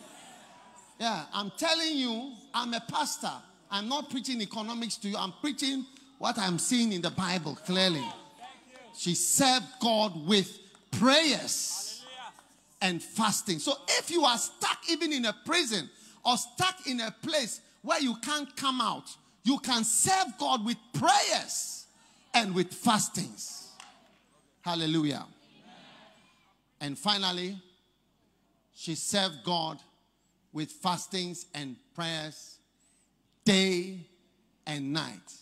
Yeah, 1.01 1.25
I'm 1.33 1.51
telling 1.57 1.97
you, 1.97 2.33
I'm 2.53 2.75
a 2.75 2.81
pastor. 2.81 3.33
I'm 3.71 3.89
not 3.89 4.11
preaching 4.11 4.43
economics 4.43 4.97
to 4.99 5.09
you. 5.09 5.17
I'm 5.17 5.33
preaching 5.41 5.87
what 6.19 6.39
I'm 6.39 6.59
seeing 6.59 6.93
in 6.93 7.01
the 7.01 7.11
Bible 7.11 7.57
clearly. 7.65 8.05
She 8.95 9.15
served 9.15 9.67
God 9.81 10.27
with 10.27 10.59
prayers 10.91 12.05
and 12.83 13.03
fasting. 13.03 13.61
So 13.61 13.73
if 13.89 14.11
you 14.11 14.25
are 14.25 14.37
stuck 14.37 14.79
even 14.91 15.11
in 15.11 15.25
a 15.25 15.35
prison 15.47 15.89
or 16.23 16.37
stuck 16.37 16.87
in 16.87 17.01
a 17.01 17.15
place 17.23 17.63
where 17.81 18.01
you 18.01 18.17
can't 18.23 18.55
come 18.57 18.83
out, 18.83 19.09
you 19.43 19.59
can 19.59 19.85
serve 19.85 20.37
God 20.39 20.67
with 20.67 20.77
prayers 20.93 21.87
and 22.35 22.55
with 22.55 22.75
fastings. 22.75 23.71
Hallelujah. 24.61 25.25
And 26.81 26.99
finally, 26.99 27.57
she 28.77 28.95
served 28.95 29.43
God 29.43 29.79
with 30.53 30.71
fastings 30.71 31.47
and 31.55 31.77
prayers 31.95 32.59
day 33.43 34.01
and 34.67 34.93
night. 34.93 35.33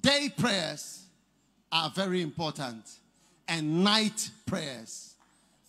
Day 0.00 0.32
prayers 0.34 1.04
are 1.70 1.90
very 1.90 2.22
important, 2.22 2.88
and 3.46 3.84
night 3.84 4.30
prayers 4.46 5.14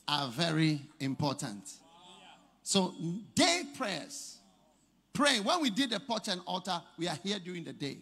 are 0.08 0.30
very 0.30 0.82
important. 1.02 1.70
So, 2.64 2.94
day 3.36 3.64
prayers, 3.76 4.38
praying. 5.12 5.44
When 5.44 5.62
we 5.62 5.70
did 5.70 5.90
the 5.90 6.00
porch 6.00 6.30
and 6.30 6.40
altar, 6.46 6.82
we 6.98 7.10
are 7.10 7.18
here 7.24 7.40
during 7.40 7.66
the 7.66 7.74
day. 7.74 7.98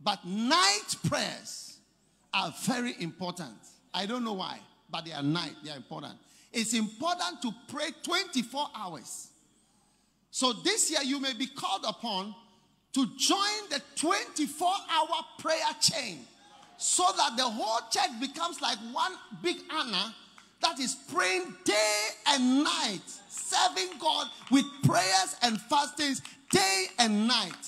But 0.00 0.24
night 0.24 0.94
prayers 1.08 1.78
are 2.32 2.54
very 2.62 2.94
important. 3.00 3.56
I 3.92 4.06
don't 4.06 4.22
know 4.22 4.34
why, 4.34 4.60
but 4.88 5.04
they 5.04 5.12
are 5.12 5.22
night, 5.22 5.56
they 5.64 5.72
are 5.72 5.76
important. 5.76 6.14
It's 6.54 6.72
important 6.72 7.42
to 7.42 7.52
pray 7.68 7.90
24 8.04 8.68
hours. 8.76 9.28
So 10.30 10.52
this 10.52 10.90
year 10.90 11.02
you 11.02 11.20
may 11.20 11.34
be 11.34 11.46
called 11.46 11.84
upon 11.86 12.34
to 12.92 13.06
join 13.16 13.68
the 13.70 13.82
24 13.96 14.68
hour 14.68 15.22
prayer 15.40 15.58
chain 15.80 16.20
so 16.76 17.04
that 17.16 17.36
the 17.36 17.42
whole 17.42 17.80
church 17.90 18.20
becomes 18.20 18.60
like 18.60 18.78
one 18.92 19.12
big 19.42 19.56
Anna 19.72 20.14
that 20.62 20.78
is 20.78 20.94
praying 21.12 21.54
day 21.64 22.06
and 22.28 22.62
night, 22.62 23.02
serving 23.28 23.98
God 23.98 24.28
with 24.50 24.64
prayers 24.84 25.36
and 25.42 25.60
fastings 25.62 26.22
day 26.50 26.86
and 27.00 27.26
night. 27.26 27.66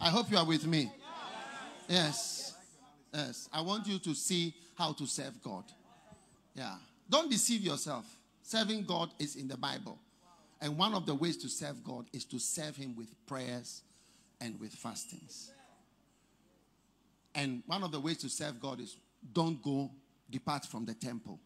I 0.00 0.08
hope 0.08 0.30
you 0.30 0.38
are 0.38 0.46
with 0.46 0.66
me. 0.66 0.90
Yes. 1.86 2.54
Yes. 3.12 3.48
I 3.52 3.60
want 3.60 3.86
you 3.86 3.98
to 3.98 4.14
see 4.14 4.54
how 4.76 4.92
to 4.94 5.06
serve 5.06 5.42
God. 5.42 5.64
Yeah. 6.54 6.74
Don't 7.08 7.30
deceive 7.30 7.62
yourself. 7.62 8.04
Serving 8.42 8.84
God 8.84 9.10
is 9.18 9.36
in 9.36 9.48
the 9.48 9.56
Bible. 9.56 9.98
And 10.60 10.78
one 10.78 10.94
of 10.94 11.06
the 11.06 11.14
ways 11.14 11.36
to 11.38 11.48
serve 11.48 11.82
God 11.84 12.06
is 12.12 12.24
to 12.26 12.38
serve 12.38 12.76
Him 12.76 12.94
with 12.96 13.08
prayers 13.26 13.82
and 14.40 14.58
with 14.60 14.72
fastings. 14.72 15.50
And 17.34 17.62
one 17.66 17.82
of 17.82 17.90
the 17.90 18.00
ways 18.00 18.18
to 18.18 18.28
serve 18.28 18.60
God 18.60 18.80
is 18.80 18.96
don't 19.32 19.62
go, 19.62 19.90
depart 20.30 20.64
from 20.64 20.84
the 20.84 20.94
temple. 20.94 21.38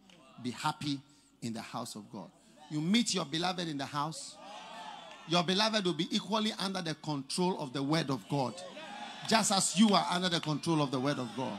Be 0.43 0.51
happy 0.51 1.01
in 1.43 1.53
the 1.53 1.63
house 1.63 1.95
of 1.95 2.11
God. 2.13 2.31
You 2.71 2.81
meet 2.81 3.15
your 3.15 3.25
beloved 3.25 3.67
in 3.67 3.79
the 3.79 3.87
house, 3.87 4.37
your 5.27 5.43
beloved 5.43 5.85
will 5.85 5.95
be 5.95 6.09
equally 6.15 6.53
under 6.59 6.83
the 6.83 6.95
control 6.95 7.59
of 7.61 7.73
the 7.73 7.83
word 7.83 8.11
of 8.11 8.25
God, 8.29 8.55
just 9.29 9.53
as 9.53 9.79
you 9.79 9.95
are 9.95 10.07
under 10.11 10.29
the 10.29 10.41
control 10.41 10.83
of 10.83 10.91
the 10.91 11.01
word 11.01 11.19
of 11.19 11.29
God. 11.37 11.59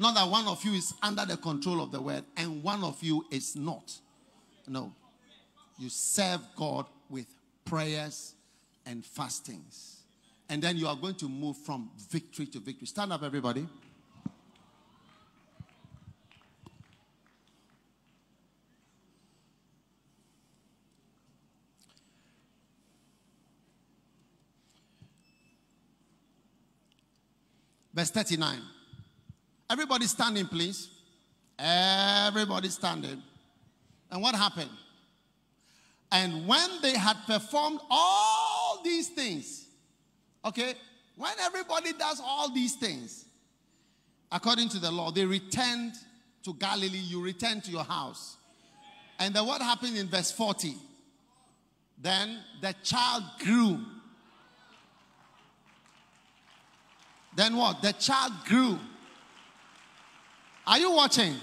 Not 0.00 0.14
that 0.14 0.30
one 0.30 0.48
of 0.48 0.64
you 0.64 0.72
is 0.72 0.94
under 1.02 1.26
the 1.26 1.36
control 1.36 1.82
of 1.82 1.92
the 1.92 2.00
word 2.00 2.24
and 2.34 2.62
one 2.62 2.82
of 2.82 3.02
you 3.02 3.26
is 3.30 3.54
not. 3.54 3.92
No. 4.66 4.94
You 5.78 5.90
serve 5.90 6.40
God 6.56 6.86
with 7.10 7.26
prayers 7.66 8.34
and 8.86 9.04
fastings. 9.04 9.98
And 10.48 10.62
then 10.62 10.78
you 10.78 10.88
are 10.88 10.96
going 10.96 11.16
to 11.16 11.28
move 11.28 11.58
from 11.58 11.90
victory 12.08 12.46
to 12.46 12.60
victory. 12.60 12.86
Stand 12.86 13.12
up, 13.12 13.22
everybody. 13.22 13.68
Verse 27.92 28.10
39. 28.10 28.79
Everybody 29.70 30.06
standing, 30.06 30.46
please. 30.46 30.88
Everybody 31.56 32.68
standing. 32.68 33.22
And 34.10 34.20
what 34.20 34.34
happened? 34.34 34.70
And 36.10 36.48
when 36.48 36.68
they 36.82 36.98
had 36.98 37.16
performed 37.24 37.78
all 37.88 38.80
these 38.82 39.08
things, 39.10 39.66
okay, 40.44 40.74
when 41.16 41.32
everybody 41.40 41.92
does 41.92 42.20
all 42.24 42.52
these 42.52 42.74
things, 42.74 43.26
according 44.32 44.70
to 44.70 44.80
the 44.80 44.90
law, 44.90 45.12
they 45.12 45.24
returned 45.24 45.92
to 46.42 46.54
Galilee, 46.54 46.98
you 46.98 47.22
return 47.22 47.60
to 47.60 47.70
your 47.70 47.84
house. 47.84 48.38
And 49.20 49.32
then 49.34 49.46
what 49.46 49.62
happened 49.62 49.96
in 49.96 50.08
verse 50.08 50.32
40? 50.32 50.74
Then 52.02 52.38
the 52.60 52.74
child 52.82 53.22
grew. 53.38 53.78
Then 57.36 57.54
what? 57.54 57.82
The 57.82 57.92
child 57.92 58.32
grew. 58.46 58.78
Are 60.66 60.78
you 60.78 60.92
watching? 60.92 61.34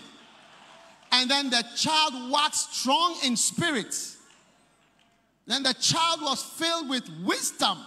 And 1.11 1.29
then 1.29 1.49
the 1.49 1.63
child 1.75 2.31
waxed 2.31 2.75
strong 2.75 3.17
in 3.23 3.35
spirit. 3.35 3.95
Then 5.45 5.63
the 5.63 5.73
child 5.73 6.21
was 6.21 6.43
filled 6.43 6.89
with 6.89 7.09
wisdom, 7.23 7.77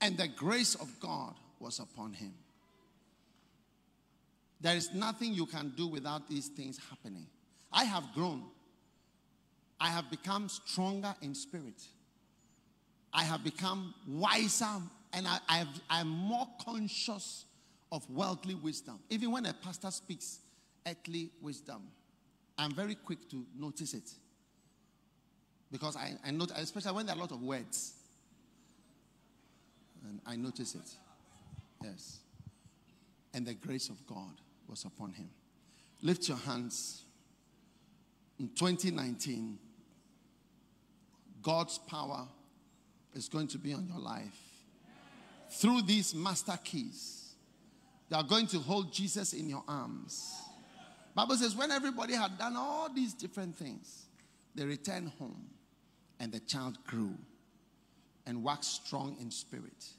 and 0.00 0.16
the 0.16 0.26
grace 0.28 0.74
of 0.74 0.88
God 1.00 1.34
was 1.60 1.78
upon 1.78 2.12
him. 2.12 2.34
There 4.60 4.76
is 4.76 4.92
nothing 4.92 5.34
you 5.34 5.46
can 5.46 5.72
do 5.76 5.86
without 5.86 6.28
these 6.28 6.48
things 6.48 6.80
happening. 6.90 7.26
I 7.72 7.84
have 7.84 8.12
grown. 8.14 8.42
I 9.80 9.88
have 9.88 10.10
become 10.10 10.48
stronger 10.48 11.14
in 11.22 11.34
spirit. 11.34 11.80
I 13.12 13.22
have 13.22 13.44
become 13.44 13.94
wiser 14.06 14.82
and 15.12 15.26
I, 15.26 15.64
I'm 15.88 16.08
more 16.08 16.48
conscious 16.64 17.44
of 17.90 18.08
worldly 18.10 18.54
wisdom. 18.54 18.98
Even 19.10 19.30
when 19.30 19.46
a 19.46 19.52
pastor 19.52 19.90
speaks 19.90 20.40
earthly 20.86 21.30
wisdom, 21.40 21.82
I'm 22.56 22.72
very 22.72 22.94
quick 22.94 23.28
to 23.30 23.44
notice 23.56 23.94
it. 23.94 24.10
Because 25.70 25.96
I, 25.96 26.14
I 26.24 26.30
especially 26.56 26.92
when 26.92 27.06
there 27.06 27.14
are 27.14 27.18
a 27.18 27.20
lot 27.20 27.32
of 27.32 27.42
words, 27.42 27.94
and 30.04 30.20
I 30.26 30.36
notice 30.36 30.74
it. 30.74 30.90
Yes. 31.82 32.18
And 33.34 33.46
the 33.46 33.54
grace 33.54 33.88
of 33.88 34.06
God 34.06 34.40
was 34.66 34.84
upon 34.84 35.12
him. 35.12 35.28
Lift 36.02 36.28
your 36.28 36.38
hands. 36.38 37.02
In 38.38 38.48
2019, 38.48 39.58
God's 41.42 41.78
power 41.78 42.26
is 43.14 43.28
going 43.28 43.48
to 43.48 43.58
be 43.58 43.72
on 43.72 43.86
your 43.88 43.98
life. 43.98 44.38
Through 45.50 45.82
these 45.82 46.14
master 46.14 46.58
keys, 46.62 47.17
they 48.08 48.16
are 48.16 48.22
going 48.22 48.46
to 48.48 48.58
hold 48.58 48.92
Jesus 48.92 49.32
in 49.32 49.48
your 49.48 49.64
arms. 49.68 50.34
Bible 51.14 51.36
says 51.36 51.54
when 51.56 51.70
everybody 51.70 52.14
had 52.14 52.38
done 52.38 52.56
all 52.56 52.88
these 52.92 53.12
different 53.12 53.56
things, 53.56 54.06
they 54.54 54.64
returned 54.64 55.10
home 55.18 55.48
and 56.20 56.32
the 56.32 56.40
child 56.40 56.78
grew 56.84 57.14
and 58.26 58.42
waxed 58.42 58.86
strong 58.86 59.16
in 59.20 59.30
spirit. 59.30 59.92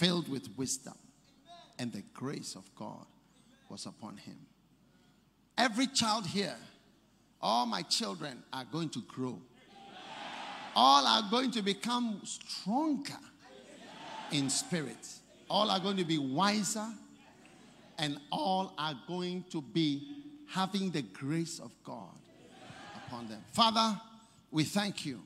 filled 0.00 0.30
with 0.30 0.48
wisdom, 0.56 0.94
and 1.78 1.92
the 1.92 2.02
grace 2.14 2.54
of 2.56 2.64
God 2.74 3.04
was 3.68 3.84
upon 3.84 4.16
him. 4.16 4.38
Every 5.58 5.86
child 5.86 6.26
here, 6.26 6.56
all 7.42 7.66
my 7.66 7.82
children 7.82 8.42
are 8.50 8.64
going 8.64 8.88
to 8.90 9.02
grow. 9.02 9.38
All 10.74 11.06
are 11.06 11.30
going 11.30 11.50
to 11.50 11.60
become 11.60 12.22
stronger 12.24 13.20
in 14.32 14.48
spirit. 14.48 15.06
All 15.50 15.70
are 15.70 15.80
going 15.80 15.98
to 15.98 16.04
be 16.04 16.16
wiser, 16.16 16.86
and 18.00 18.18
all 18.32 18.72
are 18.78 18.94
going 19.06 19.44
to 19.50 19.60
be 19.60 20.02
having 20.48 20.90
the 20.90 21.02
grace 21.02 21.60
of 21.60 21.70
God 21.84 22.16
upon 22.96 23.28
them. 23.28 23.44
Father, 23.52 24.00
we 24.50 24.64
thank 24.64 25.04
you 25.04 25.20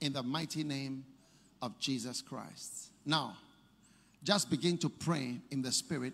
in 0.00 0.12
the 0.12 0.22
mighty 0.22 0.64
name 0.64 1.04
of 1.62 1.78
Jesus 1.78 2.20
Christ. 2.20 2.90
Now, 3.06 3.36
just 4.24 4.50
begin 4.50 4.76
to 4.78 4.88
pray 4.88 5.38
in 5.52 5.62
the 5.62 5.70
spirit 5.70 6.12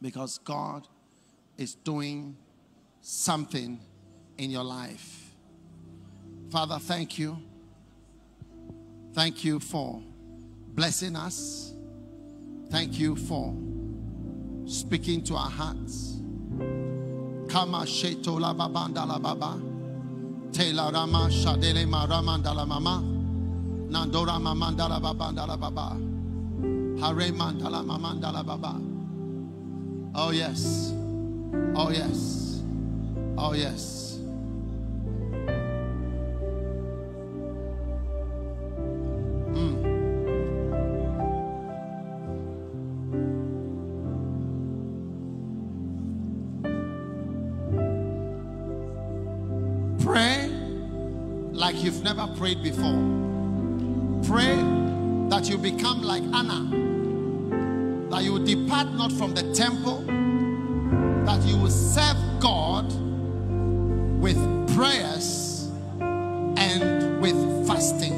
because 0.00 0.38
God 0.38 0.88
is 1.58 1.74
doing 1.74 2.34
something 3.02 3.78
in 4.38 4.50
your 4.50 4.64
life. 4.64 5.32
Father, 6.50 6.78
thank 6.78 7.18
you. 7.18 7.36
Thank 9.12 9.44
you 9.44 9.60
for 9.60 10.02
blessing 10.68 11.14
us. 11.14 11.74
Thank 12.70 12.98
you 12.98 13.16
for 13.16 13.54
speaking 14.68 15.22
to 15.24 15.34
our 15.34 15.50
hearts. 15.50 16.20
Kama 17.48 17.86
sheto 17.86 18.38
la 18.38 18.52
babanda 18.52 19.06
la 19.06 19.18
baba. 19.18 19.58
Tela 20.52 20.90
rama 20.92 21.28
shadele 21.30 21.88
ma 21.88 22.06
ramanda 22.06 22.54
la 22.54 22.66
mama. 22.66 23.02
Nandora 23.88 24.38
mamanda 24.38 24.88
la 24.88 25.00
babanda 25.00 25.46
la 25.48 25.56
baba. 25.56 25.96
Hare 27.00 27.32
mandala 27.32 27.82
mamanda 27.82 28.32
la 28.32 28.42
baba. 28.42 28.80
Oh 30.14 30.30
yes. 30.30 30.92
Oh 31.74 31.90
yes. 31.90 32.62
Oh 33.38 33.54
yes. 33.54 34.07
Like 51.70 51.84
you've 51.84 52.02
never 52.02 52.26
prayed 52.38 52.62
before. 52.62 52.98
Pray 54.26 54.56
that 55.28 55.50
you 55.50 55.58
become 55.58 56.00
like 56.00 56.22
Anna, 56.22 56.60
that 58.08 58.22
you 58.24 58.42
depart 58.42 58.90
not 58.94 59.12
from 59.12 59.34
the 59.34 59.52
temple, 59.52 60.00
that 61.26 61.42
you 61.44 61.58
will 61.58 61.68
serve 61.68 62.16
God 62.40 62.90
with 64.18 64.38
prayers 64.74 65.68
and 66.00 67.20
with 67.20 67.36
fastings. 67.66 68.17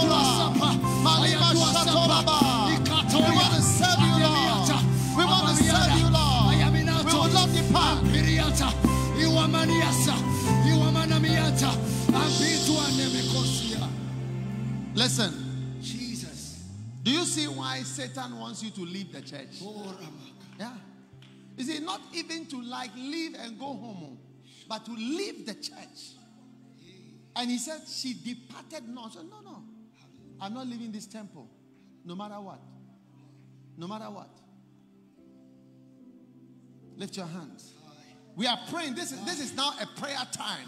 Listen, 15.01 15.33
Jesus. 15.81 16.63
do 17.01 17.09
you 17.09 17.23
see 17.23 17.47
why 17.47 17.79
Satan 17.79 18.37
wants 18.37 18.61
you 18.61 18.69
to 18.69 18.81
leave 18.81 19.11
the 19.11 19.21
church? 19.21 19.57
Oh. 19.63 19.97
Yeah. 20.59 20.73
You 21.57 21.63
see, 21.63 21.79
not 21.79 22.01
even 22.13 22.45
to 22.45 22.61
like 22.61 22.91
leave 22.95 23.33
and 23.33 23.57
go 23.57 23.65
home, 23.65 24.03
oh, 24.03 24.17
but 24.69 24.85
to 24.85 24.91
leave 24.91 25.47
the 25.47 25.55
church. 25.55 26.13
And 27.35 27.49
he 27.49 27.57
said, 27.57 27.81
She 27.87 28.13
departed 28.13 28.87
not. 28.89 29.13
Said, 29.13 29.23
No, 29.23 29.41
no. 29.41 29.63
I'm 30.39 30.53
not 30.53 30.67
leaving 30.67 30.91
this 30.91 31.07
temple. 31.07 31.49
No 32.05 32.15
matter 32.15 32.39
what. 32.39 32.59
No 33.77 33.87
matter 33.87 34.05
what. 34.05 34.29
Lift 36.95 37.17
your 37.17 37.25
hands. 37.25 37.73
We 38.35 38.45
are 38.45 38.59
praying. 38.69 38.93
This 38.93 39.11
is 39.11 39.25
this 39.25 39.39
is 39.39 39.55
now 39.55 39.73
a 39.81 39.99
prayer 39.99 40.27
time. 40.31 40.67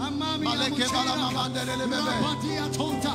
Maleke 0.00 0.86
bala 0.92 1.14
mama 1.16 1.48
delele 1.54 1.84
bebe. 1.84 2.10
Rabadia 2.10 2.64
remember, 2.72 3.14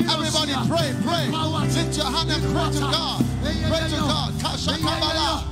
Everybody 0.06 0.54
pray, 0.68 0.90
pray. 1.04 1.26
Lift 1.76 1.98
your 1.98 2.06
hand 2.06 2.32
and 2.32 2.44
pray 2.54 2.70
to 2.72 2.80
God. 2.80 3.26
Pray 3.42 3.90
to 3.90 3.98
God. 3.98 4.34
Kasha 4.42 4.72
Kabbalah. 4.72 5.44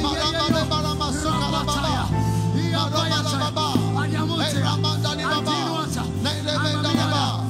Marabala 0.00 0.62
Barama 0.70 1.08
Sukalabala. 1.12 2.08
Marabala 2.72 3.32
Baba. 3.40 3.66
Ayamote. 4.00 4.60
Ramandani 4.62 5.24
Baba. 5.24 5.56
Nele 6.22 6.54
Baba. 6.82 7.49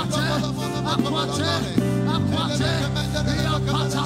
akwate 0.00 0.24
akwate 0.94 1.52
akwate 2.14 2.70
yakata 3.44 4.02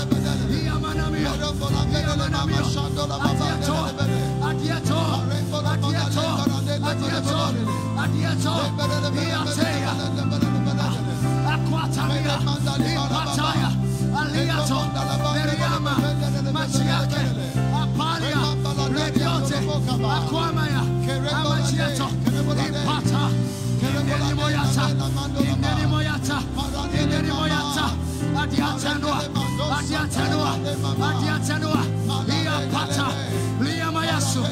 Moyata, 24.77 25.41
Indeni 25.41 25.87
Moyata, 25.89 26.39
Indeni 26.93 27.31
Moyata, 27.31 27.87
Adiatanua, 28.37 29.19
Adiatanua, 29.79 30.53
Adiatanua, 31.09 31.83
Iapata, 32.29 33.07
Liamayasu, 33.61 34.43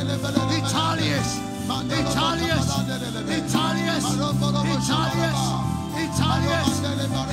Italias, 0.59 1.31
Italias, 2.01 2.67
Italias, 3.29 4.05
Italias, 4.05 4.05
Italias, 6.05 6.65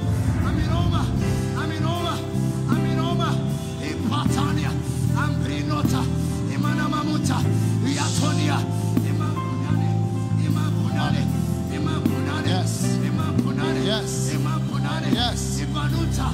Yes. 15.11 15.59
Yes. 15.59 15.67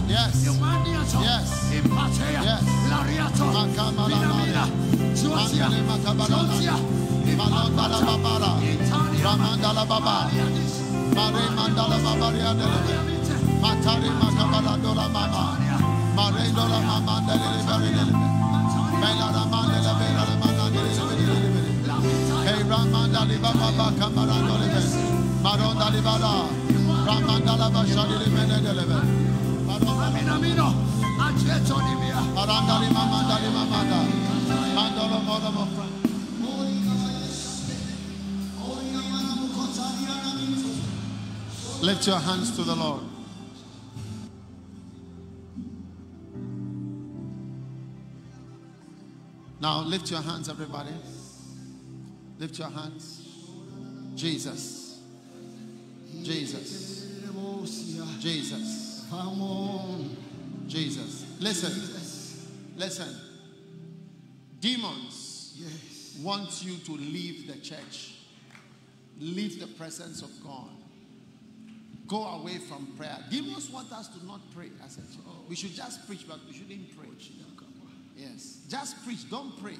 Yes. 0.07 0.33
Yes. 0.37 0.69
Yes. 1.17 1.23
Yes. 1.23 1.45
Yes. 1.83 2.45
Yes. 2.45 2.61
Babara. 8.07 8.51
Ramandala 9.23 9.83
baba. 9.87 10.17
Mare 11.15 11.43
mandala 11.57 11.97
babaria. 12.05 12.51
Matari 13.61 14.09
mama. 14.19 14.45
Mare 16.15 16.43
mama 16.53 17.15
Hey 22.45 22.61
ramandali 22.69 23.37
baba 26.01 26.66
Lift 41.81 42.07
your 42.07 42.19
hands 42.19 42.55
to 42.57 42.63
the 42.63 42.75
Lord. 42.75 43.03
Now 49.61 49.81
lift 49.81 50.11
your 50.11 50.21
hands, 50.21 50.49
everybody. 50.49 50.91
Lift 52.39 52.59
your 52.59 52.69
hands. 52.69 53.21
Jesus. 54.15 54.99
Jesus. 56.23 56.96
Jesus. 58.19 59.05
Come 59.09 59.41
on. 59.41 60.17
Jesus. 60.67 61.25
Listen. 61.39 61.71
Listen. 62.75 63.15
Demons 64.59 65.53
Yes. 65.59 66.17
want 66.21 66.63
you 66.63 66.77
to 66.77 66.91
leave 66.91 67.47
the 67.47 67.55
church, 67.57 68.15
leave 69.19 69.59
the 69.59 69.67
presence 69.67 70.21
of 70.21 70.29
God. 70.43 70.69
go 72.07 72.23
away 72.23 72.57
from 72.57 72.87
prayer. 72.97 73.17
Demons 73.29 73.69
want 73.69 73.91
us 73.91 74.07
to 74.07 74.25
not 74.25 74.39
pray. 74.55 74.69
I 74.81 74.87
said, 74.87 75.03
we 75.49 75.55
should 75.57 75.73
just 75.75 76.07
preach, 76.07 76.25
but 76.25 76.39
we 76.47 76.53
shouldn't 76.53 76.97
pray. 76.97 77.07
Oh, 77.09 77.89
yes, 78.15 78.59
just 78.69 79.03
preach, 79.03 79.29
don't 79.29 79.61
pray. 79.61 79.75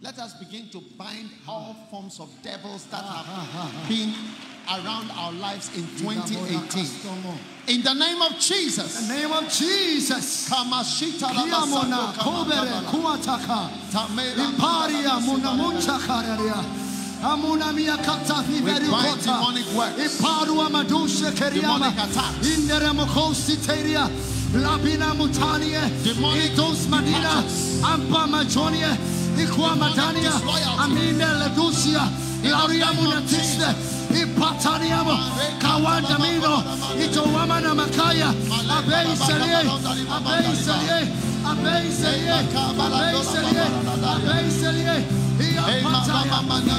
Let 0.00 0.18
us 0.20 0.34
begin 0.34 0.68
to 0.68 0.80
bind 0.96 1.28
all 1.48 1.74
ah. 1.76 1.90
forms 1.90 2.20
of 2.20 2.30
devils 2.40 2.86
that 2.86 3.00
ah, 3.02 3.24
have 3.26 3.74
ah, 3.74 3.86
been 3.88 4.14
around 4.70 5.10
our 5.10 5.32
lives 5.32 5.74
in 5.74 5.82
2018. 5.98 6.86
In 7.66 7.82
the 7.82 7.94
name 7.94 8.22
of 8.22 8.38
Jesus. 8.38 9.02
In 9.02 9.08
the 9.08 9.14
name 9.14 9.32
of 9.32 9.50
Jesus. 9.50 10.48
Kiamona, 10.48 12.14
Kobere, 12.14 12.82
Kuataka, 12.86 13.70
Imparia, 14.38 15.18
Munamuncha 15.18 15.98
Kararia. 15.98 16.62
Amuna 17.20 17.74
mia 17.74 17.96
kata 17.96 18.44
viveri 18.46 18.86
kota. 18.88 19.24
demonic 19.24 19.66
works. 19.74 20.20
Iparua 20.20 20.70
madushe 20.70 21.32
keriama. 21.34 21.90
Indere 22.44 22.92
mokosi 22.94 23.56
teria. 23.56 24.08
Labina 24.54 25.12
mutanie. 25.14 25.82
Demonic 26.04 26.54
madina. 26.88 27.42
Ampa 27.82 28.28
majonie. 28.28 29.17
Ikwa 29.42 29.74
disloyalty. 29.74 30.82
Amine 30.82 31.26
ledusia. 31.40 32.04
Laria 32.42 32.92
munatiste. 32.92 33.68
Ipataniamo. 34.10 35.16
Kawanda 35.58 36.18
mino. 36.18 36.62
Itowama 37.04 37.60
na 37.60 37.74
makaya. 37.74 38.34
Abei 38.76 39.16
selie. 39.16 39.62
Abei 40.10 40.54
selie. 40.54 41.00
Abei 41.44 41.90
selie. 41.92 42.38
Abei 42.78 43.24
selie. 43.24 43.66
Abei 44.02 44.50
selie. 44.50 45.04
Hey, 45.38 45.82
mama, 45.82 46.24
mama, 46.30 46.60
na, 46.60 46.78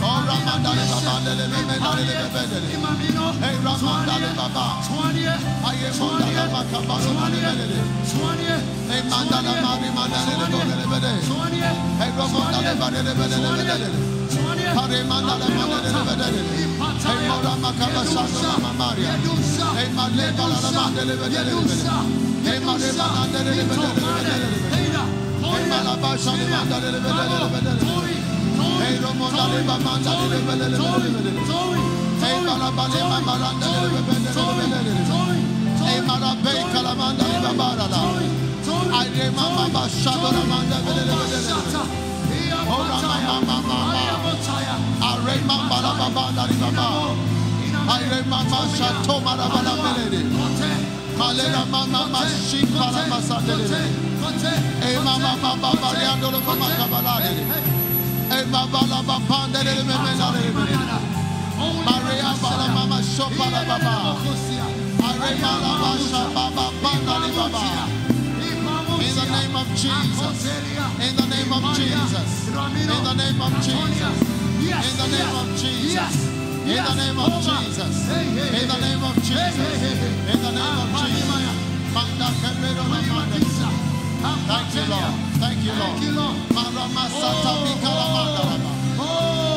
Oh, 0.00 0.22
Ramadale 0.28 0.84
Baba, 0.90 1.14
Lele 1.24 1.46
Mendale 1.48 2.02
Bebele. 2.32 2.68
Hey, 3.42 3.56
Ramadale 3.64 4.30
Baba. 4.38 4.64
Aye, 5.68 5.90
Mondale 5.98 6.44
Makaba, 6.54 6.96
Lele. 7.58 7.78
Hey, 8.88 9.02
Mandala 9.10 9.52
Mami, 9.64 9.88
Mandale 9.96 10.34
Bebele. 10.38 11.12
Hey, 11.98 12.10
Ramadale 12.16 12.72
Bebele 12.78 13.38
Bebele. 13.58 13.88
Hey, 17.08 17.20
Mora 17.28 17.52
Makaba, 17.58 18.02
Sasa, 18.06 18.50
Maria. 18.78 19.12
Hey, 19.76 19.88
Madle 19.94 20.26
Balama, 20.38 20.84
Lele 20.94 21.14
Bebele. 21.16 21.52
Hey, 22.44 22.58
Madle 22.64 22.90
Balama, 22.98 23.22
Lele 23.32 23.62
Bebele. 23.68 24.34
Hey, 25.48 25.62
Malabasha, 25.70 26.32
Lele 26.38 26.98
Bebele. 27.00 28.07
I 47.90 48.00
remember 48.02 48.58
Shabbat 48.68 49.18
Maria, 61.88 62.30
ba, 62.42 62.50
la, 62.58 62.66
ma, 62.74 62.82
ma, 62.86 62.98
sho, 63.02 63.26
pa, 63.36 63.46
la, 63.50 63.60
ba, 63.64 63.76
ba. 63.84 63.94
Are, 65.02 65.34
ma, 65.42 65.52
la, 65.64 65.72
ba, 65.82 65.90
sha, 66.10 66.22
ba, 66.34 66.44
ba, 66.56 66.64
ba, 66.82 66.90
la, 67.06 67.14
li, 67.24 67.30
ba, 67.34 67.46
ba. 67.50 67.62
In 69.00 69.14
the 69.14 69.24
name 69.36 69.56
of 69.56 69.68
Jesus. 69.74 70.44
In 71.06 71.12
the 71.16 71.26
name 71.26 71.52
of 71.52 71.62
Jesus. 71.76 72.48
In 72.82 72.88
the 73.04 73.14
name 73.14 73.40
of 73.42 73.52
Jesus. 73.64 74.16
In 74.88 74.96
the 74.98 75.06
name 75.08 75.34
of 75.40 75.46
Jesus. 75.58 76.14
In 76.68 76.84
the 76.84 76.94
name 77.00 77.18
of 77.18 77.28
Jesus. 77.40 77.96
In 78.58 78.68
the 78.68 78.78
name 78.78 79.04
of 79.04 79.14
Jesus. 79.24 79.68
In 80.28 80.40
the 80.42 80.50
name 80.52 80.76
of 80.76 80.86
Jesus. 83.32 83.97
Manda 84.22 84.56
kebero 84.72 84.98
na. 85.00 85.10
Thank 85.38 85.62
you, 85.64 85.72
Lord. 85.72 85.86
Thank 85.86 86.02
you, 86.02 86.12
Lord. 86.18 86.36
Marama 86.54 87.04
sata 87.08 87.52
mikala 87.64 88.04
mandaraba. 88.14 88.70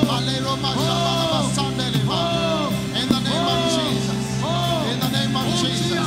Malero 0.08 0.54
mashabala 0.64 1.26
basandeleba. 1.34 2.20
In 3.00 3.08
the 3.10 3.20
name 3.26 3.48
of 3.54 3.60
Jesus. 3.76 4.22
In 4.92 4.98
the 5.02 5.08
name 5.16 5.36
of 5.36 5.46
Jesus. 5.62 5.98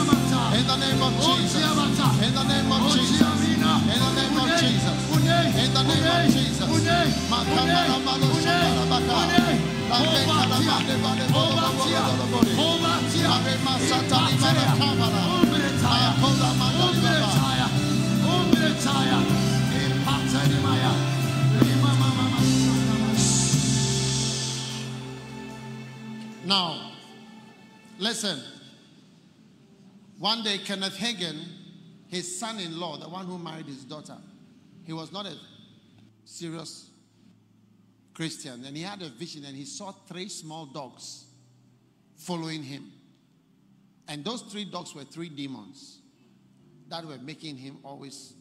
In 0.54 0.64
the 0.66 0.76
name 0.82 1.02
of 1.02 1.12
Jesus. 1.24 1.64
In 2.24 2.32
the 2.34 2.44
name 2.44 2.72
of 2.72 2.82
Jesus. 2.94 3.20
In 3.50 3.98
the 4.02 4.10
name 4.18 4.38
of 4.38 4.48
Jesus. 4.62 4.96
In 5.62 5.70
the 5.74 5.82
name 5.82 6.08
of 6.14 6.22
Jesus. 6.34 6.68
Makamara 7.30 7.96
malo 8.06 8.28
shabala 8.42 8.84
baka. 8.90 9.18
Lambe 9.90 10.20
kala 10.26 10.58
mande 10.66 10.94
bale 11.02 11.24
bolo 11.30 11.66
bolo 11.76 12.24
bolo 12.32 12.52
Now, 26.46 26.92
listen. 27.98 28.40
One 30.18 30.42
day, 30.42 30.58
Kenneth 30.58 30.96
Hagin, 30.96 31.40
his 32.08 32.38
son 32.38 32.58
in 32.60 32.78
law, 32.78 32.96
the 32.96 33.08
one 33.08 33.26
who 33.26 33.38
married 33.38 33.66
his 33.66 33.84
daughter, 33.84 34.16
he 34.84 34.92
was 34.92 35.12
not 35.12 35.26
a 35.26 35.34
serious 36.24 36.90
Christian. 38.12 38.64
And 38.64 38.76
he 38.76 38.82
had 38.82 39.02
a 39.02 39.08
vision 39.08 39.44
and 39.44 39.56
he 39.56 39.64
saw 39.64 39.92
three 39.92 40.28
small 40.28 40.66
dogs 40.66 41.24
following 42.16 42.62
him. 42.62 42.92
And 44.06 44.24
those 44.24 44.42
three 44.42 44.64
dogs 44.64 44.94
were 44.94 45.04
three 45.04 45.28
demons 45.28 45.98
that 46.88 47.04
were 47.04 47.18
making 47.18 47.56
him 47.56 47.78
always. 47.82 48.34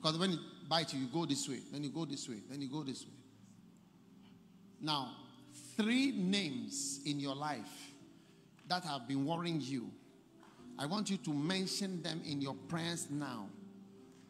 Because 0.00 0.18
when 0.18 0.32
it 0.32 0.38
bites 0.68 0.94
you, 0.94 1.00
you 1.00 1.06
go 1.06 1.26
this 1.26 1.48
way, 1.48 1.60
then 1.70 1.82
you 1.84 1.90
go 1.90 2.04
this 2.04 2.28
way, 2.28 2.36
then 2.48 2.62
you 2.62 2.68
go 2.68 2.82
this 2.82 3.04
way. 3.04 3.12
Now, 4.80 5.12
three 5.76 6.12
names 6.12 7.00
in 7.04 7.20
your 7.20 7.34
life 7.34 7.92
that 8.68 8.84
have 8.84 9.06
been 9.06 9.26
worrying 9.26 9.60
you. 9.60 9.90
I 10.78 10.86
want 10.86 11.10
you 11.10 11.18
to 11.18 11.30
mention 11.30 12.02
them 12.02 12.22
in 12.24 12.40
your 12.40 12.54
prayers 12.68 13.08
now. 13.10 13.48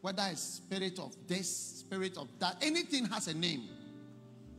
Whether 0.00 0.24
it's 0.32 0.42
spirit 0.42 0.98
of 0.98 1.14
this, 1.28 1.84
spirit 1.86 2.16
of 2.16 2.26
that, 2.40 2.56
anything 2.62 3.04
has 3.06 3.28
a 3.28 3.34
name. 3.34 3.68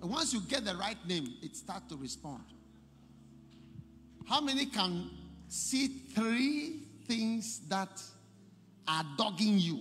And 0.02 0.10
once 0.10 0.34
you 0.34 0.42
get 0.42 0.64
the 0.64 0.76
right 0.76 0.98
name, 1.08 1.34
it 1.42 1.56
starts 1.56 1.88
to 1.90 1.98
respond. 1.98 2.44
How 4.28 4.40
many 4.40 4.68
can 4.68 5.10
see 5.50 5.88
three 5.88 6.84
things 7.06 7.60
that 7.68 8.02
are 8.88 9.04
dogging 9.18 9.60
you? 9.60 9.80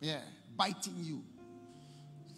Yeah, 0.00 0.20
biting 0.56 0.96
you, 1.04 1.22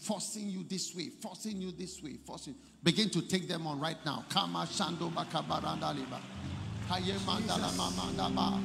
forcing 0.01 0.49
you 0.49 0.65
this 0.69 0.95
way, 0.95 1.11
forcing 1.21 1.61
you 1.63 1.71
this 1.73 2.03
way, 2.03 2.19
forcing. 2.27 2.55
Begin 2.83 3.09
to 3.11 3.23
take 3.23 3.47
them 3.47 3.67
on 3.69 3.79
right 3.79 3.99
now. 4.05 4.25
Kama 4.29 4.67
shando 4.67 5.11
bakabaranda 5.13 5.95
liba. 5.95 6.21
Haye 6.89 7.15
mandala 7.25 7.71
mamanda 7.79 8.35
ba. 8.35 8.59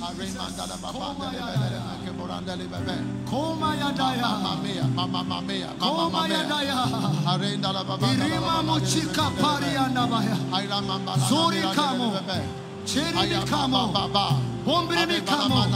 Mandala 0.00 0.76
babanda 0.82 2.12
boranda 2.18 2.56
lebebe. 2.56 3.26
Koma 3.28 3.76
ya 3.76 3.92
Mama 3.92 3.98
daya. 3.98 4.42
mamea, 4.42 4.94
mama 4.94 5.22
mamea, 5.24 5.78
mama 5.78 6.28
ya 6.28 6.42
daya. 6.48 7.56
Ndala 7.58 7.84
babanda 7.84 8.26
Irima 8.26 8.62
muchika 8.64 9.30
pari 9.40 9.76
andabaya. 9.76 10.36
Aira 10.52 10.80
mambala 10.82 11.28
Zuri 11.28 11.62
kamo. 11.74 12.12
Chirimikamo, 12.84 13.92
Bombrimikamo, 14.64 15.66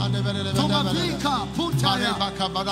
Tomapika, 0.55 1.47
Putaya, 1.55 2.13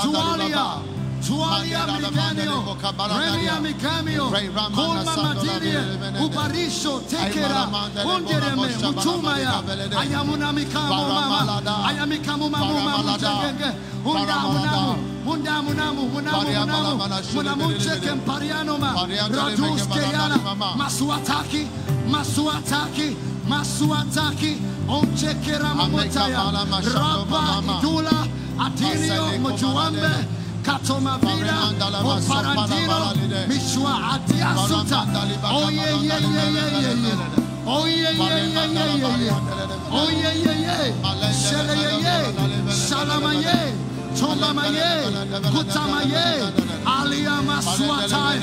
Zualia, 0.03 0.81
Zualia 1.21 1.85
Mikanio, 1.99 2.77
Remia 3.19 3.59
Mikamio, 3.59 4.29
Kolma 4.73 5.15
Matirie, 5.15 5.81
Uparisho, 6.21 6.99
Tekera, 7.09 7.67
Wondereme, 8.05 8.67
Uchumaya, 8.77 9.63
Ayamuna 9.97 10.53
Mikamo 10.53 11.07
Mama, 11.09 11.61
Ayamikamo 11.87 12.49
Mamu 12.49 12.79
Mamu 12.79 13.17
Jagenge, 13.17 13.69
Unda 14.05 14.33
Munamu, 14.33 14.97
Munda 15.27 15.61
munamu 15.61 16.07
munamu 16.07 16.47
munamu 16.47 16.97
munamunche 17.33 17.99
kempariano 17.99 18.77
ma. 18.79 18.93
Radus 19.27 19.87
keyana 19.87 20.37
masuataki. 20.77 21.67
Masuataki. 22.09 23.17
Masuataki, 23.47 24.59
Onchekera 24.87 25.73
Mamotaya, 25.73 26.51
Raba, 26.93 27.61
Idula, 27.63 28.27
Atilio 28.59 29.25
Mojuambe, 29.39 30.11
Katomavira, 30.63 31.71
Vida, 31.71 31.87
O 32.03 32.19
Parandino, 32.27 32.97
Mishua 33.47 33.93
Atiasuta, 34.13 34.99
Oh 35.49 35.69
yeah, 35.69 35.91
ye, 35.91 36.01
ye. 36.01 36.07
yeah, 36.07 36.19
ye, 36.19 36.45
ye, 36.51 36.65
ye, 36.67 36.81
ye, 36.81 36.93
ye. 37.03 37.13
yeah, 37.77 38.03
ye, 38.03 38.11
ye, 38.11 38.35
ye, 38.37 38.75
ye, 38.77 39.05
ye. 39.07 39.31
yeah, 39.97 40.53
ye, 40.57 40.93
Shele 41.31 41.75
yeah, 41.75 42.05
ye, 42.05 42.73
Shalama 42.73 43.33
ye, 43.33 43.87
Tolama 44.17 44.65
yeah. 44.73 45.05
Kutama 45.53 46.01
yeah. 46.09 46.51
Aliyama 46.85 47.61
suatai. 47.61 48.39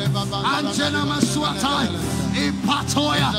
Anjena 0.55 1.05
masuatai. 1.05 2.24
In 2.35 2.53
Impatoya, 2.53 3.31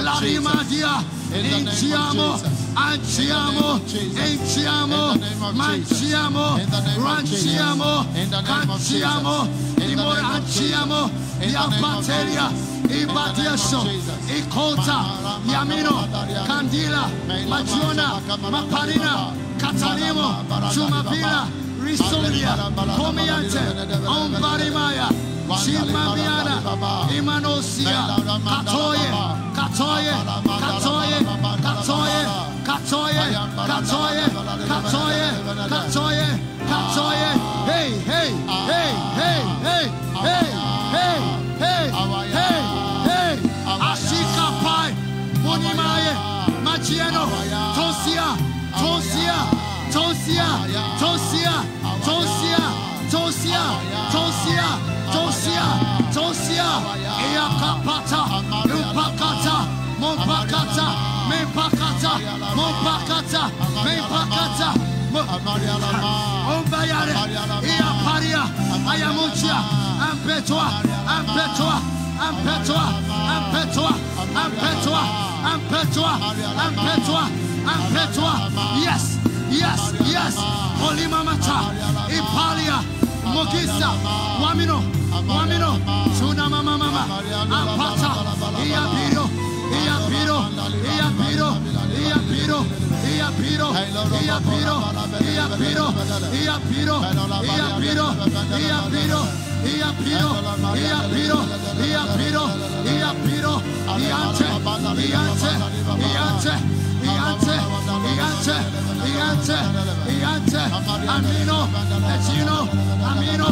Larimadia, 0.00 1.02
Inciamo, 1.32 2.40
Anciamo, 2.74 3.80
Enciamo, 4.14 5.14
Manciamo, 5.52 6.56
Ranciamo, 6.96 8.06
Canciamo, 8.44 9.48
Imoranciamo, 9.76 11.10
Iampateria, 11.40 12.52
Ibadieso, 12.88 13.88
Icolta, 14.28 15.04
Yamino, 15.46 16.08
Candila, 16.46 17.10
Magiona, 17.48 18.20
Maparina, 18.50 19.32
Catarimo, 19.58 20.44
Jumavira, 20.70 21.48
Ristoria, 21.82 22.70
Comiante, 22.94 23.60
Ombarimaya, 24.06 25.33
Chimamiana 25.52 26.62
Imanosia 27.16 28.02
Katoye 28.44 29.08
Katoye 29.54 30.14
Katoye 30.60 31.18
Katoye 31.62 32.20
Katoye 32.64 33.14
Katoye 33.66 34.24
Katoye 34.68 35.28
Katoye 35.68 36.28
Katoye. 36.68 37.30
Hey 37.66 37.90
hey 38.08 38.30
hey 38.70 38.90
hey 39.16 39.42
hey 39.60 39.76
hey 40.24 40.46
hey 40.94 41.16
hey 41.60 41.84
hey 42.32 42.58
hey. 43.04 43.32
Ashika 43.88 44.46
Pai 44.62 44.90
Munimaye 45.44 46.12
Machiano 46.64 47.24
Tosia 47.76 48.26
Tosia 48.80 49.38
Tosia 49.92 50.48
Tosia 50.98 50.98
Tosia 50.98 51.56
Tosia 52.04 52.64
Tosia 53.10 53.64
Tosia 54.10 54.68
Tosia 56.14 56.68
Iakapata 57.32 58.20
Upakata 58.64 59.56
Mopakata 60.00 60.86
Mepakata 61.28 62.12
Mopakata 62.56 63.50
Mepakata 63.84 64.74
Ombayare 66.48 67.14
Iaparia 67.62 68.42
Ayamuchia 68.90 69.58
Ampetoa 70.10 70.66
Ampetoa 71.08 71.80
Ampetoa 72.20 72.86
Ampetoa 73.34 73.94
Ampetoa 74.34 75.02
Ampetoa 75.44 76.12
Ampetoa 76.56 77.28
Ampetoa 77.66 78.34
Yes 78.84 79.18
Yes 79.50 79.80
Yes. 80.12 80.36
Olimamata 80.88 81.60
Ipalia 82.08 83.03
mugisa 83.32 83.90
wamino 84.42 84.82
wamino 85.28 85.78
suna 86.18 86.48
mama 86.48 86.78
mama 86.78 87.02
apata 87.50 88.10
piro 88.94 89.24
iya 89.80 89.96
piro 90.08 90.38
iya 90.92 91.06
piro 91.18 91.48
iya 92.02 92.18
piro 92.28 92.58
iya 93.08 93.28
piro 93.28 93.28
iya 93.28 93.28
piro 93.38 93.68
iya 94.20 94.36
piro 94.40 94.76
iya 95.30 95.46
piro 95.58 95.86
iya 96.32 96.56
piro 96.68 96.96
iya 97.44 97.66
piro 97.80 98.06
iya 98.58 98.78
piro 98.90 99.20
iya 99.64 99.88
piro 99.88 99.88
iya 99.88 99.88
piro 100.02 100.30
iya 100.76 100.98
piro 101.12 101.40
iya 101.76 102.00
piro 102.14 102.44
iya 102.84 103.10
piro 103.24 103.54
iya 104.96 105.22
piro 105.40 106.34
Iante 107.04 107.56
Iante 108.16 108.56
Iante 109.12 109.58
Iante 110.20 110.62
Amino 111.14 111.68
Echino 112.14 112.58
Amino 113.10 113.50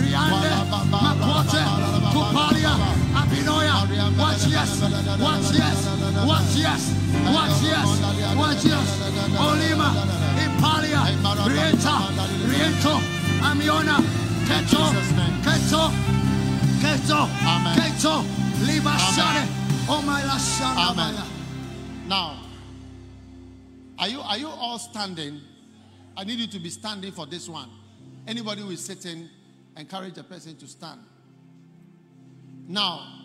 Riande 0.00 0.50
Makote 0.90 1.62
Kupalia 2.12 2.74
Abinoya. 3.20 3.76
Watch 4.18 4.46
yes 4.48 4.80
Watch 5.20 5.52
yes 5.52 5.80
Watch 6.26 6.56
yes 6.56 6.82
Watch 7.34 7.62
yes 7.62 7.88
Watch 8.36 8.64
yes. 8.64 8.88
Olima 9.38 9.88
Impalia 10.44 11.00
Rienta 11.46 11.94
Riento 12.48 13.00
Amiona 13.42 13.96
Keto 14.48 14.82
Keto 15.44 15.90
Keto. 16.80 17.28
Keto 17.76 18.24
Libashane 18.66 19.64
Oh 19.86 20.00
my 20.00 20.22
Amen. 20.22 21.14
Now, 22.08 22.43
are 23.98 24.08
you 24.08 24.20
are 24.20 24.38
you 24.38 24.48
all 24.48 24.78
standing? 24.78 25.40
I 26.16 26.24
need 26.24 26.38
you 26.38 26.46
to 26.46 26.58
be 26.58 26.70
standing 26.70 27.12
for 27.12 27.26
this 27.26 27.48
one. 27.48 27.68
Anybody 28.26 28.62
who 28.62 28.70
is 28.70 28.84
sitting, 28.84 29.28
encourage 29.76 30.16
a 30.18 30.22
person 30.22 30.56
to 30.56 30.66
stand. 30.66 31.00
Now, 32.66 33.24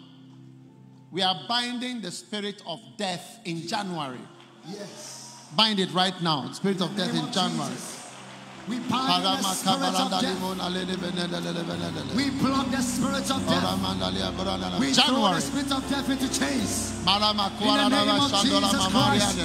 we 1.12 1.22
are 1.22 1.36
binding 1.48 2.02
the 2.02 2.12
spirit 2.12 2.62
of 2.68 2.80
death 2.98 3.40
in 3.46 3.68
January. 3.68 4.20
Yes 4.68 5.20
Bind 5.56 5.80
it 5.80 5.92
right 5.94 6.20
now. 6.22 6.52
Spirit 6.52 6.82
of 6.82 6.96
death 6.96 7.16
in 7.16 7.32
January. 7.32 7.76
We 8.70 8.78
bind 8.86 9.26
the 9.26 9.42
spirit 9.54 9.96
of 9.98 10.12
death 10.22 10.42
We 12.16 12.30
block 12.30 12.70
the 12.70 12.82
spirit 12.82 13.32
of 13.32 13.42
death. 13.50 14.80
We 14.80 14.94
throw 14.94 15.10
the 15.10 15.10
January. 15.10 15.42
spirit 15.42 15.72
of 15.72 15.90
death 15.90 16.10
into 16.10 16.30
chains. 16.40 16.94
In 17.00 17.06
the 17.06 17.90
name 17.90 18.22
of 18.22 18.32
Jesus 18.44 18.88
Christ. 18.88 19.40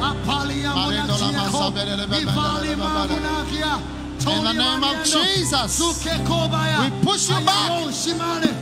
Apalia 0.00 0.72
Monachia, 0.72 1.44
Ivali 2.08 2.74
Mamunakia, 2.74 3.72
In 4.20 4.44
the 4.44 4.52
name 4.52 4.84
of 4.84 5.04
Jesus. 5.04 5.80
We 5.80 6.90
push 7.04 7.28
you 7.28 7.40
back. 7.44 7.68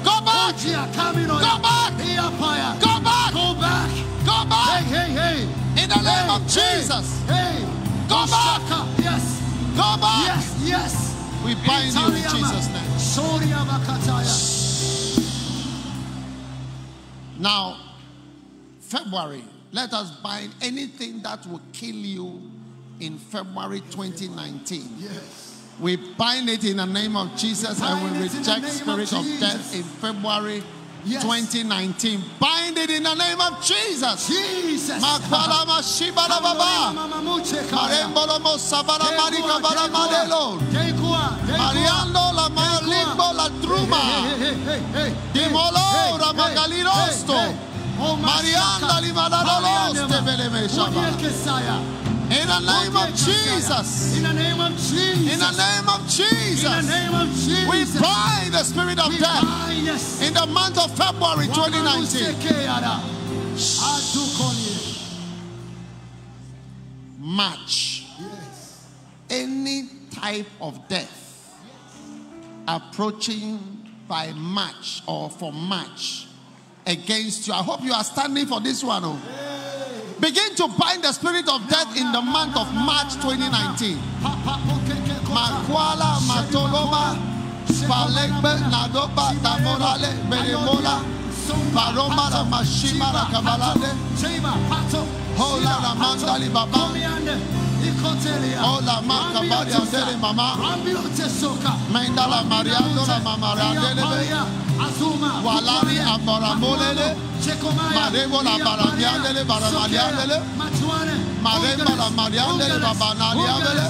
Go 0.02 0.20
back. 0.24 0.56
Go 0.58 1.54
back. 1.62 1.92
Go 2.08 2.34
back. 2.40 2.80
Go 2.80 3.00
back. 3.00 3.90
Go 4.26 4.44
back. 4.48 4.82
Hey, 4.82 4.98
hey, 4.98 5.10
hey. 5.14 5.82
In 5.82 5.88
the 5.88 6.02
name 6.02 6.30
of 6.30 6.42
Jesus. 6.48 7.22
Hey, 7.28 7.64
Go 8.08 8.26
back. 8.26 8.62
Yes, 8.98 9.38
Go 9.78 9.96
back. 10.00 10.26
yes, 10.26 10.60
yes. 10.64 11.14
We 11.44 11.54
bind 11.64 11.94
you 11.94 12.06
in 12.08 12.22
Jesus' 12.34 12.66
name. 12.66 12.98
Now, 17.38 17.78
February, 18.80 19.44
let 19.70 19.92
us 19.92 20.10
bind 20.16 20.52
anything 20.60 21.22
that 21.22 21.46
will 21.46 21.60
kill 21.72 21.94
you 21.94 22.42
in 22.98 23.18
February 23.18 23.78
2019. 23.92 24.82
Yes. 24.98 25.64
We 25.78 25.94
bind 25.94 26.50
it 26.50 26.64
in 26.64 26.78
the 26.78 26.86
name 26.86 27.16
of 27.16 27.36
Jesus 27.36 27.80
and 27.80 28.02
we 28.02 28.18
it 28.26 28.34
in 28.34 28.42
the 28.42 28.50
reject 28.50 28.66
spirit 28.72 29.12
of, 29.12 29.24
death 29.38 29.76
in 29.76 29.84
February 29.84 30.64
Yes. 31.04 31.22
2019. 31.22 32.22
Bind 32.40 32.76
it 32.76 32.90
in 32.90 33.02
the 33.02 33.14
name 33.14 33.40
of 33.40 33.62
Jesus. 33.64 34.28
Jesus. 34.28 35.02
Makwalama 35.02 35.82
shibala 35.82 36.40
baba. 36.42 36.92
Marembolomo 37.72 38.58
sabala 38.58 39.10
marika 39.16 39.60
bala 39.62 39.88
madelo. 39.88 40.58
Mariando 41.56 42.32
la 42.34 42.48
malimbo 42.48 43.32
la 43.32 43.48
truma. 43.62 44.02
Dimolo 45.32 46.18
ramagalirosto. 46.18 47.54
Marianda 48.20 49.00
limadalolos 49.00 50.08
te 50.08 50.20
veleme 50.20 50.68
shaba. 50.68 51.02
In 52.30 52.46
the 52.46 52.60
name 52.60 52.94
of 52.94 53.08
Jesus. 53.14 54.16
In 54.16 54.22
the 54.22 54.32
name 54.34 54.60
of 54.60 54.72
Jesus. 54.72 55.32
In 55.32 55.38
the 55.38 55.52
name 55.52 55.88
of 55.88 56.06
Jesus. 56.08 56.64
In 56.64 56.86
the 56.86 56.92
name 56.92 57.14
of 57.14 57.28
Jesus. 57.28 57.94
We 57.94 58.00
bind 58.00 58.52
the 58.52 58.64
spirit 58.64 58.98
of 58.98 59.16
death 59.18 60.22
in 60.22 60.34
the 60.34 60.46
month 60.46 60.78
of 60.78 60.94
February 60.94 61.46
2019. 61.46 62.34
Adukonye. 63.56 64.76
March. 67.18 68.04
Yes. 68.20 68.86
Any 69.30 69.88
type 70.10 70.46
of 70.60 70.86
death 70.88 71.56
approaching 72.66 73.58
by 74.06 74.32
March 74.32 75.02
or 75.06 75.30
for 75.30 75.50
March 75.52 76.26
against 76.86 77.46
you. 77.48 77.54
I 77.54 77.62
hope 77.62 77.82
you 77.82 77.92
are 77.92 78.04
standing 78.04 78.44
for 78.46 78.60
this 78.60 78.84
one. 78.84 79.02
Oh. 79.04 79.57
Begin 80.20 80.54
to 80.56 80.66
bind 80.78 81.04
the 81.04 81.12
spirit 81.12 81.48
of 81.48 81.68
death 81.68 81.96
in 81.96 82.10
the 82.10 82.20
month 82.20 82.56
of 82.56 82.72
March 82.74 83.14
2019. 83.22 83.98
Papa 84.20 84.58
pokeke 84.66 85.14
kota. 85.22 85.34
Makwala 85.34 86.18
matoloma 86.26 87.14
palegbe 87.86 88.58
nadoba 88.68 89.32
tamorale 89.42 90.10
beremola 90.28 91.04
paroma 91.72 92.30
la 92.30 92.44
mashima 92.44 93.12
la 93.12 93.24
kabalade 93.30 93.94
Hola 95.38 95.78
la 95.82 95.94
mandali. 95.94 97.67
Hola, 98.62 99.00
marca, 99.02 99.40
varia, 99.48 99.78
dele, 99.90 100.16
mamá. 100.20 100.56
Mendala, 101.92 102.42
Maria, 102.44 102.78
dona, 102.94 103.18
mamá, 103.20 103.54
dele, 103.80 104.02
Walari, 105.44 105.98
abaramolele. 105.98 107.16
Marebo, 107.94 108.42
la 108.42 108.58
baramia, 108.64 109.12
dele, 109.22 109.44
baramalia, 109.44 110.10
dele. 110.18 110.42
Maremba, 111.42 111.96
la 111.96 112.10
maria, 112.10 112.44
dele, 112.58 112.78
babanalia, 112.80 113.54
dele. 113.64 113.86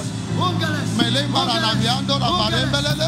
Melemba, 0.97 1.45
la 1.45 1.59
naviando, 1.59 2.19
la 2.19 2.29
barembelele. 2.39 3.07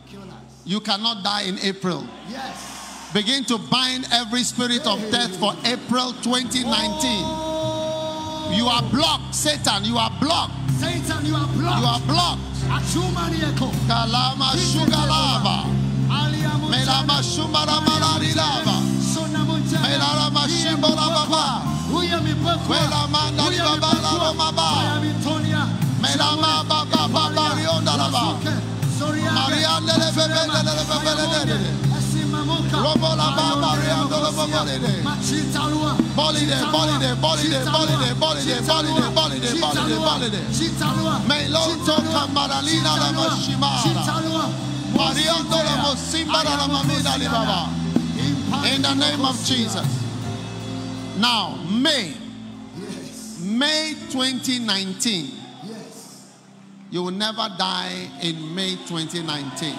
You 0.65 0.79
cannot 0.79 1.23
die 1.23 1.43
in 1.43 1.57
April. 1.59 2.07
Yes. 2.29 3.11
Begin 3.13 3.43
to 3.45 3.57
bind 3.57 4.07
every 4.11 4.43
spirit 4.43 4.85
of 4.87 4.99
death 5.11 5.35
for 5.37 5.53
April 5.65 6.13
2019. 6.21 6.65
Oh. 6.69 8.53
You 8.55 8.67
are 8.67 8.83
blocked, 8.91 9.35
Satan. 9.35 9.83
You 9.83 9.97
are 9.97 10.11
blocked. 10.21 10.53
Satan, 10.79 11.25
you 11.25 11.35
are 11.35 11.47
blocked. 11.53 11.81
You 11.81 11.87
are 11.87 12.01
blocked. 12.07 12.41
Kalama 13.87 14.55
lava. 29.01 29.49
Maria 29.49 29.79
lele 29.79 30.07
bebe 30.15 30.41
lele 30.53 30.83
bebe 30.89 31.13
lele. 31.33 31.57
Robo 32.71 33.09
la 33.15 33.27
mashimara. 43.11 43.91
Mariando 44.95 45.57
la 45.63 45.77
mosimbara 45.77 46.55
la. 47.45 47.69
In 48.73 48.81
the 48.81 48.93
name 48.93 49.25
of 49.25 49.45
Jesus. 49.45 49.87
Now, 51.17 51.55
May, 51.69 52.13
May 53.39 53.95
2019. 54.09 55.40
You 56.91 57.03
will 57.03 57.11
never 57.11 57.47
die 57.57 58.09
in 58.21 58.53
May 58.53 58.75
2019. 58.85 59.73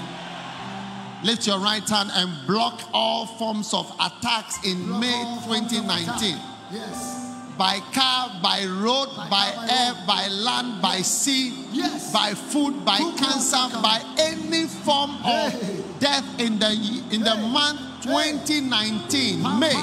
Lift 1.24 1.47
your 1.47 1.59
right 1.59 1.86
hand 1.89 2.10
and 2.14 2.32
block 2.47 2.80
all 2.93 3.26
forms 3.26 3.74
of 3.74 3.86
attacks 4.01 4.64
in 4.64 4.98
May 4.98 5.22
2019. 5.44 6.39
Yes. 6.72 7.18
By 7.59 7.80
car, 7.93 8.30
by 8.43 8.64
road, 8.64 9.09
by 9.30 9.52
air, 9.70 9.93
by 10.06 10.26
land, 10.28 10.80
by 10.80 11.02
sea, 11.02 11.66
Yes. 11.70 12.10
by 12.12 12.32
food, 12.32 12.82
by 12.84 12.97
Food, 12.97 13.18
cancer, 13.18 13.68
by 13.82 14.01
any 14.18 14.66
form 14.66 15.10
of 15.22 15.52
Hey. 15.52 15.84
death 16.01 16.24
in 16.40 16.59
the 16.59 16.72
in 17.10 17.20
the 17.22 17.36
month 17.36 17.78
2019, 18.02 19.42
May. 19.60 19.74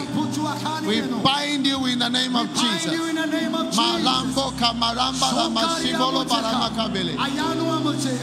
We 0.86 1.02
bind 1.24 1.66
you 1.66 1.86
in 1.86 2.00
the 2.00 2.10
name 2.10 2.36
of 2.36 2.54
Jesus. 2.54 2.92
in 2.92 3.16
the 3.16 3.26
name 3.26 3.56
of 3.56 3.66
Jesus. 3.72 3.80
Malambo 3.80 4.52
kamaramba 4.60 5.32
la 5.36 5.50
mashibolo 5.50 6.26
baramakabele. 6.28 7.16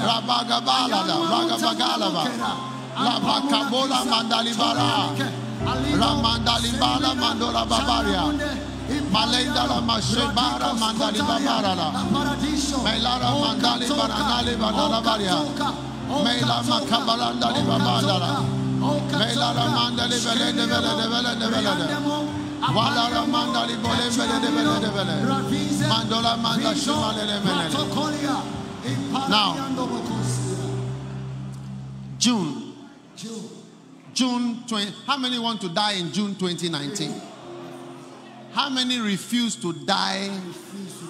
Rabagabalada, 0.05 1.17
ragabagalaba. 1.33 2.25
Labakabola 2.97 4.05
mandalibara. 4.05 5.17
Ramandalibala 5.97 7.15
mandola 7.17 7.65
babaria. 7.67 8.25
Malenda 9.11 9.67
la 9.67 9.81
mashebara 9.81 10.75
mandali 10.79 11.21
babarala. 11.21 11.89
Melara 12.85 13.31
mandali 13.41 13.87
baranali 13.89 14.57
banala 14.61 15.01
baria. 15.03 15.39
Mela 16.23 16.63
makabalanda 16.63 17.49
Now. 29.29 29.57
June. 32.19 32.73
June 34.15 34.63
20. 34.67 34.93
How 35.07 35.19
many 35.19 35.39
want 35.39 35.61
to 35.61 35.69
die 35.69 35.95
in 35.95 36.13
June 36.13 36.35
2019? 36.37 37.13
How 38.53 38.71
many 38.71 38.99
refuse 39.01 39.57
to 39.57 39.73
die 39.85 40.31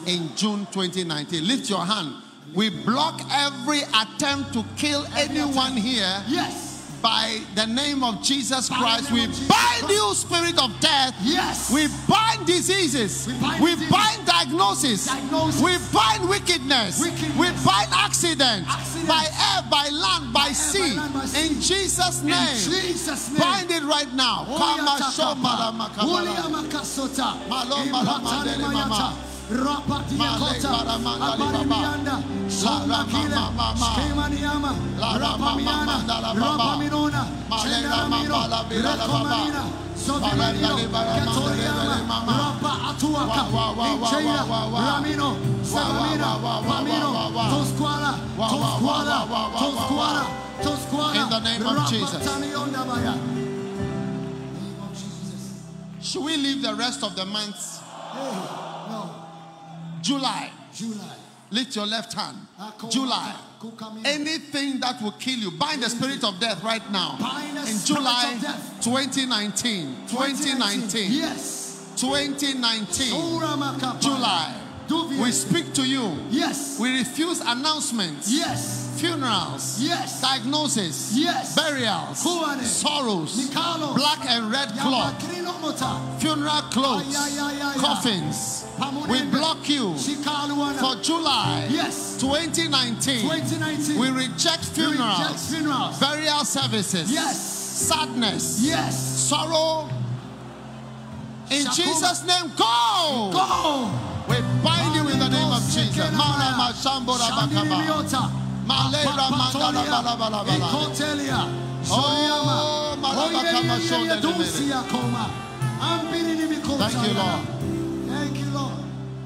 in 0.06 0.30
June 0.34 0.66
2019? 0.72 1.46
Lift 1.46 1.70
your 1.70 1.84
hand. 1.84 2.14
We 2.54 2.70
block 2.70 3.20
every 3.30 3.82
attempt 3.82 4.52
to 4.54 4.64
kill 4.76 5.06
anyone 5.14 5.76
here 5.76 6.24
Yes. 6.26 6.65
By 7.02 7.40
the 7.54 7.66
name 7.66 8.02
of 8.02 8.22
Jesus 8.22 8.68
Christ. 8.68 9.10
We 9.10 9.26
Jesus 9.26 9.48
bind 9.48 9.84
Christ. 9.84 9.94
you, 9.94 10.14
spirit 10.14 10.58
of 10.62 10.78
death. 10.80 11.14
Yes. 11.22 11.70
We 11.72 11.88
bind 12.08 12.46
diseases. 12.46 13.26
We 13.26 13.34
bind 13.40 13.62
We 13.62 13.70
diseases. 13.72 13.92
bind 13.92 14.26
diagnosis. 14.26 15.06
Diagnosis. 15.06 15.62
We 15.62 15.76
bind 15.92 16.28
wickedness. 16.28 17.00
Wickedness. 17.00 17.38
We 17.38 17.48
bind 17.64 17.88
accidents. 17.92 18.68
Accidents. 18.68 19.08
By 19.08 19.24
air, 19.24 19.62
by 19.70 19.88
land, 19.90 20.32
by, 20.32 20.40
air, 20.40 20.48
by 20.48 20.52
sea. 20.52 20.96
land, 20.96 21.14
by 21.14 21.26
sea. 21.26 21.46
In 21.46 21.60
Jesus' 21.60 22.20
In 22.20 22.26
name. 22.28 22.56
Jesus' 22.56 23.30
name. 23.30 23.40
Bind 23.40 23.70
it 23.70 23.82
right 23.84 24.12
now. 24.14 24.44
Kama 24.46 24.96
in 51.16 51.30
the 51.30 51.40
name 51.40 51.66
of 51.66 51.88
Jesus 51.88 52.26
Should 56.02 56.24
we 56.24 56.36
leave 56.36 56.62
the 56.62 56.74
rest 56.74 57.02
of 57.02 57.14
the 57.16 57.24
months? 57.24 57.80
Hey, 58.12 58.32
no. 58.88 59.15
July. 60.06 60.50
July. 60.72 61.16
Lift 61.50 61.74
your 61.74 61.86
left 61.86 62.12
hand. 62.12 62.38
July. 62.90 63.34
Anything 64.04 64.78
that 64.80 65.02
will 65.02 65.12
kill 65.12 65.38
you, 65.38 65.50
bind 65.50 65.82
the 65.82 65.90
spirit 65.90 66.22
of 66.22 66.38
death 66.38 66.62
right 66.62 66.88
now. 66.92 67.16
In 67.66 67.78
July 67.84 68.36
2019. 68.80 69.96
2019. 70.08 71.12
Yes. 71.12 71.92
2019. 71.96 73.10
July. 74.00 74.54
We 75.18 75.32
speak 75.32 75.72
to 75.74 75.82
you. 75.82 76.16
Yes. 76.30 76.78
We 76.78 76.98
refuse 76.98 77.40
announcements, 77.40 78.30
Yes. 78.30 78.86
funerals, 79.00 79.80
Yes. 79.80 80.20
diagnosis, 80.20 81.10
Yes. 81.14 81.56
burials, 81.56 82.20
sorrows, 82.70 83.48
black 83.50 84.24
and 84.26 84.50
red 84.52 84.70
cloth. 84.78 85.14
Funeral 86.18 86.62
clothes, 86.70 87.16
coffins. 87.78 88.64
We 89.08 89.22
block 89.24 89.68
you 89.68 89.94
for 89.96 90.96
July 91.02 91.66
Yes. 91.70 92.16
2019. 92.20 93.22
2019. 93.22 93.98
We 93.98 94.10
reject 94.10 94.76
We 94.76 94.84
reject 94.86 95.38
funerals, 95.40 95.98
burial 95.98 96.44
services, 96.44 97.10
Yes. 97.10 97.38
sadness, 97.38 98.58
Yes. 98.60 98.94
sorrow. 99.28 99.88
In. 101.50 101.64
Jesus' 101.72 102.24
name, 102.24 102.52
go! 102.56 103.30
Go. 103.32 103.90
We 104.28 104.36
bind 104.62 104.94
you 104.96 105.08
in 105.08 105.18
the 105.20 105.28
name 105.28 105.52
of 105.52 105.62
Jesus. 105.70 106.10
Mala 106.12 106.56
mashambora 106.58 107.30
bakaba. 107.30 108.30
Malera 108.66 109.30
mandala 109.30 109.84
bala 109.88 110.16
bala 110.18 110.44
bala. 110.44 110.66
Ikotelia. 110.66 111.48
Oh, 111.88 112.96
malabakama 113.00 113.78
shonde 113.80 114.20
Thank 115.80 116.94
you, 117.06 117.14
Lord. 117.14 117.40
Thank 118.08 118.38
you, 118.38 118.46
Lord. 118.50 118.72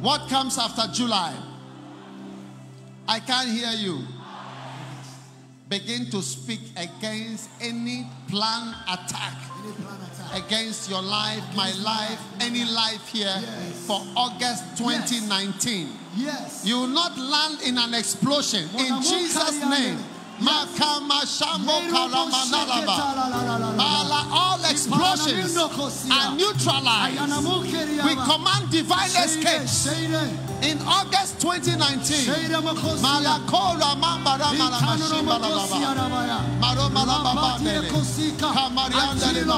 What 0.02 0.28
comes 0.28 0.59
after 0.59 0.90
July? 0.93 1.35
I 3.09 3.20
can't 3.20 3.48
hear 3.48 3.70
you. 3.72 4.05
Begin 5.68 6.10
to 6.10 6.20
speak 6.22 6.60
against 6.77 7.48
any 7.60 8.05
plan 8.27 8.74
attack 8.89 9.35
Any 9.62 9.72
plan 9.74 9.98
attack. 10.02 10.44
against 10.44 10.90
your 10.90 11.01
life, 11.01 11.44
my 11.55 11.70
life, 11.85 12.20
any 12.40 12.64
life 12.64 13.06
here 13.06 13.36
for 13.86 14.01
August 14.16 14.77
2019. 14.78 15.89
Yes. 16.16 16.62
You 16.66 16.81
will 16.81 16.86
not 16.89 17.16
land 17.16 17.62
in 17.62 17.78
an 17.78 17.94
explosion 17.94 18.64
in 18.81 19.01
Jesus' 19.01 19.64
name. 19.64 19.98
Makama 20.40 21.20
shambo 21.26 21.80
karamanalaba. 21.90 22.96
Bala, 23.76 24.20
All 24.32 24.64
explosions. 24.64 25.56
Are 25.56 26.34
neutralized. 26.34 27.20
We 28.04 28.14
command 28.14 28.70
divine 28.70 29.10
escape 29.10 29.68
in 30.62 30.78
August 30.86 31.40
2019. 31.40 32.26
Malakora 33.02 33.94
mambara 33.96 34.52
malamashimbala 34.56 35.50
baba. 35.68 35.80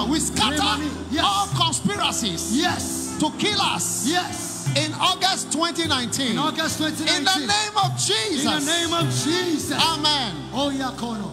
We 0.08 0.20
scatter 0.20 0.78
all 1.22 1.46
conspiracies 1.56 2.52
Yes. 2.56 3.12
to 3.20 3.30
kill 3.38 3.60
us. 3.60 4.04
Yes. 4.06 4.51
In 4.76 4.92
August 4.94 5.52
2019. 5.52 6.32
In 6.32 6.38
August 6.38 6.78
2019. 6.78 7.16
In 7.18 7.24
the 7.24 7.46
name 7.46 7.76
of 7.76 7.98
Jesus. 7.98 8.44
In 8.44 8.64
the 8.64 8.72
name 8.72 8.92
of 8.92 9.04
Jesus. 9.12 9.72
Amen. 9.72 10.34
Oh, 10.52 10.70
Yakono. 10.74 11.30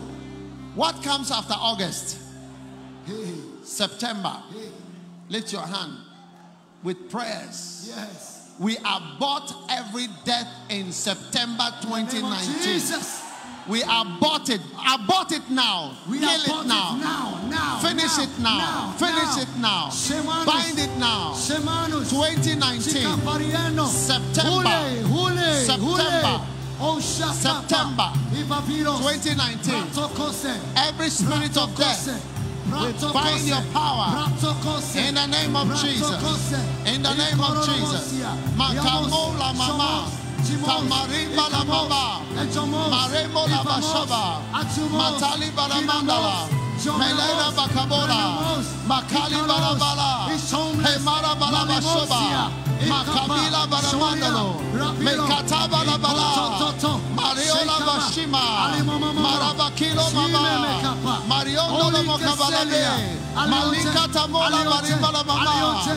What 0.75 1.01
comes 1.03 1.31
after 1.31 1.53
August? 1.53 2.19
Hey. 3.05 3.33
September. 3.63 4.41
Hey. 4.51 4.69
Lift 5.29 5.51
your 5.53 5.61
hand 5.65 5.97
with 6.83 7.09
prayers. 7.09 7.91
Yes. 7.95 8.51
We 8.59 8.77
abort 8.77 9.53
every 9.69 10.07
death 10.25 10.47
in 10.69 10.91
September 10.91 11.65
In 11.83 11.89
the 11.89 11.97
name 11.97 12.25
of 12.25 12.39
2019. 12.39 12.63
Jesus. 12.63 13.28
We 13.67 13.83
abort 13.83 14.49
it. 14.49 14.61
Abort 14.93 15.31
it 15.31 15.49
now. 15.49 15.93
We 16.09 16.19
Kill 16.19 16.29
it 16.29 16.67
now. 16.67 16.95
now. 16.97 17.47
Now. 17.49 17.79
Finish 17.79 18.17
now, 18.17 18.23
it 18.23 18.39
now. 18.39 18.93
Finish 18.97 19.37
it 19.43 19.57
now. 19.59 19.89
Semanus. 19.89 20.45
Bind 20.45 20.79
it 20.79 20.97
now. 20.97 21.33
Semanus. 21.33 22.09
2019. 22.09 22.81
September. 23.87 24.69
Hule, 24.69 25.03
hule, 25.03 25.65
September. 25.65 26.41
hule. 26.79 27.01
September. 27.01 28.09
Ipapiros. 28.33 28.99
2019. 28.99 29.73
Every 30.77 31.09
spirit 31.09 31.57
of 31.57 31.75
death. 31.75 32.25
Bind 32.69 33.47
your 33.47 33.61
power. 33.73 34.29
In 34.95 35.15
the 35.15 35.25
name 35.27 35.55
of 35.55 35.67
Jesus. 35.81 36.53
In 36.85 37.01
the 37.01 37.13
name 37.13 37.39
of 37.41 37.65
Jesus. 37.65 38.13
Makamola 38.55 39.53
mama. 39.55 40.28
Kamarimba 40.39 41.43
la 41.51 41.59
Ikamos. 41.59 41.89
mama. 41.89 42.03
Maremo 42.89 43.41
la 43.47 43.63
bashaba. 43.63 44.41
Matali 44.91 45.49
bara 45.55 45.75
Kinamos. 45.75 46.03
mandala. 46.03 46.35
Melena 46.99 47.47
bakabola. 47.57 48.21
Makali 48.87 49.35
Ikalos. 49.35 49.47
bara 49.47 49.71
bala. 49.75 50.09
Ishomles. 50.35 50.87
Hemara 50.87 51.31
bara 51.35 51.51
Malimosia. 51.65 52.05
bashoba. 52.07 52.51
Makamila 52.87 53.61
bara 53.69 53.89
Shoria. 53.89 54.05
mandalo. 54.05 54.45
Rabilo. 54.79 55.23
Mekataba 55.27 55.79
la 55.85 55.97
bala. 55.97 56.27
Mariola 57.15 57.77
bashima. 57.87 58.43
Marabakilo 59.25 60.05
mama. 60.15 60.41
Mariondo 61.27 61.77
lo 61.77 61.83
Oli 61.87 62.01
mokabalabe. 62.07 62.71
Keselia. 62.71 62.93
Alionte. 63.35 63.51
Malikata 63.51 64.23
mola 64.27 64.45
Alionte. 64.47 64.69
marimba 64.69 65.09
la 65.11 65.21
mama. 65.23 65.51
Alionte. 65.51 65.93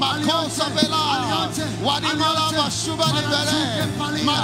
Alionte. 0.00 0.24
makabala. 0.24 0.34
Alionte. 0.34 0.44
Makosa 0.44 0.64
Alionte. 0.64 1.64
bela. 1.64 1.86
Wadimala 1.86 2.46
Alionte. 2.46 2.56
bashuba 2.56 3.06
ni 3.06 3.12
Maratuke 3.12 3.30
bele. 3.30 3.92
palia. 3.98 4.24
La. 4.24 4.34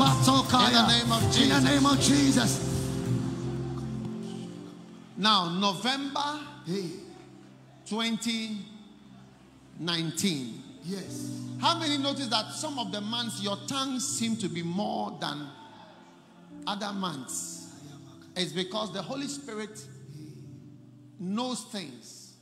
the 0.72 0.86
name 0.86 1.12
of 1.12 1.20
Jesus. 1.32 1.42
In 1.42 1.48
the 1.50 1.60
name 1.60 1.84
of 1.86 2.00
Jesus. 2.00 2.60
Now, 5.18 5.48
November 5.48 6.40
2019. 7.86 10.62
yes. 10.84 11.30
How 11.60 11.78
many 11.78 11.96
notice 11.98 12.28
that 12.28 12.52
some 12.52 12.78
of 12.78 12.92
the 12.92 13.00
months 13.00 13.42
your 13.42 13.56
tongues 13.66 14.06
seem 14.06 14.36
to 14.36 14.48
be 14.48 14.62
more 14.62 15.16
than 15.20 15.48
other 16.66 16.92
months? 16.92 17.55
It's 18.36 18.52
because 18.52 18.92
the 18.92 19.00
Holy 19.02 19.26
Spirit 19.28 19.82
knows 21.18 21.62
things. 21.64 22.34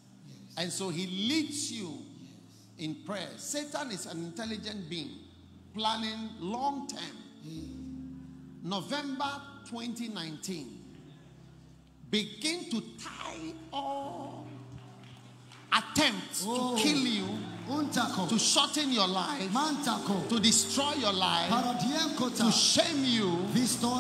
And 0.57 0.71
so 0.73 0.89
he 0.89 1.07
leads 1.07 1.71
you 1.73 1.99
in 2.79 2.97
prayer. 3.07 3.29
Satan 3.37 3.91
is 3.93 4.07
an 4.07 4.19
intelligent 4.25 4.91
being, 4.91 5.11
planning 5.73 6.31
long 6.41 6.89
term. 6.89 7.17
November 8.63 9.31
2019. 9.71 10.81
Begin 12.11 12.71
to 12.71 12.81
tie 13.03 13.53
all 13.73 14.47
attempts 15.73 16.45
Oh. 16.47 16.77
to 16.77 16.83
kill 16.83 16.99
you 16.99 17.29
to 18.29 18.39
shorten 18.39 18.93
your 18.93 19.09
life, 19.09 19.51
to 20.29 20.39
destroy 20.41 20.93
your 20.99 21.13
life, 21.13 21.51
to 22.37 22.53
shame 22.53 23.05
you 23.05 23.39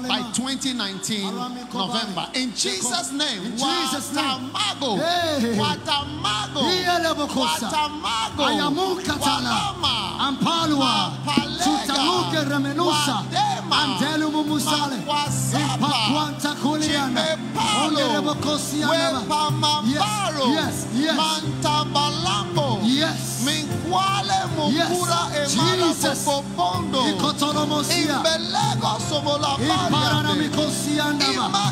by 0.07 0.21
2019 0.35 1.35
November. 1.73 2.29
In 2.35 2.51
Jesus' 2.55 3.13
name, 3.13 3.57
Jesus' 3.57 4.13
name. 4.15 4.51
Ampalua, 10.21 11.13
Tutamuke 11.65 12.45
Musale, 14.45 14.99
Honorable 17.57 18.35
Yes, 19.87 20.05
yes, 20.55 20.87
yes, 20.95 21.17
Mantabalambo, 21.19 22.81
yes, 22.85 23.45
În 23.61 23.91
quale 23.91 24.39
murmura 24.57 25.23
yes. 25.35 25.51
Jesus. 25.95 26.19
In 27.11 27.17
In 29.61 29.71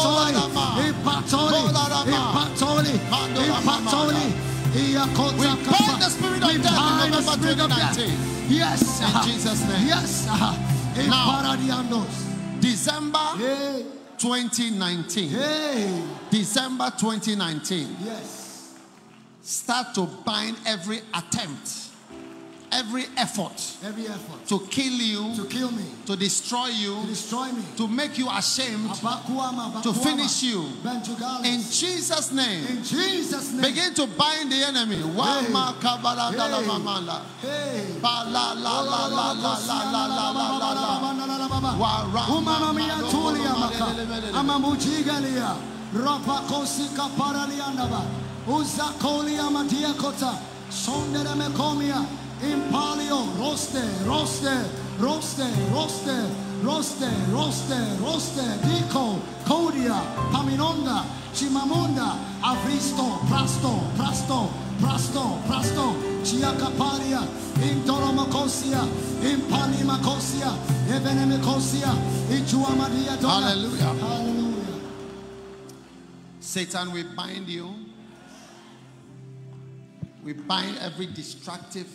the 6.00 6.08
spirit 6.10 6.42
of 6.42 6.62
death 6.62 7.04
in 7.04 7.10
November 7.10 7.32
of 7.32 7.68
death. 7.68 7.96
2019. 7.96 8.48
Yes. 8.48 8.80
In 9.00 9.22
Jesus' 9.30 9.60
name. 9.68 9.86
Yes. 9.86 10.26
Now. 10.26 10.56
December 12.60 13.28
2019. 14.18 15.28
Hey. 15.30 16.02
December 16.30 16.92
2019. 16.96 17.96
Yes. 18.04 18.74
Start 19.42 19.94
to 19.94 20.06
bind 20.24 20.56
every 20.66 21.00
attempt, 21.12 21.81
every 22.72 23.04
effort, 23.16 23.76
every 23.84 24.06
effort 24.08 24.46
to 24.46 24.58
kill 24.70 24.92
you, 24.92 25.36
to 25.36 25.44
kill 25.48 25.70
me, 25.70 25.84
to 26.06 26.16
destroy 26.16 26.66
you, 26.68 27.00
to 27.02 27.06
destroy 27.06 27.52
me, 27.52 27.62
to 27.76 27.86
make 27.86 28.18
you 28.18 28.28
ashamed, 28.30 28.88
Abakuama, 28.90 29.72
Abakuama, 29.72 29.82
to 29.82 29.92
finish 29.92 30.42
you. 30.42 30.64
In 31.44 31.60
Jesus' 31.60 32.32
name, 32.32 32.66
in 32.66 32.82
Jesus' 32.82 33.52
name, 33.52 33.62
begin 33.62 33.94
to 33.94 34.06
bind 34.06 34.50
the 34.50 34.64
enemy. 34.64 34.96
Hey. 37.40 37.48
Hey. 37.48 37.92
Uza 48.48 48.82
kolia 48.98 49.50
matia 49.50 49.92
kota 49.96 50.34
sondere 50.68 51.30
Impalio. 52.42 53.38
Roste. 53.38 53.82
Roste. 54.04 54.68
Roste. 54.98 55.46
Roste. 55.70 56.26
Roste. 56.62 57.08
Roste. 57.30 57.78
Roste. 58.00 58.58
Dico. 58.62 59.20
Kodia. 59.46 60.02
Paminonda. 60.32 61.04
Chimamunda. 61.32 62.16
Avristo. 62.42 63.20
Prasto. 63.28 63.80
Prasto. 63.96 64.50
Prasto. 64.80 65.38
Prasto. 65.46 65.94
Chiacaparia. 66.24 67.26
Intoromocosia. 67.62 68.82
Impanimacosia. 69.22 70.52
Evenemecosia. 70.88 71.94
Ichuamadia. 72.28 73.16
Hallelujah. 73.20 73.94
Hallelujah. 74.00 74.80
Satan, 76.40 76.92
we 76.92 77.04
bind 77.04 77.48
you. 77.48 77.72
We 80.24 80.34
bind 80.34 80.76
every 80.78 81.06
destructive 81.06 81.86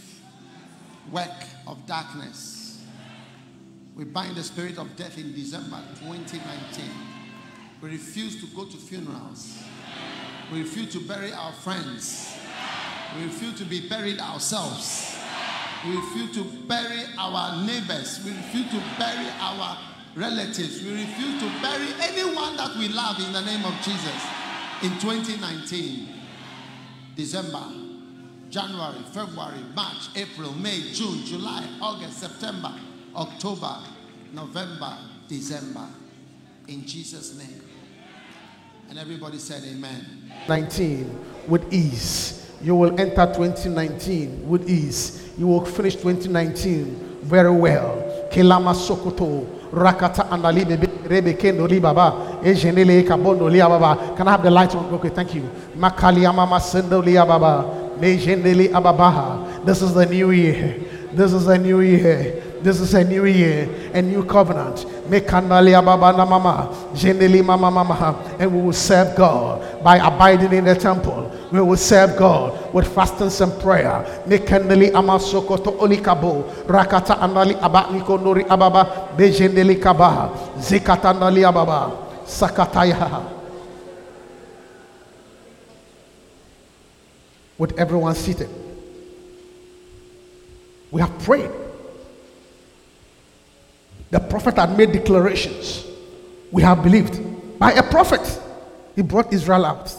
work 1.11 1.43
of 1.65 1.85
darkness. 1.85 2.83
We 3.95 4.03
bind 4.03 4.35
the 4.35 4.43
spirit 4.43 4.77
of 4.77 4.95
death 4.95 5.17
in 5.17 5.33
December 5.33 5.81
2019. 5.99 6.85
We 7.81 7.89
refuse 7.89 8.39
to 8.41 8.55
go 8.55 8.65
to 8.65 8.77
funerals. 8.77 9.57
We 10.51 10.61
refuse 10.61 10.91
to 10.93 10.99
bury 10.99 11.33
our 11.33 11.51
friends. 11.53 12.33
We 13.17 13.23
refuse 13.23 13.57
to 13.59 13.65
be 13.65 13.87
buried 13.87 14.19
ourselves. 14.19 15.17
We 15.85 15.95
refuse 15.95 16.35
to 16.35 16.43
bury 16.67 17.03
our 17.17 17.65
neighbors. 17.65 18.23
We 18.23 18.31
refuse 18.31 18.69
to 18.71 18.83
bury 18.97 19.27
our 19.39 19.77
relatives. 20.15 20.81
We 20.81 20.91
refuse 20.91 21.41
to 21.41 21.61
bury 21.61 21.87
anyone 22.01 22.57
that 22.57 22.75
we 22.77 22.89
love 22.89 23.19
in 23.19 23.31
the 23.31 23.41
name 23.41 23.63
of 23.65 23.73
Jesus. 23.81 24.25
In 24.83 24.91
2019, 24.99 26.07
December, 27.15 27.63
January, 28.49 28.99
February, 29.11 29.59
March, 29.75 30.09
April, 30.15 30.53
May, 30.53 30.91
June, 30.93 31.25
July, 31.25 31.67
August, 31.81 32.19
September, 32.19 32.73
October, 33.15 33.77
November, 34.33 34.97
December. 35.27 35.85
In 36.67 36.85
Jesus' 36.85 37.37
name. 37.37 37.61
And 38.89 38.97
everybody 38.97 39.37
said, 39.37 39.63
Amen. 39.63 40.31
19 40.47 41.19
with 41.47 41.71
ease. 41.73 42.51
You 42.61 42.75
will 42.75 42.99
enter 42.99 43.25
2019 43.25 44.47
with 44.47 44.69
ease. 44.69 45.31
You 45.37 45.47
will 45.47 45.65
finish 45.65 45.95
2019 45.95 47.19
very 47.23 47.51
well. 47.51 48.27
Kelama 48.31 48.73
Sokoto, 48.73 49.45
Rakata 49.71 50.27
Andali 50.29 50.65
Rebe 50.65 51.37
Kendo 51.37 51.81
Baba, 51.81 52.39
Ejenele 52.43 53.03
Kabondo 53.05 53.49
Lia 53.51 53.67
Baba. 53.67 54.15
Can 54.15 54.27
I 54.27 54.31
have 54.31 54.43
the 54.43 54.51
light 54.51 54.73
on? 54.75 54.93
Okay, 54.95 55.09
thank 55.09 55.35
you. 55.35 55.49
Makali 55.75 56.33
Mama 56.33 56.57
Sendo 56.59 57.03
Lia 57.03 57.25
Baba, 57.25 57.63
Mejenele 57.63 57.65
Ababaha. 57.65 57.86
This 57.99 59.81
is 59.81 59.93
the 59.93 60.05
new 60.09 60.31
year. 60.31 60.79
This 61.13 61.33
is 61.33 61.47
a 61.47 61.57
new 61.57 61.81
year. 61.81 62.43
This 62.61 62.79
is 62.81 62.93
a 62.95 63.03
new 63.03 63.25
year, 63.25 63.69
a 63.93 64.01
new 64.01 64.23
covenant. 64.25 64.85
And 68.39 68.51
we 68.51 68.61
will 68.61 68.73
serve 68.73 69.15
God 69.15 69.83
by 69.83 69.97
abiding 69.97 70.53
in 70.53 70.65
the 70.65 70.75
temple. 70.75 71.31
We 71.51 71.61
will 71.61 71.77
serve 71.77 72.17
God 72.17 72.73
with 72.73 72.87
fastings 72.93 73.39
and 73.41 73.53
prayer. 73.61 74.03
Mekandeli 74.27 74.91
amasoko 74.91 75.57
to 75.63 75.71
olikabo, 75.71 76.43
rakata 76.65 77.19
andali 77.19 77.55
abatniko 77.61 78.17
nori 78.19 78.43
ababa, 78.49 79.13
bejendeli 79.15 79.75
kaba, 79.81 80.29
zikatandali 80.57 81.45
ababa, 81.47 81.91
sakataya. 82.25 83.36
With 87.57 87.77
everyone 87.79 88.13
seated, 88.15 88.49
we 90.91 91.01
have 91.01 91.17
prayed. 91.19 91.51
The 94.09 94.19
prophet 94.19 94.55
had 94.55 94.77
made 94.77 94.91
declarations. 94.91 95.85
We 96.51 96.61
have 96.61 96.81
believed. 96.81 97.59
By 97.59 97.73
a 97.73 97.83
prophet, 97.83 98.41
he 98.95 99.01
brought 99.01 99.33
Israel 99.33 99.65
out. 99.65 99.93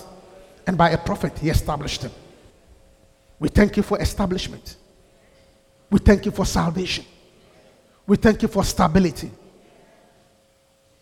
And 0.67 0.79
by 0.79 0.91
a 0.91 0.99
prophet, 0.99 1.39
he 1.39 1.51
established 1.51 2.03
them. 2.03 2.13
We 3.39 3.49
thank 3.49 3.77
you 3.77 3.83
for 3.83 4.01
establishment. 4.01 4.77
We 5.91 5.99
thank 5.99 6.25
you 6.27 6.31
for 6.31 6.45
salvation. 6.45 7.05
We 8.07 8.17
thank 8.17 8.43
you 8.43 8.49
for 8.49 8.65
stability. 8.65 9.31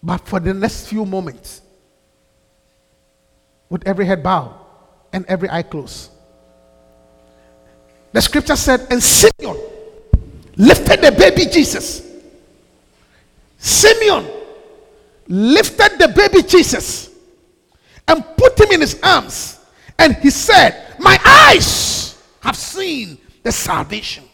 But 0.02 0.26
for 0.26 0.40
the 0.40 0.54
next 0.54 0.86
few 0.88 1.04
moments, 1.04 1.62
with 3.68 3.86
every 3.86 4.06
head 4.06 4.22
bowed 4.22 4.54
and 5.12 5.24
every 5.26 5.50
eye 5.50 5.62
closed, 5.62 6.10
the 8.16 8.22
scripture 8.22 8.56
said, 8.56 8.86
And 8.90 9.02
Simeon 9.02 9.58
lifted 10.56 11.02
the 11.02 11.12
baby 11.12 11.50
Jesus. 11.52 12.00
Simeon 13.58 14.26
lifted 15.28 15.98
the 15.98 16.08
baby 16.16 16.42
Jesus 16.42 17.10
and 18.08 18.24
put 18.38 18.58
him 18.58 18.72
in 18.72 18.80
his 18.80 18.98
arms. 19.02 19.60
And 19.98 20.16
he 20.16 20.30
said, 20.30 20.94
My 20.98 21.18
eyes 21.26 22.18
have 22.40 22.56
seen 22.56 23.18
the 23.42 23.52
salvation. 23.52 24.24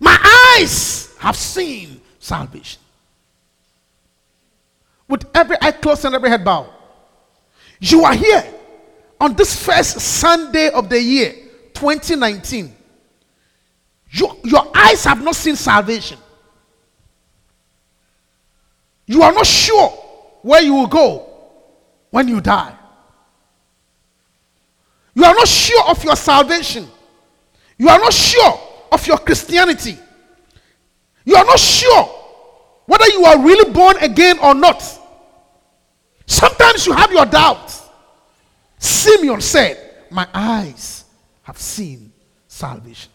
My 0.00 0.56
eyes 0.58 1.14
have 1.20 1.36
seen 1.36 2.00
salvation. 2.18 2.82
With 5.06 5.24
every 5.36 5.56
eye 5.62 5.70
closed 5.70 6.04
and 6.04 6.16
every 6.16 6.30
head 6.30 6.44
bowed, 6.44 6.68
you 7.78 8.02
are 8.02 8.14
here 8.14 8.44
on 9.20 9.34
this 9.34 9.64
first 9.64 10.00
Sunday 10.00 10.70
of 10.70 10.88
the 10.88 11.00
year 11.00 11.46
2019. 11.80 12.76
You, 14.10 14.36
your 14.44 14.70
eyes 14.74 15.02
have 15.04 15.24
not 15.24 15.34
seen 15.34 15.56
salvation. 15.56 16.18
You 19.06 19.22
are 19.22 19.32
not 19.32 19.46
sure 19.46 19.88
where 20.42 20.62
you 20.62 20.74
will 20.74 20.86
go 20.86 21.26
when 22.10 22.28
you 22.28 22.40
die. 22.42 22.76
You 25.14 25.24
are 25.24 25.34
not 25.34 25.48
sure 25.48 25.88
of 25.88 26.04
your 26.04 26.16
salvation. 26.16 26.86
You 27.78 27.88
are 27.88 27.98
not 27.98 28.12
sure 28.12 28.60
of 28.92 29.06
your 29.06 29.18
Christianity. 29.18 29.98
You 31.24 31.34
are 31.36 31.44
not 31.46 31.58
sure 31.58 32.04
whether 32.84 33.06
you 33.08 33.24
are 33.24 33.42
really 33.42 33.72
born 33.72 33.96
again 33.98 34.38
or 34.40 34.54
not. 34.54 34.82
Sometimes 36.26 36.86
you 36.86 36.92
have 36.92 37.10
your 37.10 37.26
doubts. 37.26 37.88
Simeon 38.78 39.40
said, 39.40 40.04
My 40.10 40.28
eyes 40.34 41.00
have 41.50 41.58
seen 41.58 42.12
salvation. 42.46 43.10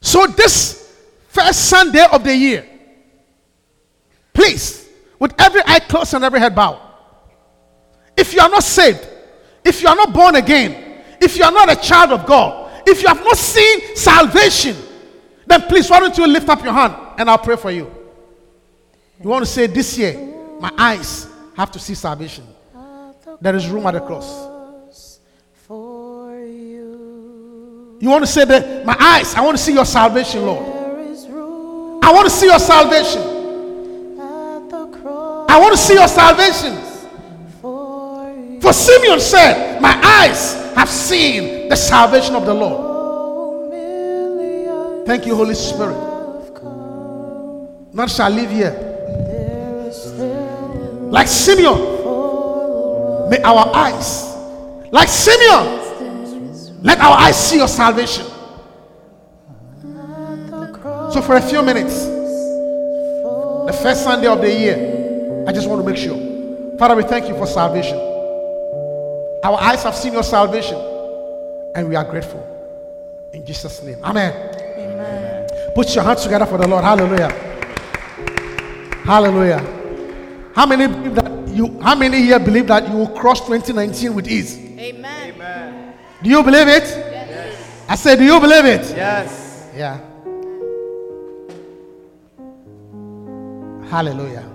So, 0.00 0.26
this 0.28 0.96
first 1.28 1.66
Sunday 1.66 2.06
of 2.10 2.24
the 2.24 2.34
year, 2.34 2.66
please, 4.32 4.88
with 5.18 5.34
every 5.38 5.60
eye 5.66 5.80
closed 5.80 6.14
and 6.14 6.24
every 6.24 6.40
head 6.40 6.54
bowed, 6.54 6.80
if 8.16 8.32
you 8.32 8.40
are 8.40 8.48
not 8.48 8.64
saved, 8.64 9.06
if 9.62 9.82
you 9.82 9.88
are 9.88 9.94
not 9.94 10.14
born 10.14 10.36
again, 10.36 11.02
if 11.20 11.36
you 11.36 11.44
are 11.44 11.52
not 11.52 11.70
a 11.70 11.76
child 11.76 12.12
of 12.12 12.24
God, 12.24 12.82
if 12.86 13.02
you 13.02 13.08
have 13.08 13.22
not 13.22 13.36
seen 13.36 13.94
salvation, 13.94 14.74
then 15.46 15.60
please, 15.68 15.90
why 15.90 16.00
don't 16.00 16.16
you 16.16 16.26
lift 16.26 16.48
up 16.48 16.64
your 16.64 16.72
hand 16.72 16.94
and 17.18 17.28
I'll 17.28 17.36
pray 17.36 17.56
for 17.56 17.70
you? 17.70 17.94
You 19.22 19.28
want 19.28 19.44
to 19.44 19.50
say, 19.50 19.66
This 19.66 19.98
year, 19.98 20.14
my 20.58 20.72
eyes 20.78 21.28
have 21.58 21.70
to 21.72 21.78
see 21.78 21.94
salvation. 21.94 22.46
There 23.38 23.54
is 23.54 23.68
room 23.68 23.86
at 23.86 23.92
the 23.92 24.00
cross. 24.00 24.49
You, 28.00 28.10
want 28.10 28.24
to 28.24 28.30
say 28.30 28.44
that, 28.44 28.84
My 28.84 28.96
eyes, 28.98 29.34
I 29.34 29.42
want 29.42 29.56
to 29.56 29.62
see 29.62 29.74
your 29.74 29.84
salvation, 29.84 30.44
Lord. 30.44 30.66
I 32.02 32.12
want 32.12 32.26
to 32.28 32.30
see 32.30 32.46
your 32.46 32.58
salvation. 32.58 33.22
I 35.48 35.58
want 35.60 35.72
to 35.72 35.78
see 35.78 35.94
your 35.94 36.08
salvation. 36.08 36.76
for 37.60 38.72
Simeon 38.72 39.20
said, 39.20 39.80
My 39.80 40.00
eyes 40.02 40.54
have 40.74 40.88
seen 40.88 41.68
the 41.68 41.76
salvation 41.76 42.34
of 42.34 42.46
the 42.46 42.54
Lord. 42.54 42.90
Thank 45.06 45.26
you, 45.26 45.34
Holy 45.34 45.54
Spirit. 45.54 45.96
None 47.92 48.08
shall 48.08 48.30
live 48.30 48.50
here. 48.50 48.86
Like 51.10 51.26
Simeon, 51.26 51.78
may 53.28 53.42
our 53.42 53.74
eyes, 53.74 54.32
like 54.92 55.08
Simeon, 55.08 55.79
let 56.82 56.98
our 56.98 57.16
eyes 57.18 57.36
see 57.36 57.56
your 57.56 57.68
salvation. 57.68 58.26
So, 61.12 61.20
for 61.22 61.36
a 61.36 61.42
few 61.42 61.62
minutes, 61.62 62.04
the 62.04 63.78
first 63.82 64.04
Sunday 64.04 64.28
of 64.28 64.40
the 64.40 64.50
year, 64.50 65.44
I 65.46 65.52
just 65.52 65.68
want 65.68 65.84
to 65.84 65.90
make 65.90 65.96
sure. 65.96 66.16
Father, 66.78 66.96
we 66.96 67.02
thank 67.02 67.28
you 67.28 67.36
for 67.36 67.46
salvation. 67.46 67.96
Our 69.42 69.60
eyes 69.60 69.82
have 69.82 69.94
seen 69.94 70.12
your 70.12 70.22
salvation, 70.22 70.78
and 71.74 71.88
we 71.88 71.96
are 71.96 72.04
grateful. 72.04 72.46
In 73.32 73.44
Jesus' 73.44 73.82
name. 73.82 74.02
Amen. 74.02 74.32
Amen. 74.78 75.48
Put 75.74 75.94
your 75.94 76.04
hands 76.04 76.22
together 76.22 76.46
for 76.46 76.58
the 76.58 76.66
Lord. 76.66 76.84
Hallelujah. 76.84 77.30
Hallelujah. 79.04 79.58
How 80.54 80.66
many 80.66 80.86
believe 80.86 81.14
that 81.14 81.48
you 81.48 81.80
how 81.80 81.94
many 81.94 82.22
here 82.22 82.38
believe 82.38 82.66
that 82.68 82.88
you 82.88 82.96
will 82.96 83.08
cross 83.08 83.40
2019 83.40 84.14
with 84.14 84.28
ease? 84.28 84.58
Amen. 84.78 85.89
Do 86.22 86.28
you 86.28 86.42
believe 86.42 86.68
it? 86.68 86.84
Yes. 86.84 87.84
I 87.88 87.94
said, 87.94 88.18
do 88.18 88.24
you 88.24 88.38
believe 88.40 88.66
it? 88.66 88.94
Yes. 88.94 89.70
Yeah. 89.74 89.98
Hallelujah. 93.88 94.46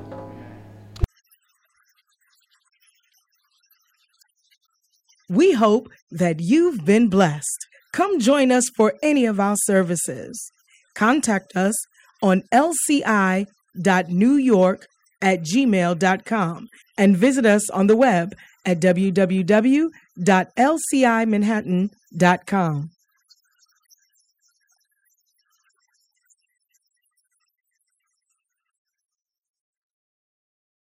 We 5.27 5.53
hope 5.53 5.89
that 6.11 6.39
you've 6.39 6.85
been 6.85 7.07
blessed. 7.07 7.65
Come 7.93 8.19
join 8.19 8.51
us 8.51 8.69
for 8.69 8.93
any 9.01 9.25
of 9.25 9.39
our 9.39 9.55
services. 9.57 10.51
Contact 10.93 11.55
us 11.55 11.73
on 12.21 12.43
lci.newyork 12.53 13.47
at 15.21 15.41
gmail.com 15.41 16.67
and 16.97 17.17
visit 17.17 17.45
us 17.45 17.69
on 17.71 17.87
the 17.87 17.95
web 17.95 18.35
at 18.65 18.79
www.lcimanhattan.com. 20.17 22.94